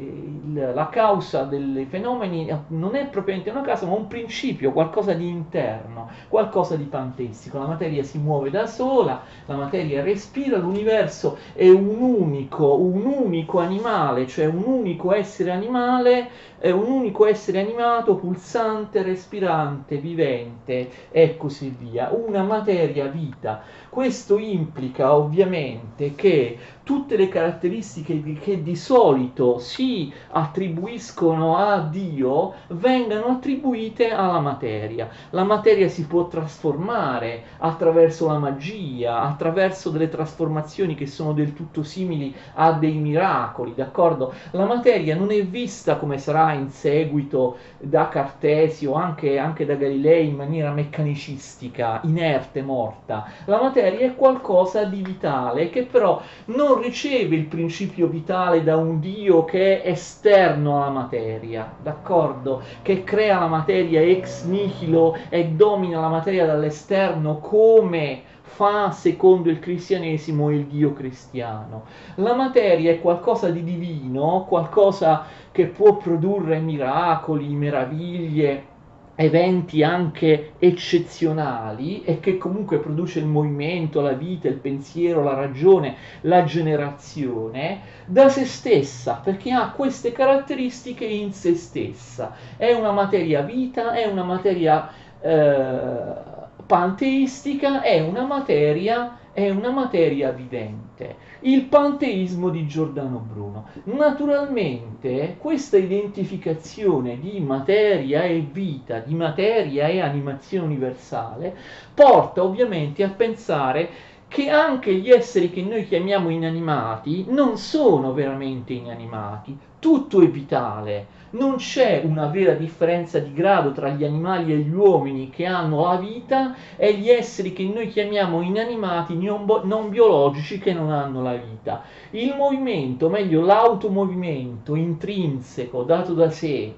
la 0.52 0.88
causa 0.88 1.42
dei 1.42 1.86
fenomeni 1.88 2.48
non 2.68 2.94
è 2.94 3.06
propriamente 3.06 3.50
una 3.50 3.60
causa, 3.62 3.86
ma 3.86 3.94
un 3.94 4.06
principio, 4.06 4.72
qualcosa 4.72 5.12
di 5.12 5.28
interno, 5.28 6.08
qualcosa 6.28 6.76
di 6.76 6.84
panteistico. 6.84 7.58
La 7.58 7.66
materia 7.66 8.02
si 8.02 8.18
muove 8.18 8.50
da 8.50 8.66
sola, 8.66 9.22
la 9.46 9.54
materia 9.54 10.02
respira, 10.02 10.56
l'universo 10.56 11.38
è 11.52 11.68
un 11.68 11.85
unico, 11.88 12.76
un 12.76 13.04
unico 13.04 13.58
animale, 13.60 14.26
cioè 14.26 14.46
un 14.46 14.62
unico 14.64 15.12
essere 15.14 15.50
animale, 15.50 16.28
è 16.66 16.72
un 16.72 16.90
unico 16.90 17.26
essere 17.26 17.60
animato, 17.60 18.16
pulsante, 18.16 19.04
respirante, 19.04 19.98
vivente 19.98 20.90
e 21.12 21.36
così 21.36 21.68
via, 21.68 22.10
una 22.10 22.42
materia 22.42 23.06
vita. 23.06 23.62
Questo 23.88 24.36
implica 24.36 25.14
ovviamente 25.14 26.16
che 26.16 26.58
tutte 26.82 27.16
le 27.16 27.28
caratteristiche 27.28 28.20
che 28.40 28.62
di 28.62 28.74
solito 28.76 29.58
si 29.58 30.12
attribuiscono 30.30 31.56
a 31.56 31.80
Dio 31.80 32.54
vengano 32.68 33.26
attribuite 33.26 34.10
alla 34.10 34.40
materia. 34.40 35.08
La 35.30 35.44
materia 35.44 35.88
si 35.88 36.06
può 36.06 36.26
trasformare 36.26 37.44
attraverso 37.58 38.26
la 38.26 38.38
magia, 38.38 39.22
attraverso 39.22 39.90
delle 39.90 40.08
trasformazioni 40.08 40.96
che 40.96 41.06
sono 41.06 41.32
del 41.32 41.54
tutto 41.54 41.84
simili 41.84 42.34
a 42.54 42.72
dei 42.72 42.94
miracoli, 42.94 43.72
d'accordo? 43.74 44.34
La 44.50 44.66
materia 44.66 45.14
non 45.14 45.30
è 45.30 45.44
vista 45.44 45.96
come 45.96 46.18
sarà 46.18 46.54
in 46.56 46.70
seguito 46.70 47.56
da 47.78 48.08
Cartesio, 48.08 48.94
anche, 48.94 49.38
anche 49.38 49.64
da 49.64 49.74
Galilei 49.74 50.28
in 50.28 50.36
maniera 50.36 50.70
meccanicistica, 50.72 52.00
inerte, 52.04 52.62
morta. 52.62 53.30
La 53.44 53.60
materia 53.60 54.06
è 54.06 54.14
qualcosa 54.14 54.84
di 54.84 55.02
vitale 55.02 55.70
che 55.70 55.84
però 55.84 56.20
non 56.46 56.80
riceve 56.80 57.36
il 57.36 57.44
principio 57.44 58.06
vitale 58.08 58.62
da 58.62 58.76
un 58.76 59.00
Dio 59.00 59.44
che 59.44 59.82
è 59.82 59.90
esterno 59.90 60.82
alla 60.82 60.90
materia, 60.90 61.70
d'accordo? 61.82 62.62
Che 62.82 63.04
crea 63.04 63.38
la 63.38 63.46
materia 63.46 64.00
ex 64.00 64.44
nihilo 64.44 65.16
e 65.28 65.46
domina 65.48 66.00
la 66.00 66.08
materia 66.08 66.46
dall'esterno 66.46 67.38
come 67.38 68.34
fa 68.46 68.90
secondo 68.90 69.50
il 69.50 69.58
cristianesimo 69.58 70.50
il 70.50 70.66
Dio 70.66 70.92
cristiano. 70.92 71.84
La 72.16 72.34
materia 72.34 72.90
è 72.90 73.00
qualcosa 73.00 73.50
di 73.50 73.62
divino, 73.62 74.46
qualcosa 74.48 75.24
che 75.52 75.66
può 75.66 75.96
produrre 75.96 76.58
miracoli, 76.60 77.48
meraviglie, 77.48 78.74
eventi 79.16 79.82
anche 79.82 80.52
eccezionali 80.58 82.04
e 82.04 82.20
che 82.20 82.38
comunque 82.38 82.78
produce 82.78 83.18
il 83.18 83.26
movimento, 83.26 84.00
la 84.00 84.12
vita, 84.12 84.48
il 84.48 84.56
pensiero, 84.56 85.22
la 85.22 85.34
ragione, 85.34 85.96
la 86.22 86.44
generazione, 86.44 87.80
da 88.06 88.28
se 88.28 88.44
stessa, 88.44 89.20
perché 89.22 89.52
ha 89.52 89.70
queste 89.70 90.12
caratteristiche 90.12 91.04
in 91.04 91.32
se 91.32 91.54
stessa. 91.54 92.34
È 92.56 92.72
una 92.72 92.92
materia 92.92 93.40
vita, 93.40 93.92
è 93.92 94.06
una 94.06 94.22
materia 94.22 94.90
eh, 95.20 96.34
panteistica, 96.66 97.80
è 97.80 98.00
una 98.00 98.24
materia, 98.24 99.18
è 99.32 99.50
una 99.50 99.70
materia 99.70 100.30
vivente 100.30 101.26
il 101.46 101.64
panteismo 101.64 102.48
di 102.48 102.66
Giordano 102.66 103.18
Bruno. 103.18 103.66
Naturalmente 103.84 105.36
questa 105.38 105.76
identificazione 105.76 107.18
di 107.18 107.38
materia 107.40 108.24
e 108.24 108.46
vita, 108.50 108.98
di 108.98 109.14
materia 109.14 109.86
e 109.86 110.00
animazione 110.00 110.66
universale, 110.66 111.54
porta 111.94 112.42
ovviamente 112.42 113.04
a 113.04 113.10
pensare 113.10 114.14
che 114.28 114.50
anche 114.50 114.92
gli 114.94 115.10
esseri 115.10 115.50
che 115.50 115.62
noi 115.62 115.86
chiamiamo 115.86 116.30
inanimati 116.30 117.26
non 117.28 117.56
sono 117.58 118.12
veramente 118.12 118.72
inanimati, 118.72 119.56
tutto 119.78 120.20
è 120.20 120.28
vitale, 120.28 121.06
non 121.36 121.56
c'è 121.56 122.02
una 122.04 122.26
vera 122.26 122.52
differenza 122.52 123.18
di 123.18 123.32
grado 123.32 123.72
tra 123.72 123.90
gli 123.90 124.04
animali 124.04 124.52
e 124.52 124.56
gli 124.58 124.72
uomini 124.72 125.30
che 125.30 125.44
hanno 125.44 125.84
la 125.84 125.96
vita 125.96 126.54
e 126.76 126.94
gli 126.94 127.10
esseri 127.10 127.52
che 127.52 127.64
noi 127.64 127.88
chiamiamo 127.88 128.40
inanimati 128.40 129.16
non, 129.16 129.88
biologici 129.88 130.58
che 130.58 130.72
non 130.72 130.90
hanno 130.90 131.22
la 131.22 131.34
vita. 131.34 131.82
Il 132.10 132.34
movimento, 132.36 133.08
meglio 133.08 133.42
l'automovimento 133.42 134.74
intrinseco 134.74 135.82
dato 135.82 136.14
da 136.14 136.30
sé, 136.30 136.74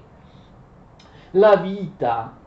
la 1.31 1.55
vita, 1.55 2.37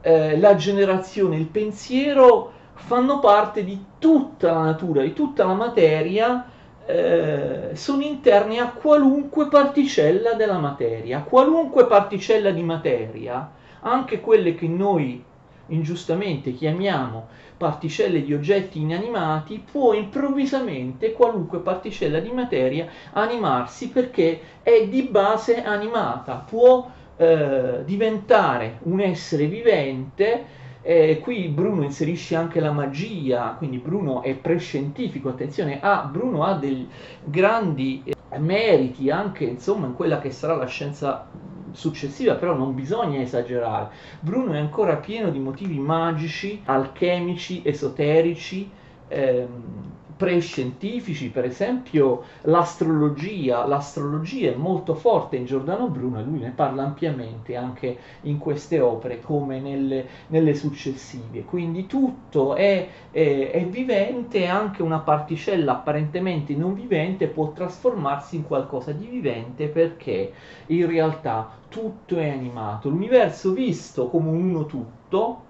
eh, 0.00 0.38
la 0.38 0.54
generazione, 0.56 1.36
il 1.36 1.46
pensiero 1.46 2.52
fanno 2.74 3.20
parte 3.20 3.64
di 3.64 3.82
tutta 3.98 4.52
la 4.52 4.62
natura, 4.62 5.02
di 5.02 5.12
tutta 5.12 5.44
la 5.44 5.54
materia 5.54 6.48
eh, 6.86 7.70
sono 7.74 8.02
interni 8.02 8.58
a 8.58 8.70
qualunque 8.70 9.48
particella 9.48 10.34
della 10.34 10.58
materia. 10.58 11.20
Qualunque 11.20 11.86
particella 11.86 12.50
di 12.50 12.62
materia 12.62 13.50
anche 13.80 14.20
quelle 14.20 14.54
che 14.54 14.66
noi 14.66 15.22
ingiustamente 15.68 16.52
chiamiamo 16.52 17.28
particelle 17.56 18.22
di 18.22 18.34
oggetti 18.34 18.80
inanimati, 18.80 19.64
può 19.70 19.94
improvvisamente 19.94 21.12
qualunque 21.12 21.60
particella 21.60 22.18
di 22.18 22.30
materia 22.30 22.86
animarsi 23.12 23.88
perché 23.88 24.40
è 24.62 24.86
di 24.88 25.02
base 25.02 25.62
animata, 25.62 26.34
può 26.34 26.90
eh, 27.16 27.82
diventare 27.84 28.78
un 28.82 29.00
essere 29.00 29.46
vivente. 29.46 30.62
Eh, 30.86 31.18
qui 31.22 31.48
Bruno 31.48 31.82
inserisce 31.82 32.36
anche 32.36 32.60
la 32.60 32.70
magia, 32.70 33.54
quindi 33.56 33.78
Bruno 33.78 34.22
è 34.22 34.34
prescientifico, 34.36 35.30
attenzione, 35.30 35.80
ha, 35.80 36.04
Bruno 36.04 36.44
ha 36.44 36.58
dei 36.58 36.90
grandi 37.22 38.02
eh, 38.04 38.38
meriti 38.38 39.08
anche 39.08 39.44
insomma 39.44 39.86
in 39.86 39.94
quella 39.94 40.18
che 40.18 40.30
sarà 40.30 40.54
la 40.56 40.66
scienza 40.66 41.32
successiva, 41.70 42.34
però 42.34 42.54
non 42.54 42.74
bisogna 42.74 43.18
esagerare. 43.20 43.94
Bruno 44.20 44.52
è 44.52 44.58
ancora 44.58 44.96
pieno 44.98 45.30
di 45.30 45.38
motivi 45.38 45.78
magici, 45.78 46.60
alchemici, 46.66 47.62
esoterici, 47.64 48.70
ehm, 49.08 49.92
prescientifici, 50.16 51.30
per 51.30 51.44
esempio 51.44 52.24
l'astrologia, 52.42 53.66
l'astrologia 53.66 54.52
è 54.52 54.54
molto 54.54 54.94
forte 54.94 55.36
in 55.36 55.44
Giordano 55.44 55.88
Bruno 55.88 56.20
e 56.20 56.22
lui 56.22 56.38
ne 56.38 56.50
parla 56.50 56.84
ampiamente 56.84 57.56
anche 57.56 57.98
in 58.22 58.38
queste 58.38 58.80
opere 58.80 59.20
come 59.20 59.58
nelle, 59.60 60.06
nelle 60.28 60.54
successive, 60.54 61.42
quindi 61.44 61.86
tutto 61.86 62.54
è, 62.54 62.88
è, 63.10 63.50
è 63.50 63.66
vivente 63.66 64.46
anche 64.46 64.82
una 64.82 65.00
particella 65.00 65.72
apparentemente 65.72 66.54
non 66.54 66.74
vivente 66.74 67.26
può 67.28 67.52
trasformarsi 67.52 68.36
in 68.36 68.42
qualcosa 68.44 68.92
di 68.92 69.06
vivente 69.06 69.68
perché 69.68 70.32
in 70.66 70.86
realtà 70.86 71.58
tutto 71.68 72.16
è 72.18 72.28
animato, 72.28 72.88
l'universo 72.88 73.52
visto 73.52 74.08
come 74.08 74.28
un 74.28 74.42
uno 74.44 74.66
tutto 74.66 75.43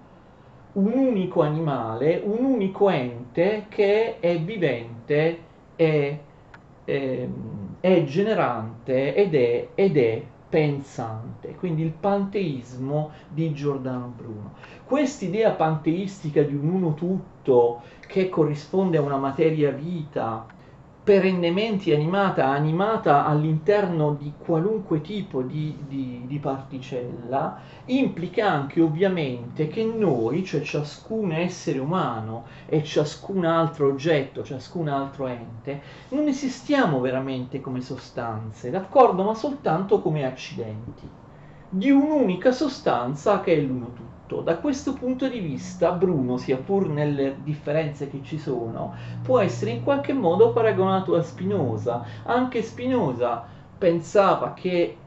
un 0.75 0.93
unico 0.93 1.41
animale, 1.41 2.21
un 2.23 2.43
unico 2.43 2.89
ente 2.89 3.65
che 3.69 4.19
è 4.19 4.39
vivente, 4.39 5.39
è, 5.75 6.17
è, 6.83 7.27
è 7.79 8.03
generante 8.03 9.15
ed 9.15 9.35
è, 9.35 9.67
ed 9.73 9.97
è 9.97 10.23
pensante, 10.49 11.55
quindi 11.55 11.81
il 11.81 11.91
panteismo 11.91 13.11
di 13.29 13.53
Giordano 13.53 14.13
Bruno. 14.15 14.53
Quest'idea 14.85 15.51
panteistica 15.51 16.41
di 16.43 16.55
un 16.55 16.69
uno 16.69 16.93
tutto 16.93 17.81
che 18.07 18.29
corrisponde 18.29 18.97
a 18.97 19.01
una 19.01 19.17
materia 19.17 19.71
vita, 19.71 20.45
perennemente 21.05 21.93
animata, 21.93 22.47
animata 22.47 23.27
all'interno 23.27 24.15
di 24.19 24.33
qualunque 24.39 25.01
tipo 25.01 25.43
di, 25.43 25.77
di, 25.87 26.23
di, 26.25 26.39
particella, 26.39 27.59
implica 27.85 28.49
anche 28.49 28.81
ovviamente 28.81 29.67
che 29.67 29.83
noi, 29.85 30.43
cioè 30.43 30.61
ciascun 30.61 31.31
essere 31.31 31.77
umano 31.77 32.45
e 32.65 32.83
ciascun 32.83 33.45
altro 33.45 33.87
oggetto, 33.87 34.43
ciascun 34.43 34.87
altro 34.87 35.27
ente, 35.27 35.79
non 36.09 36.27
esistiamo 36.27 36.99
veramente 36.99 37.61
come 37.61 37.81
sostanze, 37.81 38.71
d'accordo, 38.71 39.21
ma 39.21 39.35
soltanto 39.35 40.01
come 40.01 40.25
accidenti 40.25 41.07
di 41.69 41.91
un'unica 41.91 42.51
sostanza 42.51 43.41
che 43.41 43.53
è 43.53 43.59
l'uno 43.59 43.91
tutto 43.93 44.14
tutto. 44.25 44.41
Da 44.41 44.57
questo 44.57 44.93
punto 44.93 45.27
di 45.27 45.39
vista 45.39 45.91
Bruno, 45.91 46.37
sia 46.37 46.57
pur 46.57 46.89
nelle 46.89 47.37
differenze 47.43 48.09
che 48.09 48.21
ci 48.23 48.37
sono, 48.37 48.93
può 49.21 49.39
essere 49.39 49.71
in 49.71 49.83
qualche 49.83 50.13
modo 50.13 50.51
paragonato 50.51 51.15
a 51.15 51.21
Spinoza. 51.21 52.03
Anche 52.23 52.61
Spinoza 52.61 53.45
pensava 53.77 54.53
che 54.53 54.97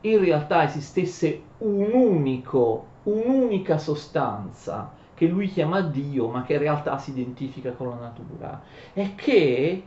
in 0.00 0.18
realtà 0.20 0.64
esistesse 0.64 1.42
un 1.58 1.90
unico, 1.92 2.86
un'unica 3.04 3.78
sostanza 3.78 4.92
che 5.14 5.26
lui 5.26 5.48
chiama 5.48 5.80
Dio, 5.80 6.28
ma 6.28 6.44
che 6.44 6.52
in 6.52 6.60
realtà 6.60 6.96
si 6.98 7.10
identifica 7.10 7.72
con 7.72 7.88
la 7.88 7.96
natura, 7.96 8.62
e 8.92 9.16
che 9.16 9.82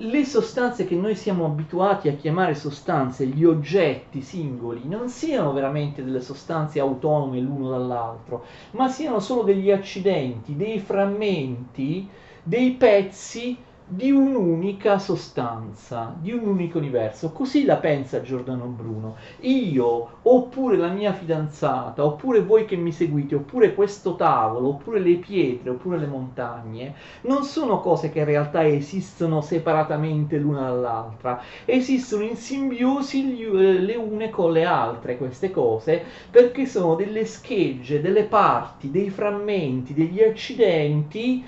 le 0.00 0.24
sostanze 0.26 0.84
che 0.84 0.94
noi 0.94 1.14
siamo 1.14 1.46
abituati 1.46 2.08
a 2.08 2.14
chiamare 2.16 2.54
sostanze, 2.54 3.26
gli 3.26 3.44
oggetti 3.44 4.20
singoli, 4.20 4.82
non 4.84 5.08
siano 5.08 5.52
veramente 5.52 6.04
delle 6.04 6.20
sostanze 6.20 6.80
autonome 6.80 7.40
l'uno 7.40 7.70
dall'altro, 7.70 8.44
ma 8.72 8.88
siano 8.88 9.20
solo 9.20 9.42
degli 9.42 9.70
accidenti, 9.70 10.54
dei 10.54 10.80
frammenti, 10.80 12.06
dei 12.42 12.72
pezzi 12.72 13.56
di 13.88 14.10
un'unica 14.10 14.98
sostanza, 14.98 16.12
di 16.20 16.32
un 16.32 16.44
unico 16.44 16.78
universo. 16.78 17.30
Così 17.30 17.64
la 17.64 17.76
pensa 17.76 18.20
Giordano 18.20 18.64
Bruno. 18.64 19.14
Io, 19.40 20.08
oppure 20.22 20.76
la 20.76 20.88
mia 20.88 21.12
fidanzata, 21.12 22.04
oppure 22.04 22.42
voi 22.42 22.64
che 22.64 22.74
mi 22.74 22.90
seguite, 22.90 23.36
oppure 23.36 23.74
questo 23.74 24.16
tavolo, 24.16 24.70
oppure 24.70 24.98
le 24.98 25.14
pietre, 25.14 25.70
oppure 25.70 25.98
le 25.98 26.06
montagne, 26.06 26.94
non 27.22 27.44
sono 27.44 27.80
cose 27.80 28.10
che 28.10 28.18
in 28.18 28.24
realtà 28.24 28.66
esistono 28.66 29.40
separatamente 29.40 30.36
l'una 30.36 30.62
dall'altra, 30.62 31.40
esistono 31.64 32.24
in 32.24 32.34
simbiosi 32.34 33.40
eh, 33.40 33.78
le 33.80 33.94
une 33.94 34.30
con 34.30 34.50
le 34.50 34.64
altre 34.64 35.16
queste 35.16 35.52
cose, 35.52 36.02
perché 36.28 36.66
sono 36.66 36.96
delle 36.96 37.24
schegge, 37.24 38.00
delle 38.00 38.24
parti, 38.24 38.90
dei 38.90 39.10
frammenti, 39.10 39.94
degli 39.94 40.20
accidenti 40.20 41.44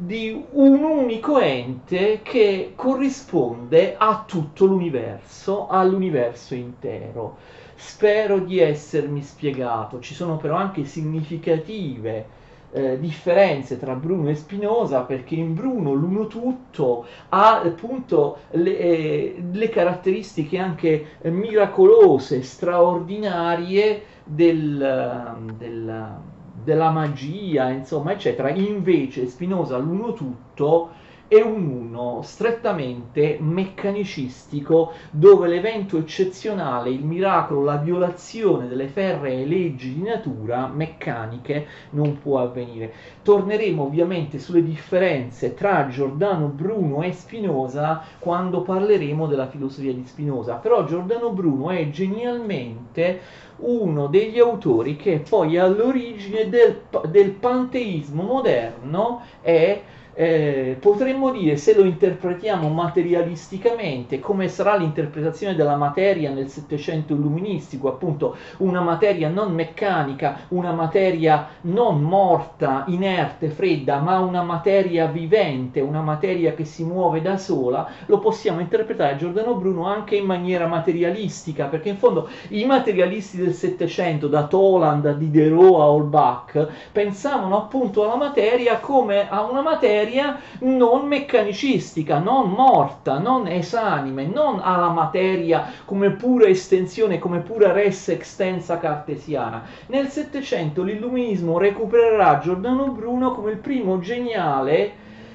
di 0.00 0.44
un 0.52 0.84
unico 0.84 1.40
ente 1.40 2.20
che 2.22 2.72
corrisponde 2.76 3.96
a 3.98 4.22
tutto 4.24 4.64
l'universo, 4.64 5.66
all'universo 5.66 6.54
intero. 6.54 7.38
Spero 7.74 8.38
di 8.38 8.60
essermi 8.60 9.22
spiegato, 9.22 9.98
ci 9.98 10.14
sono 10.14 10.36
però 10.36 10.54
anche 10.54 10.84
significative 10.84 12.36
eh, 12.70 12.98
differenze 13.00 13.78
tra 13.78 13.94
Bruno 13.94 14.28
e 14.28 14.36
Spinoza 14.36 15.00
perché 15.00 15.34
in 15.34 15.54
Bruno 15.54 15.92
l'uno 15.94 16.28
tutto 16.28 17.06
ha 17.30 17.60
appunto 17.60 18.38
le, 18.50 18.78
eh, 18.78 19.42
le 19.50 19.68
caratteristiche 19.68 20.58
anche 20.58 21.06
eh, 21.20 21.30
miracolose, 21.30 22.42
straordinarie 22.42 24.02
del, 24.22 25.36
del 25.56 26.27
della 26.68 26.90
magia, 26.90 27.70
insomma, 27.70 28.12
eccetera. 28.12 28.50
Invece 28.50 29.26
Spinoza 29.26 29.78
l'uno 29.78 30.12
tutto 30.12 30.90
è 31.28 31.42
un 31.42 31.88
uno 31.98 32.22
strettamente 32.22 33.36
meccanicistico 33.40 34.92
dove 35.10 35.48
l'evento 35.48 35.98
eccezionale, 35.98 36.90
il 36.90 37.04
miracolo, 37.04 37.64
la 37.64 37.76
violazione 37.76 38.68
delle 38.68 38.86
ferree 38.86 39.44
leggi 39.44 39.94
di 39.94 40.02
natura 40.02 40.66
meccaniche 40.68 41.66
non 41.90 42.18
può 42.22 42.40
avvenire. 42.40 42.92
Torneremo 43.22 43.82
ovviamente 43.82 44.38
sulle 44.38 44.62
differenze 44.62 45.54
tra 45.54 45.88
Giordano 45.88 46.46
Bruno 46.46 47.02
e 47.02 47.12
Spinoza 47.12 48.02
quando 48.18 48.62
parleremo 48.62 49.26
della 49.26 49.48
filosofia 49.48 49.92
di 49.92 50.04
Spinoza, 50.06 50.54
però 50.54 50.84
Giordano 50.84 51.30
Bruno 51.30 51.70
è 51.70 51.90
genialmente 51.90 53.20
uno 53.58 54.06
degli 54.06 54.38
autori 54.38 54.96
che 54.96 55.22
poi 55.28 55.58
all'origine 55.58 56.48
del, 56.48 56.82
del 57.08 57.32
panteismo 57.32 58.22
moderno 58.22 59.20
è 59.40 59.82
eh, 60.20 60.76
potremmo 60.80 61.30
dire, 61.30 61.56
se 61.56 61.76
lo 61.76 61.84
interpretiamo 61.84 62.68
materialisticamente, 62.70 64.18
come 64.18 64.48
sarà 64.48 64.74
l'interpretazione 64.74 65.54
della 65.54 65.76
materia 65.76 66.32
nel 66.32 66.48
Settecento 66.48 67.14
illuministico, 67.14 67.86
appunto 67.86 68.34
una 68.56 68.80
materia 68.80 69.28
non 69.28 69.54
meccanica, 69.54 70.40
una 70.48 70.72
materia 70.72 71.50
non 71.62 72.02
morta, 72.02 72.82
inerte, 72.88 73.48
fredda, 73.48 74.00
ma 74.00 74.18
una 74.18 74.42
materia 74.42 75.06
vivente, 75.06 75.80
una 75.80 76.00
materia 76.00 76.52
che 76.52 76.64
si 76.64 76.82
muove 76.82 77.22
da 77.22 77.36
sola, 77.36 77.88
lo 78.06 78.18
possiamo 78.18 78.58
interpretare 78.58 79.16
Giordano 79.18 79.54
Bruno 79.54 79.86
anche 79.86 80.16
in 80.16 80.24
maniera 80.24 80.66
materialistica, 80.66 81.66
perché 81.66 81.90
in 81.90 81.96
fondo 81.96 82.28
i 82.48 82.64
materialisti 82.64 83.36
del 83.36 83.54
Settecento, 83.54 84.26
da 84.26 84.48
Toland 84.48 85.06
a 85.06 85.12
Diderot 85.12 85.74
a 85.74 85.88
Holbach, 85.90 86.66
pensavano 86.90 87.56
appunto 87.56 88.02
alla 88.02 88.16
materia 88.16 88.80
come 88.80 89.28
a 89.28 89.44
una 89.44 89.62
materia 89.62 90.06
materia 90.08 90.40
non 90.60 91.06
meccanicistica, 91.06 92.18
non 92.18 92.50
morta, 92.50 93.18
non 93.18 93.46
esanime, 93.46 94.26
non 94.26 94.60
alla 94.62 94.88
materia 94.88 95.70
come 95.84 96.10
pura 96.12 96.46
estensione, 96.46 97.18
come 97.18 97.40
pura 97.40 97.72
res 97.72 98.08
extensa 98.08 98.78
cartesiana. 98.78 99.62
Nel 99.86 100.08
Settecento 100.08 100.82
l'illuminismo 100.82 101.58
recupererà 101.58 102.38
Giordano 102.38 102.90
Bruno 102.90 103.32
come 103.32 103.50
il 103.50 103.58
primo 103.58 103.98
geniale 104.00 104.92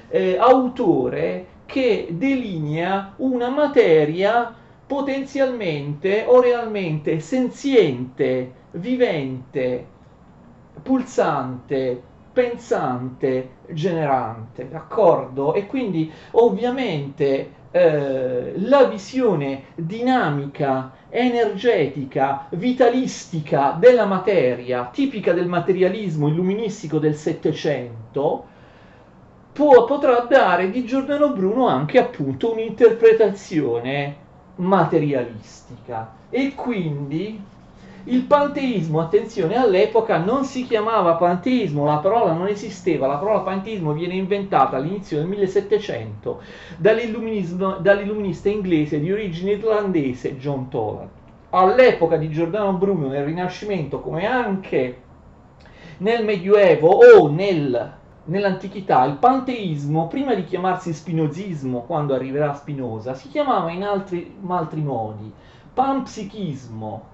eh, 0.08 0.36
autore 0.38 1.46
che 1.66 2.08
delinea 2.10 3.14
una 3.16 3.48
materia 3.48 4.52
potenzialmente 4.86 6.24
o 6.26 6.40
realmente 6.40 7.20
senziente, 7.20 8.52
vivente, 8.72 9.86
pulsante, 10.82 12.02
pensante, 12.34 13.50
generante, 13.70 14.68
d'accordo? 14.68 15.54
E 15.54 15.66
quindi 15.66 16.12
ovviamente 16.32 17.62
eh, 17.70 18.52
la 18.56 18.84
visione 18.84 19.66
dinamica, 19.76 20.92
energetica, 21.08 22.46
vitalistica 22.50 23.76
della 23.78 24.04
materia, 24.04 24.90
tipica 24.92 25.32
del 25.32 25.46
materialismo 25.46 26.28
illuministico 26.28 26.98
del 26.98 27.14
Settecento, 27.14 28.44
può, 29.52 29.84
potrà 29.84 30.26
dare 30.28 30.70
di 30.70 30.84
Giordano 30.84 31.32
Bruno 31.32 31.68
anche 31.68 31.98
appunto 31.98 32.52
un'interpretazione 32.52 34.16
materialistica 34.56 36.14
e 36.30 36.54
quindi 36.54 37.40
il 38.06 38.24
panteismo, 38.24 39.00
attenzione, 39.00 39.56
all'epoca 39.56 40.18
non 40.18 40.44
si 40.44 40.66
chiamava 40.66 41.14
panteismo, 41.14 41.86
la 41.86 41.96
parola 41.96 42.32
non 42.32 42.48
esisteva, 42.48 43.06
la 43.06 43.16
parola 43.16 43.40
panteismo 43.40 43.94
viene 43.94 44.14
inventata 44.14 44.76
all'inizio 44.76 45.16
del 45.16 45.26
1700 45.26 46.42
dall'illuminista 46.76 48.48
inglese 48.50 49.00
di 49.00 49.10
origine 49.10 49.52
irlandese 49.52 50.36
John 50.36 50.68
Toland. 50.68 51.08
All'epoca 51.50 52.16
di 52.16 52.28
Giordano 52.28 52.74
Bruno 52.74 53.08
nel 53.08 53.24
Rinascimento, 53.24 54.00
come 54.00 54.26
anche 54.26 55.00
nel 55.98 56.24
Medioevo 56.24 56.88
o 56.88 57.28
nel 57.28 57.92
nell'antichità 58.26 59.04
il 59.04 59.16
panteismo, 59.16 60.08
prima 60.08 60.34
di 60.34 60.44
chiamarsi 60.44 60.92
spinozismo, 60.92 61.82
quando 61.82 62.14
arriverà 62.14 62.54
Spinoza, 62.54 63.14
si 63.14 63.28
chiamava 63.28 63.70
in 63.70 63.82
altri, 63.82 64.36
in 64.42 64.50
altri 64.50 64.80
modi 64.82 65.32
panpsichismo 65.74 67.12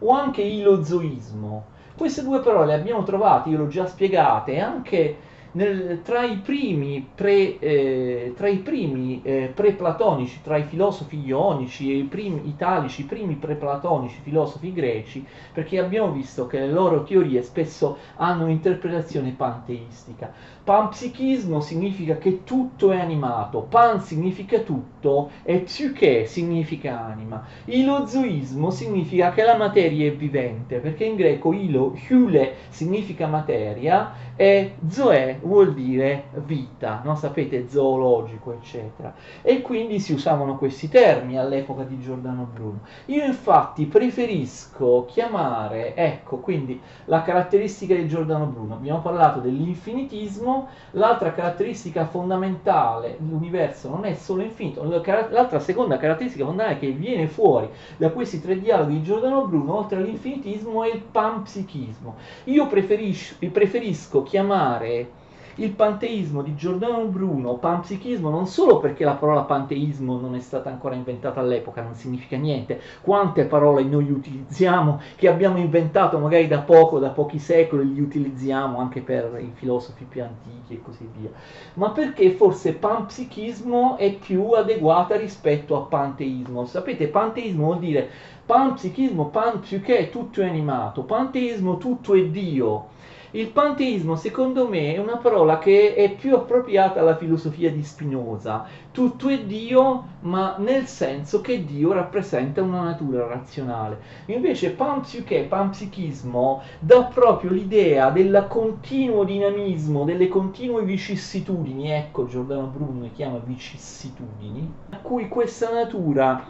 o 0.00 0.12
anche 0.12 0.42
ilozoismo. 0.42 1.64
Queste 1.96 2.22
due 2.22 2.40
parole 2.40 2.66
le 2.66 2.74
abbiamo 2.74 3.02
trovate, 3.02 3.50
io 3.50 3.58
l'ho 3.58 3.68
già 3.68 3.86
spiegate, 3.86 4.58
anche 4.58 5.16
nel, 5.52 6.00
tra 6.02 6.22
i 6.22 6.36
primi, 6.36 7.06
pre, 7.14 7.58
eh, 7.58 8.32
tra 8.36 8.48
i 8.48 8.58
primi 8.58 9.20
eh, 9.22 9.50
preplatonici, 9.52 10.40
tra 10.42 10.56
i 10.56 10.64
filosofi 10.64 11.20
ionici 11.24 11.90
e 11.90 11.96
i 11.96 12.04
primi 12.04 12.48
italici, 12.48 13.02
i 13.02 13.04
primi 13.04 13.34
preplatonici 13.34 14.20
filosofi 14.22 14.72
greci, 14.72 15.26
perché 15.52 15.78
abbiamo 15.78 16.12
visto 16.12 16.46
che 16.46 16.60
le 16.60 16.70
loro 16.70 17.02
teorie 17.02 17.42
spesso 17.42 17.98
hanno 18.16 18.44
un'interpretazione 18.44 19.34
panteistica. 19.36 20.32
Panpsichismo 20.62 21.60
significa 21.60 22.18
che 22.18 22.44
tutto 22.44 22.92
è 22.92 23.00
animato, 23.00 23.62
pan 23.62 24.00
significa 24.00 24.58
tutto 24.60 25.30
e 25.42 25.60
psyche 25.60 26.26
significa 26.26 27.00
anima. 27.00 27.44
Ilozoismo 27.64 28.70
significa 28.70 29.30
che 29.32 29.42
la 29.42 29.56
materia 29.56 30.06
è 30.06 30.14
vivente, 30.14 30.78
perché 30.78 31.04
in 31.04 31.16
greco 31.16 31.52
ilo, 31.52 31.96
hyule 32.08 32.54
significa 32.68 33.26
materia 33.26 34.12
e 34.36 34.76
zoe 34.88 35.38
vuol 35.42 35.74
dire 35.74 36.24
vita, 36.44 37.00
no? 37.04 37.14
sapete, 37.14 37.68
zoologico, 37.68 38.52
eccetera. 38.52 39.14
E 39.42 39.62
quindi 39.62 39.98
si 39.98 40.12
usavano 40.12 40.56
questi 40.56 40.88
termini 40.88 41.38
all'epoca 41.38 41.82
di 41.82 41.98
Giordano 42.00 42.48
Bruno. 42.52 42.80
Io 43.06 43.24
infatti 43.24 43.86
preferisco 43.86 45.06
chiamare, 45.06 45.94
ecco, 45.94 46.38
quindi 46.38 46.80
la 47.06 47.22
caratteristica 47.22 47.94
di 47.94 48.08
Giordano 48.08 48.46
Bruno, 48.46 48.74
abbiamo 48.74 49.00
parlato 49.00 49.40
dell'infinitismo, 49.40 50.49
l'altra 50.92 51.32
caratteristica 51.32 52.06
fondamentale 52.06 53.16
dell'universo 53.18 53.88
non 53.88 54.04
è 54.04 54.14
solo 54.14 54.42
infinito, 54.42 54.82
l'altra 54.82 55.60
seconda 55.60 55.96
caratteristica 55.96 56.44
fondamentale 56.44 56.80
che 56.80 56.90
viene 56.90 57.26
fuori 57.26 57.68
da 57.96 58.10
questi 58.10 58.40
tre 58.40 58.58
dialoghi 58.58 58.94
di 58.94 59.02
Giordano 59.02 59.46
Bruno, 59.46 59.78
oltre 59.78 59.98
all'infinitismo, 59.98 60.82
è 60.84 60.92
il 60.92 61.00
panpsichismo. 61.00 62.16
Io 62.44 62.66
preferisco 62.66 64.22
chiamare 64.22 65.18
il 65.56 65.72
panteismo 65.72 66.42
di 66.42 66.54
Giordano 66.54 67.04
Bruno, 67.04 67.54
panpsichismo, 67.54 68.30
non 68.30 68.46
solo 68.46 68.78
perché 68.78 69.04
la 69.04 69.14
parola 69.14 69.42
panteismo 69.42 70.18
non 70.18 70.34
è 70.34 70.40
stata 70.40 70.70
ancora 70.70 70.94
inventata 70.94 71.40
all'epoca, 71.40 71.82
non 71.82 71.94
significa 71.94 72.36
niente, 72.36 72.80
quante 73.00 73.44
parole 73.44 73.82
noi 73.82 74.10
utilizziamo, 74.10 75.00
che 75.16 75.28
abbiamo 75.28 75.58
inventato 75.58 76.18
magari 76.18 76.46
da 76.46 76.60
poco, 76.60 76.98
da 76.98 77.10
pochi 77.10 77.38
secoli, 77.38 77.92
li 77.92 78.00
utilizziamo 78.00 78.78
anche 78.78 79.00
per 79.00 79.38
i 79.40 79.50
filosofi 79.54 80.04
più 80.04 80.22
antichi 80.22 80.74
e 80.74 80.82
così 80.82 81.08
via, 81.18 81.30
ma 81.74 81.90
perché 81.90 82.30
forse 82.32 82.74
panpsichismo 82.74 83.96
è 83.96 84.12
più 84.14 84.50
adeguata 84.52 85.16
rispetto 85.16 85.76
a 85.76 85.82
panteismo. 85.82 86.64
Sapete, 86.64 87.08
panteismo 87.08 87.64
vuol 87.64 87.78
dire 87.78 88.08
panpsichismo, 88.46 89.26
panpsyche, 89.26 90.10
tutto 90.10 90.40
è 90.40 90.48
animato, 90.48 91.02
panteismo, 91.02 91.76
tutto 91.76 92.14
è 92.14 92.24
Dio. 92.24 92.98
Il 93.32 93.50
panteismo, 93.50 94.16
secondo 94.16 94.66
me, 94.66 94.92
è 94.94 94.98
una 94.98 95.16
parola 95.16 95.58
che 95.58 95.94
è 95.94 96.10
più 96.16 96.34
appropriata 96.34 96.98
alla 96.98 97.14
filosofia 97.14 97.70
di 97.70 97.84
Spinoza. 97.84 98.66
Tutto 98.90 99.28
è 99.28 99.44
Dio, 99.44 100.04
ma 100.22 100.56
nel 100.58 100.86
senso 100.86 101.40
che 101.40 101.64
Dio 101.64 101.92
rappresenta 101.92 102.60
una 102.60 102.82
natura 102.82 103.28
razionale. 103.28 104.00
Invece 104.26 104.70
panpsyche, 104.70 105.42
panpsichismo, 105.42 106.60
dà 106.80 107.04
proprio 107.04 107.52
l'idea 107.52 108.10
del 108.10 108.46
continuo 108.48 109.22
dinamismo, 109.22 110.02
delle 110.02 110.26
continue 110.26 110.82
vicissitudini, 110.82 111.92
ecco 111.92 112.26
Giordano 112.26 112.66
Bruno 112.66 113.02
le 113.02 113.12
chiama 113.12 113.40
vicissitudini, 113.44 114.74
a 114.90 114.96
cui 114.96 115.28
questa 115.28 115.72
natura 115.72 116.44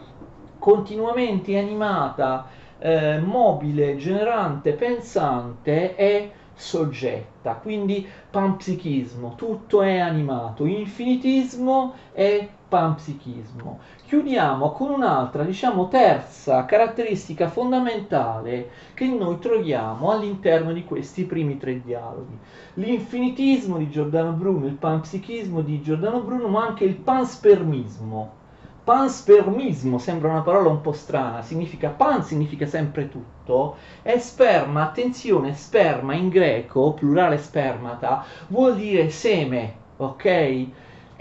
continuamente 0.57 1.59
animata, 1.59 2.47
eh, 2.79 3.19
mobile, 3.19 3.97
generante, 3.97 4.73
pensante 4.73 5.95
è 5.95 6.31
soggetta, 6.53 7.55
quindi 7.55 8.07
panpsichismo, 8.29 9.35
tutto 9.35 9.81
è 9.81 9.99
animato, 9.99 10.65
infinitismo 10.65 11.93
è 12.11 12.47
panpsichismo. 12.67 13.79
Chiudiamo 14.05 14.71
con 14.71 14.91
un'altra, 14.91 15.43
diciamo 15.43 15.87
terza 15.87 16.65
caratteristica 16.65 17.49
fondamentale 17.49 18.69
che 18.93 19.07
noi 19.07 19.39
troviamo 19.39 20.11
all'interno 20.11 20.71
di 20.71 20.85
questi 20.85 21.25
primi 21.25 21.57
tre 21.57 21.81
dialoghi. 21.81 22.37
L'infinitismo 22.75 23.77
di 23.77 23.89
Giordano 23.89 24.31
Bruno, 24.31 24.67
il 24.67 24.75
panpsichismo 24.75 25.61
di 25.61 25.81
Giordano 25.81 26.21
Bruno, 26.21 26.47
ma 26.47 26.65
anche 26.65 26.85
il 26.85 26.95
panspermismo 26.95 28.39
panspermismo 28.83 29.97
sembra 29.97 30.31
una 30.31 30.41
parola 30.41 30.69
un 30.69 30.81
po' 30.81 30.91
strana, 30.91 31.41
significa 31.41 31.89
pan 31.89 32.23
significa 32.23 32.65
sempre 32.65 33.09
tutto, 33.09 33.75
e 34.01 34.19
sperma, 34.19 34.83
attenzione, 34.83 35.53
sperma 35.53 36.13
in 36.13 36.29
greco, 36.29 36.93
plurale 36.93 37.37
spermata, 37.37 38.25
vuol 38.47 38.75
dire 38.75 39.09
seme, 39.09 39.73
ok? 39.97 40.67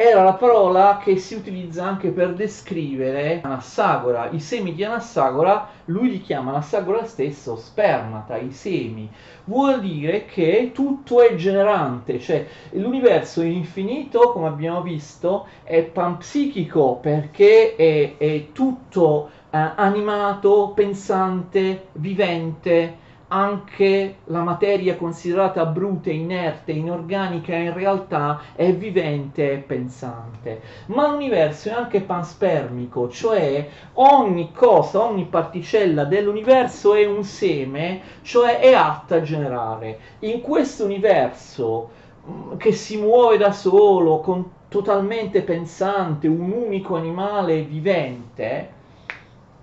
Era 0.03 0.23
la 0.23 0.33
parola 0.33 0.99
che 1.03 1.19
si 1.19 1.35
utilizza 1.35 1.85
anche 1.85 2.09
per 2.09 2.33
descrivere 2.33 3.41
Anassagora. 3.43 4.31
I 4.31 4.41
semi 4.41 4.73
di 4.73 4.83
Anassagora, 4.83 5.69
lui 5.85 6.09
li 6.09 6.23
chiama 6.23 6.53
Anassagora 6.53 7.05
stesso 7.05 7.57
spermata, 7.57 8.39
i 8.39 8.51
semi. 8.51 9.11
Vuol 9.45 9.81
dire 9.81 10.25
che 10.25 10.71
tutto 10.73 11.21
è 11.21 11.35
generante, 11.35 12.19
cioè 12.19 12.47
l'universo 12.71 13.43
infinito, 13.43 14.33
come 14.33 14.49
abbiamo 14.49 14.81
visto, 14.81 15.47
è 15.65 15.83
panpsichico 15.83 16.95
perché 16.95 17.77
è, 17.77 18.17
è 18.17 18.53
tutto 18.53 19.29
eh, 19.51 19.59
animato, 19.77 20.73
pensante, 20.75 21.89
vivente 21.93 23.09
anche 23.33 24.17
la 24.25 24.43
materia 24.43 24.97
considerata 24.97 25.65
bruta, 25.65 26.11
inerte, 26.11 26.73
inorganica 26.73 27.55
in 27.55 27.73
realtà 27.73 28.41
è 28.57 28.73
vivente 28.75 29.53
e 29.53 29.59
pensante. 29.59 30.61
Ma 30.87 31.09
l'universo 31.09 31.69
è 31.69 31.73
anche 31.73 32.01
panspermico, 32.01 33.09
cioè 33.09 33.69
ogni 33.95 34.51
cosa, 34.53 35.03
ogni 35.03 35.27
particella 35.27 36.05
dell'universo 36.05 36.95
è 36.95 37.07
un 37.07 37.23
seme, 37.23 38.01
cioè 38.23 38.59
è 38.59 38.73
atta 38.73 39.17
a 39.17 39.23
generare. 39.23 39.99
In 40.21 40.41
questo 40.41 40.85
universo 40.85 41.91
mm, 42.29 42.57
che 42.57 42.73
si 42.73 42.97
muove 42.97 43.37
da 43.37 43.53
solo, 43.53 44.19
con, 44.19 44.51
totalmente 44.69 45.43
pensante, 45.43 46.27
un 46.27 46.51
unico 46.51 46.97
animale 46.97 47.63
vivente, 47.63 48.79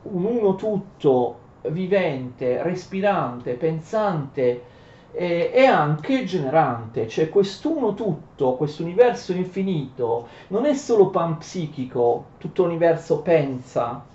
un 0.03 0.23
uno 0.23 0.55
tutto 0.55 1.45
vivente, 1.71 2.61
respirante, 2.63 3.53
pensante 3.53 4.63
e 5.11 5.65
anche 5.65 6.25
generante, 6.25 7.07
cioè 7.07 7.29
quest'uno 7.29 7.95
tutto, 7.95 8.53
questo 8.53 8.83
universo 8.83 9.31
infinito, 9.33 10.27
non 10.49 10.65
è 10.65 10.75
solo 10.75 11.09
panpsichico, 11.09 12.25
tutto 12.37 12.65
l'universo 12.65 13.21
pensa, 13.21 14.05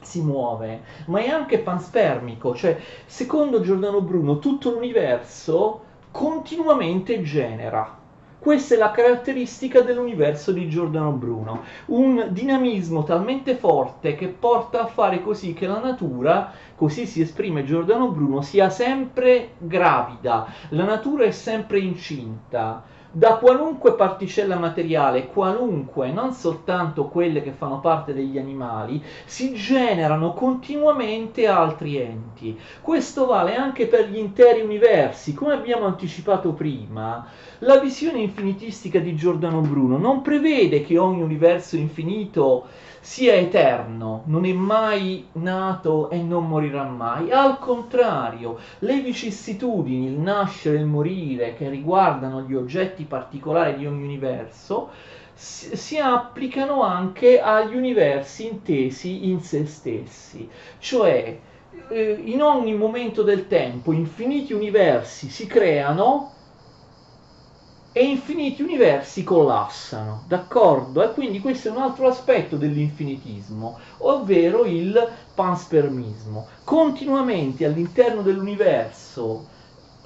si 0.00 0.22
muove, 0.22 0.82
ma 1.06 1.20
è 1.20 1.28
anche 1.28 1.58
panspermico, 1.58 2.54
cioè 2.54 2.78
secondo 3.06 3.60
Giordano 3.62 4.00
Bruno 4.00 4.38
tutto 4.38 4.70
l'universo 4.70 5.80
continuamente 6.12 7.20
genera. 7.22 7.97
Questa 8.38 8.76
è 8.76 8.78
la 8.78 8.92
caratteristica 8.92 9.80
dell'universo 9.80 10.52
di 10.52 10.68
Giordano 10.68 11.10
Bruno, 11.10 11.62
un 11.86 12.28
dinamismo 12.30 13.02
talmente 13.02 13.56
forte 13.56 14.14
che 14.14 14.28
porta 14.28 14.82
a 14.82 14.86
fare 14.86 15.20
così 15.22 15.54
che 15.54 15.66
la 15.66 15.80
natura, 15.80 16.52
così 16.76 17.04
si 17.04 17.20
esprime 17.20 17.64
Giordano 17.64 18.10
Bruno, 18.10 18.40
sia 18.40 18.70
sempre 18.70 19.54
gravida, 19.58 20.46
la 20.70 20.84
natura 20.84 21.24
è 21.24 21.32
sempre 21.32 21.80
incinta. 21.80 22.84
Da 23.18 23.34
qualunque 23.34 23.94
particella 23.94 24.56
materiale, 24.56 25.26
qualunque, 25.26 26.12
non 26.12 26.32
soltanto 26.32 27.06
quelle 27.06 27.42
che 27.42 27.50
fanno 27.50 27.80
parte 27.80 28.14
degli 28.14 28.38
animali, 28.38 29.02
si 29.24 29.54
generano 29.54 30.32
continuamente 30.34 31.48
altri 31.48 31.96
enti. 31.96 32.56
Questo 32.80 33.26
vale 33.26 33.56
anche 33.56 33.88
per 33.88 34.08
gli 34.08 34.18
interi 34.18 34.60
universi. 34.60 35.34
Come 35.34 35.54
abbiamo 35.54 35.86
anticipato 35.86 36.52
prima, 36.52 37.26
la 37.58 37.78
visione 37.78 38.20
infinitistica 38.20 39.00
di 39.00 39.16
Giordano 39.16 39.62
Bruno 39.62 39.98
non 39.98 40.22
prevede 40.22 40.82
che 40.82 40.96
ogni 40.96 41.22
universo 41.22 41.74
infinito 41.74 42.66
sia 43.08 43.32
eterno, 43.32 44.22
non 44.26 44.44
è 44.44 44.52
mai 44.52 45.28
nato 45.32 46.10
e 46.10 46.18
non 46.18 46.46
morirà 46.46 46.82
mai. 46.84 47.30
Al 47.30 47.58
contrario, 47.58 48.58
le 48.80 49.00
vicissitudini, 49.00 50.08
il 50.08 50.18
nascere 50.18 50.76
e 50.76 50.80
il 50.80 50.86
morire 50.86 51.54
che 51.54 51.70
riguardano 51.70 52.42
gli 52.42 52.54
oggetti 52.54 53.04
particolari 53.04 53.78
di 53.78 53.86
ogni 53.86 54.02
universo, 54.02 54.90
si, 55.32 55.96
applicano 55.96 56.82
anche 56.82 57.40
agli 57.40 57.74
universi 57.74 58.46
intesi 58.46 59.26
in 59.30 59.40
se 59.40 59.64
stessi. 59.64 60.46
Cioè, 60.78 61.38
eh, 61.88 62.22
in 62.22 62.42
ogni 62.42 62.74
momento 62.74 63.22
del 63.22 63.46
tempo, 63.46 63.92
infiniti 63.92 64.52
universi 64.52 65.30
si 65.30 65.46
creano 65.46 66.32
e 67.98 68.04
infiniti 68.04 68.62
universi 68.62 69.24
collassano, 69.24 70.22
d'accordo? 70.28 71.02
E 71.02 71.12
quindi 71.12 71.40
questo 71.40 71.66
è 71.66 71.70
un 71.72 71.78
altro 71.78 72.06
aspetto 72.06 72.54
dell'infinitismo, 72.54 73.76
ovvero 73.98 74.64
il 74.66 75.04
panspermismo. 75.34 76.46
Continuamente 76.62 77.64
all'interno 77.64 78.22
dell'universo 78.22 79.46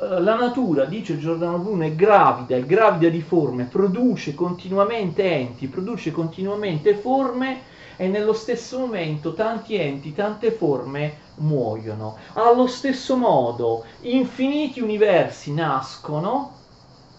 eh, 0.00 0.22
la 0.22 0.36
natura, 0.36 0.86
dice 0.86 1.18
Giordano 1.18 1.58
Bruno, 1.58 1.84
è 1.84 1.92
gravida, 1.94 2.56
è 2.56 2.64
gravida 2.64 3.10
di 3.10 3.20
forme, 3.20 3.64
produce 3.64 4.34
continuamente 4.34 5.30
enti, 5.30 5.66
produce 5.66 6.12
continuamente 6.12 6.94
forme 6.94 7.60
e 7.98 8.08
nello 8.08 8.32
stesso 8.32 8.78
momento 8.78 9.34
tanti 9.34 9.74
enti, 9.74 10.14
tante 10.14 10.50
forme 10.50 11.18
muoiono. 11.40 12.16
Allo 12.32 12.66
stesso 12.68 13.16
modo, 13.18 13.84
infiniti 14.00 14.80
universi 14.80 15.52
nascono 15.52 16.60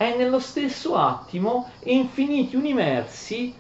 e 0.09 0.15
nello 0.15 0.39
stesso 0.39 0.95
attimo 0.95 1.69
infiniti 1.83 2.55
universi 2.55 3.53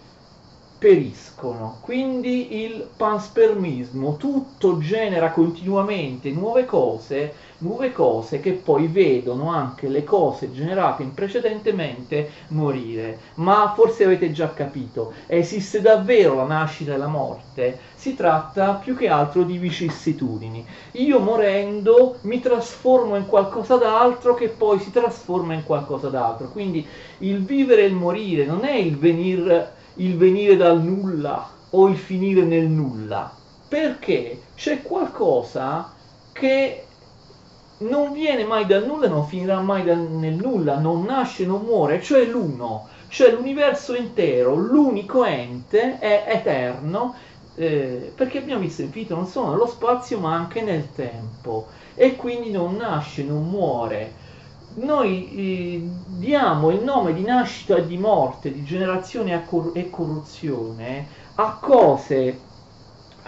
periscono. 0.83 1.77
Quindi 1.79 2.61
il 2.61 2.85
panspermismo, 2.97 4.17
tutto 4.17 4.79
genera 4.79 5.31
continuamente 5.31 6.29
nuove 6.31 6.65
cose, 6.65 7.33
nuove 7.59 7.93
cose 7.93 8.41
che 8.41 8.51
poi 8.51 8.87
vedono 8.87 9.49
anche 9.49 9.87
le 9.87 10.03
cose 10.03 10.51
generate 10.51 11.09
precedentemente 11.15 12.29
morire. 12.49 13.17
Ma 13.35 13.71
forse 13.73 14.03
avete 14.03 14.33
già 14.33 14.51
capito, 14.53 15.13
esiste 15.27 15.79
davvero 15.79 16.35
la 16.35 16.43
nascita 16.43 16.95
e 16.95 16.97
la 16.97 17.07
morte, 17.07 17.79
si 17.95 18.13
tratta 18.13 18.73
più 18.73 18.97
che 18.97 19.07
altro 19.07 19.43
di 19.43 19.57
vicissitudini. 19.57 20.65
Io 20.93 21.19
morendo 21.19 22.17
mi 22.23 22.41
trasformo 22.41 23.15
in 23.15 23.25
qualcosa 23.25 23.77
d'altro 23.77 24.33
che 24.33 24.49
poi 24.49 24.79
si 24.79 24.91
trasforma 24.91 25.53
in 25.53 25.63
qualcosa 25.63 26.09
d'altro. 26.09 26.49
Quindi 26.49 26.85
il 27.19 27.41
vivere 27.45 27.83
e 27.83 27.85
il 27.85 27.95
morire 27.95 28.43
non 28.43 28.65
è 28.65 28.73
il 28.73 28.97
venire 28.97 29.79
il 29.95 30.17
venire 30.17 30.55
dal 30.55 30.81
nulla 30.81 31.49
o 31.69 31.87
il 31.87 31.97
finire 31.97 32.43
nel 32.43 32.67
nulla, 32.67 33.31
perché 33.67 34.43
c'è 34.55 34.81
qualcosa 34.81 35.91
che 36.31 36.85
non 37.79 38.13
viene 38.13 38.45
mai 38.45 38.65
dal 38.65 38.85
nulla 38.85 39.07
non 39.07 39.25
finirà 39.25 39.59
mai 39.59 39.83
dal, 39.83 39.99
nel 39.99 40.35
nulla, 40.35 40.77
non 40.79 41.03
nasce, 41.03 41.45
non 41.45 41.61
muore, 41.63 42.01
cioè 42.01 42.25
l'uno, 42.25 42.87
cioè 43.07 43.31
l'universo 43.31 43.95
intero, 43.95 44.55
l'unico 44.55 45.23
ente 45.25 45.99
è 45.99 46.23
eterno, 46.27 47.15
eh, 47.55 48.11
perché 48.15 48.39
abbiamo 48.39 48.61
visto 48.61 48.81
infinito 48.81 49.15
non 49.15 49.27
solo 49.27 49.51
nello 49.51 49.67
spazio 49.67 50.19
ma 50.19 50.33
anche 50.33 50.61
nel 50.61 50.91
tempo. 50.93 51.67
E 51.95 52.15
quindi 52.15 52.51
non 52.51 52.75
nasce, 52.75 53.23
non 53.23 53.47
muore 53.49 54.21
noi 54.75 55.29
eh, 55.35 55.89
diamo 56.05 56.71
il 56.71 56.83
nome 56.83 57.13
di 57.13 57.23
nascita 57.23 57.75
e 57.77 57.85
di 57.85 57.97
morte, 57.97 58.51
di 58.51 58.63
generazione 58.63 59.45
e 59.73 59.89
corruzione 59.89 61.09
a 61.35 61.57
cose 61.59 62.47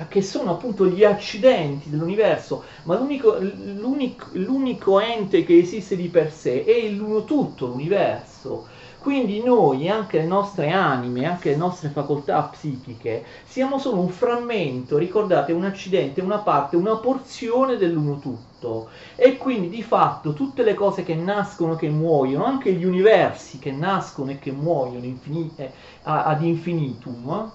che 0.09 0.21
sono 0.21 0.51
appunto 0.51 0.87
gli 0.87 1.03
accidenti 1.05 1.89
dell'universo, 1.89 2.65
ma 2.83 2.97
l'unico, 2.97 3.37
l'unico, 3.39 4.27
l'unico 4.33 4.99
ente 4.99 5.45
che 5.45 5.57
esiste 5.57 5.95
di 5.95 6.09
per 6.09 6.31
sé 6.33 6.65
è 6.65 6.89
l'uno 6.89 7.23
tutto, 7.23 7.67
l'universo. 7.67 8.67
Quindi 9.05 9.43
noi, 9.43 9.87
anche 9.87 10.17
le 10.17 10.25
nostre 10.25 10.71
anime, 10.71 11.25
anche 11.27 11.51
le 11.51 11.55
nostre 11.57 11.89
facoltà 11.89 12.41
psichiche, 12.49 13.23
siamo 13.45 13.77
solo 13.77 14.01
un 14.01 14.09
frammento, 14.09 14.97
ricordate, 14.97 15.51
un 15.53 15.63
accidente, 15.63 16.21
una 16.21 16.39
parte, 16.39 16.75
una 16.75 16.97
porzione 16.97 17.77
dell'uno 17.77 18.17
tutto. 18.17 18.89
E 19.15 19.37
quindi 19.37 19.69
di 19.69 19.83
fatto 19.83 20.33
tutte 20.33 20.63
le 20.63 20.73
cose 20.73 21.03
che 21.03 21.13
nascono 21.15 21.73
e 21.73 21.77
che 21.77 21.89
muoiono, 21.89 22.45
anche 22.45 22.73
gli 22.73 22.83
universi 22.83 23.59
che 23.59 23.71
nascono 23.71 24.31
e 24.31 24.39
che 24.39 24.51
muoiono 24.51 25.05
infin- 25.05 25.53
eh, 25.57 25.71
ad 26.01 26.41
infinitum, 26.41 27.53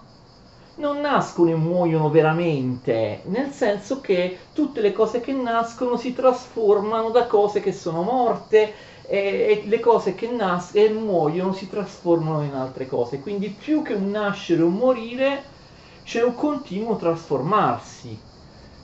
non 0.77 1.01
nascono 1.01 1.51
e 1.51 1.55
muoiono 1.55 2.09
veramente, 2.11 3.23
nel 3.27 3.51
senso 3.51 4.01
che 4.01 4.49
tutte 4.53 4.81
le 4.81 4.93
cose 4.93 5.21
che 5.21 5.33
nascono 5.33 5.97
si 5.97 6.13
trasformano 6.15 7.11
da 7.11 7.27
cose 7.27 7.61
che 7.61 7.73
sono 7.73 8.03
morte 8.03 8.73
e, 9.11 9.63
e 9.65 9.67
le 9.67 9.81
cose 9.81 10.15
che 10.15 10.29
nascono 10.31 10.85
e 10.85 10.89
muoiono 10.91 11.53
si 11.53 11.69
trasformano 11.69 12.45
in 12.45 12.55
altre 12.55 12.87
cose. 12.87 13.19
Quindi 13.19 13.49
più 13.49 13.83
che 13.83 13.95
un 13.95 14.09
nascere 14.11 14.63
o 14.63 14.67
un 14.67 14.75
morire 14.75 15.43
c'è 16.05 16.23
un 16.23 16.37
continuo 16.37 16.95
trasformarsi. 16.95 18.29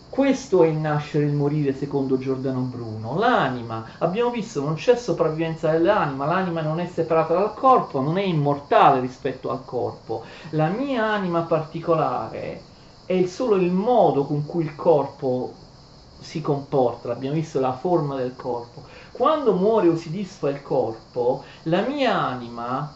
Questo 0.09 0.65
è 0.65 0.67
il 0.67 0.79
nascere 0.79 1.25
e 1.25 1.29
il 1.29 1.35
morire 1.35 1.77
secondo 1.77 2.19
Giordano 2.19 2.61
Bruno. 2.61 3.17
L'anima, 3.17 3.85
abbiamo 3.99 4.31
visto, 4.31 4.63
non 4.63 4.75
c'è 4.75 4.97
sopravvivenza 4.97 5.71
dell'anima, 5.71 6.27
l'anima 6.27 6.61
non 6.61 6.81
è 6.81 6.87
separata 6.87 7.35
dal 7.35 7.55
corpo, 7.55 8.01
non 8.01 8.19
è 8.19 8.23
immortale 8.23 9.01
rispetto 9.01 9.51
al 9.51 9.65
corpo. 9.65 10.25
La 10.51 10.69
mia 10.69 11.05
anima 11.05 11.43
particolare 11.43 12.63
è 13.05 13.25
solo 13.27 13.57
il 13.57 13.71
modo 13.71 14.25
con 14.25 14.45
cui 14.45 14.65
il 14.65 14.75
corpo 14.75 15.53
si 16.19 16.41
comporta, 16.41 17.13
abbiamo 17.13 17.35
visto 17.35 17.61
la 17.61 17.73
forma 17.73 18.17
del 18.17 18.35
corpo. 18.35 18.85
Quando 19.17 19.55
muore 19.55 19.89
o 19.89 19.97
si 19.97 20.11
disfa 20.11 20.51
il 20.51 20.61
corpo, 20.61 21.43
la 21.63 21.81
mia 21.81 22.23
anima 22.23 22.93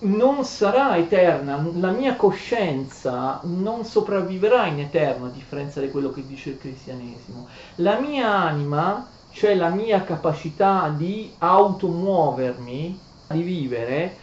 non 0.00 0.42
sarà 0.42 0.96
eterna, 0.96 1.64
la 1.74 1.92
mia 1.92 2.16
coscienza 2.16 3.40
non 3.44 3.84
sopravviverà 3.84 4.66
in 4.66 4.80
eterno, 4.80 5.26
a 5.26 5.30
differenza 5.30 5.80
di 5.80 5.92
quello 5.92 6.10
che 6.10 6.26
dice 6.26 6.50
il 6.50 6.58
cristianesimo. 6.58 7.46
La 7.76 8.00
mia 8.00 8.34
anima, 8.34 9.06
cioè 9.30 9.54
la 9.54 9.68
mia 9.68 10.02
capacità 10.02 10.88
di 10.88 11.32
automuovermi, 11.38 13.00
di 13.28 13.42
vivere, 13.42 14.18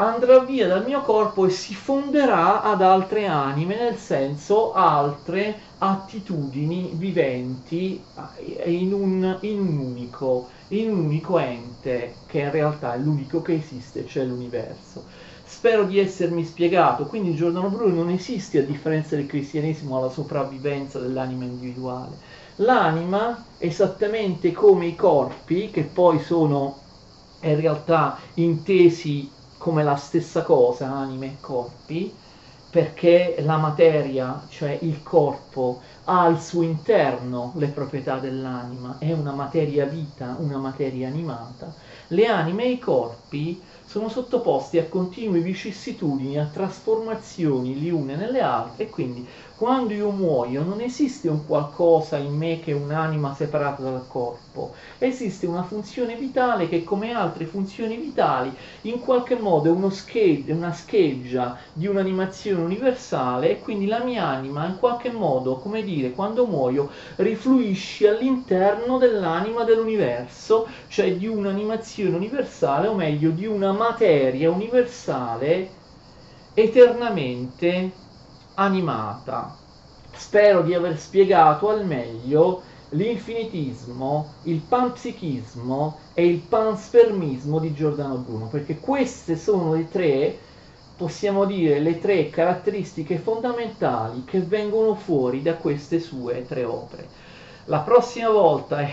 andrà 0.00 0.38
via 0.40 0.68
dal 0.68 0.84
mio 0.84 1.00
corpo 1.00 1.46
e 1.46 1.50
si 1.50 1.74
fonderà 1.74 2.62
ad 2.62 2.82
altre 2.82 3.26
anime, 3.26 3.76
nel 3.76 3.96
senso 3.96 4.72
altre 4.72 5.58
attitudini 5.78 6.92
viventi 6.94 8.00
eh, 8.36 8.70
in 8.70 8.92
un, 8.92 9.38
in 9.40 9.58
un, 9.58 9.78
unico, 9.78 10.48
in 10.68 10.90
un 10.90 10.98
unico 11.06 11.38
ente 11.38 12.14
che 12.26 12.40
in 12.40 12.50
realtà 12.50 12.94
è 12.94 12.98
l'unico 12.98 13.42
che 13.42 13.54
esiste, 13.54 14.06
cioè 14.06 14.24
l'universo. 14.24 15.04
Spero 15.44 15.84
di 15.84 15.98
essermi 15.98 16.44
spiegato, 16.44 17.06
quindi 17.06 17.34
Giordano 17.34 17.68
Bruno 17.68 17.94
non 17.94 18.10
esiste 18.10 18.58
a 18.58 18.64
differenza 18.64 19.16
del 19.16 19.26
cristianesimo 19.26 20.00
la 20.00 20.10
sopravvivenza 20.10 21.00
dell'anima 21.00 21.44
individuale. 21.44 22.18
L'anima, 22.56 23.46
esattamente 23.56 24.52
come 24.52 24.86
i 24.86 24.94
corpi, 24.94 25.70
che 25.70 25.82
poi 25.82 26.20
sono 26.20 26.76
in 27.40 27.56
realtà 27.56 28.18
intesi 28.34 29.30
come 29.58 29.82
la 29.82 29.96
stessa 29.96 30.42
cosa, 30.42 30.90
anime 30.90 31.26
e 31.26 31.36
corpi, 31.40 32.14
perché 32.70 33.36
la 33.40 33.56
materia, 33.56 34.44
cioè 34.48 34.78
il 34.82 35.02
corpo, 35.02 35.80
ha 36.04 36.22
al 36.22 36.40
suo 36.40 36.62
interno 36.62 37.52
le 37.56 37.68
proprietà 37.68 38.18
dell'anima, 38.18 38.98
è 38.98 39.12
una 39.12 39.32
materia 39.32 39.86
vita, 39.86 40.36
una 40.38 40.58
materia 40.58 41.08
animata, 41.08 41.74
le 42.08 42.26
anime 42.26 42.64
e 42.64 42.70
i 42.72 42.78
corpi 42.78 43.62
sono 43.84 44.08
sottoposti 44.10 44.78
a 44.78 44.86
continue 44.86 45.40
vicissitudini, 45.40 46.38
a 46.38 46.46
trasformazioni 46.46 47.80
le 47.80 47.90
une 47.90 48.16
nelle 48.16 48.40
altre 48.40 48.84
e 48.84 48.90
quindi 48.90 49.26
quando 49.58 49.92
io 49.92 50.10
muoio 50.12 50.62
non 50.62 50.80
esiste 50.80 51.28
un 51.28 51.44
qualcosa 51.44 52.16
in 52.16 52.34
me 52.36 52.60
che 52.60 52.70
è 52.70 52.74
un'anima 52.74 53.34
separata 53.34 53.82
dal 53.82 54.06
corpo, 54.06 54.74
esiste 54.98 55.46
una 55.46 55.64
funzione 55.64 56.16
vitale 56.16 56.68
che 56.68 56.84
come 56.84 57.12
altre 57.12 57.44
funzioni 57.44 57.96
vitali 57.98 58.56
in 58.82 59.00
qualche 59.00 59.36
modo 59.36 59.68
è 59.68 59.70
scheggia, 59.90 60.54
una 60.54 60.72
scheggia 60.72 61.58
di 61.72 61.86
un'animazione 61.88 62.62
universale 62.62 63.50
e 63.50 63.58
quindi 63.58 63.86
la 63.86 64.02
mia 64.04 64.24
anima 64.26 64.64
in 64.66 64.76
qualche 64.76 65.10
modo, 65.10 65.58
come 65.58 65.82
dire, 65.82 66.12
quando 66.12 66.46
muoio 66.46 66.90
rifluisce 67.16 68.08
all'interno 68.08 68.96
dell'anima 68.98 69.64
dell'universo, 69.64 70.68
cioè 70.86 71.16
di 71.16 71.26
un'animazione 71.26 72.14
universale 72.16 72.86
o 72.86 72.94
meglio 72.94 73.30
di 73.32 73.46
una 73.46 73.72
materia 73.72 74.50
universale 74.50 75.74
eternamente 76.54 78.07
animata. 78.58 79.56
Spero 80.12 80.62
di 80.62 80.74
aver 80.74 80.98
spiegato 80.98 81.68
al 81.68 81.84
meglio 81.86 82.62
l'infinitismo, 82.90 84.32
il 84.44 84.60
panpsichismo 84.60 85.98
e 86.14 86.26
il 86.26 86.38
panspermismo 86.40 87.58
di 87.58 87.72
Giordano 87.72 88.16
Bruno, 88.16 88.46
perché 88.46 88.78
queste 88.78 89.36
sono 89.36 89.74
le 89.74 89.88
tre, 89.88 90.36
possiamo 90.96 91.44
dire, 91.44 91.78
le 91.78 91.98
tre 92.00 92.30
caratteristiche 92.30 93.18
fondamentali 93.18 94.24
che 94.24 94.40
vengono 94.40 94.94
fuori 94.94 95.42
da 95.42 95.54
queste 95.54 96.00
sue 96.00 96.44
tre 96.46 96.64
opere. 96.64 97.08
La 97.66 97.80
prossima 97.80 98.30
volta 98.30 98.80
eh, 98.80 98.90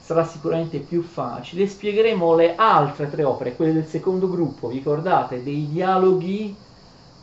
sarà 0.00 0.24
sicuramente 0.24 0.78
più 0.78 1.02
facile, 1.02 1.66
spiegheremo 1.66 2.34
le 2.34 2.54
altre 2.54 3.10
tre 3.10 3.24
opere, 3.24 3.56
quelle 3.56 3.72
del 3.72 3.86
secondo 3.86 4.30
gruppo, 4.30 4.68
vi 4.68 4.76
ricordate, 4.76 5.42
dei 5.42 5.68
dialoghi 5.68 6.56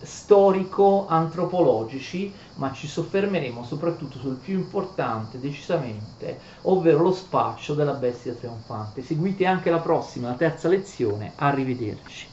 storico-antropologici, 0.04 2.34
ma 2.56 2.72
ci 2.72 2.88
soffermeremo 2.88 3.64
soprattutto 3.64 4.18
sul 4.18 4.38
più 4.38 4.56
importante, 4.56 5.39
decisamente, 5.39 6.39
ovvero 6.64 7.04
lo 7.04 7.12
spaccio 7.12 7.74
della 7.74 7.93
bestia 7.93 8.34
trionfante. 8.34 9.02
Seguite 9.02 9.45
anche 9.45 9.70
la 9.70 9.80
prossima, 9.80 10.30
la 10.30 10.36
terza 10.36 10.68
lezione. 10.68 11.34
Arrivederci. 11.36 12.31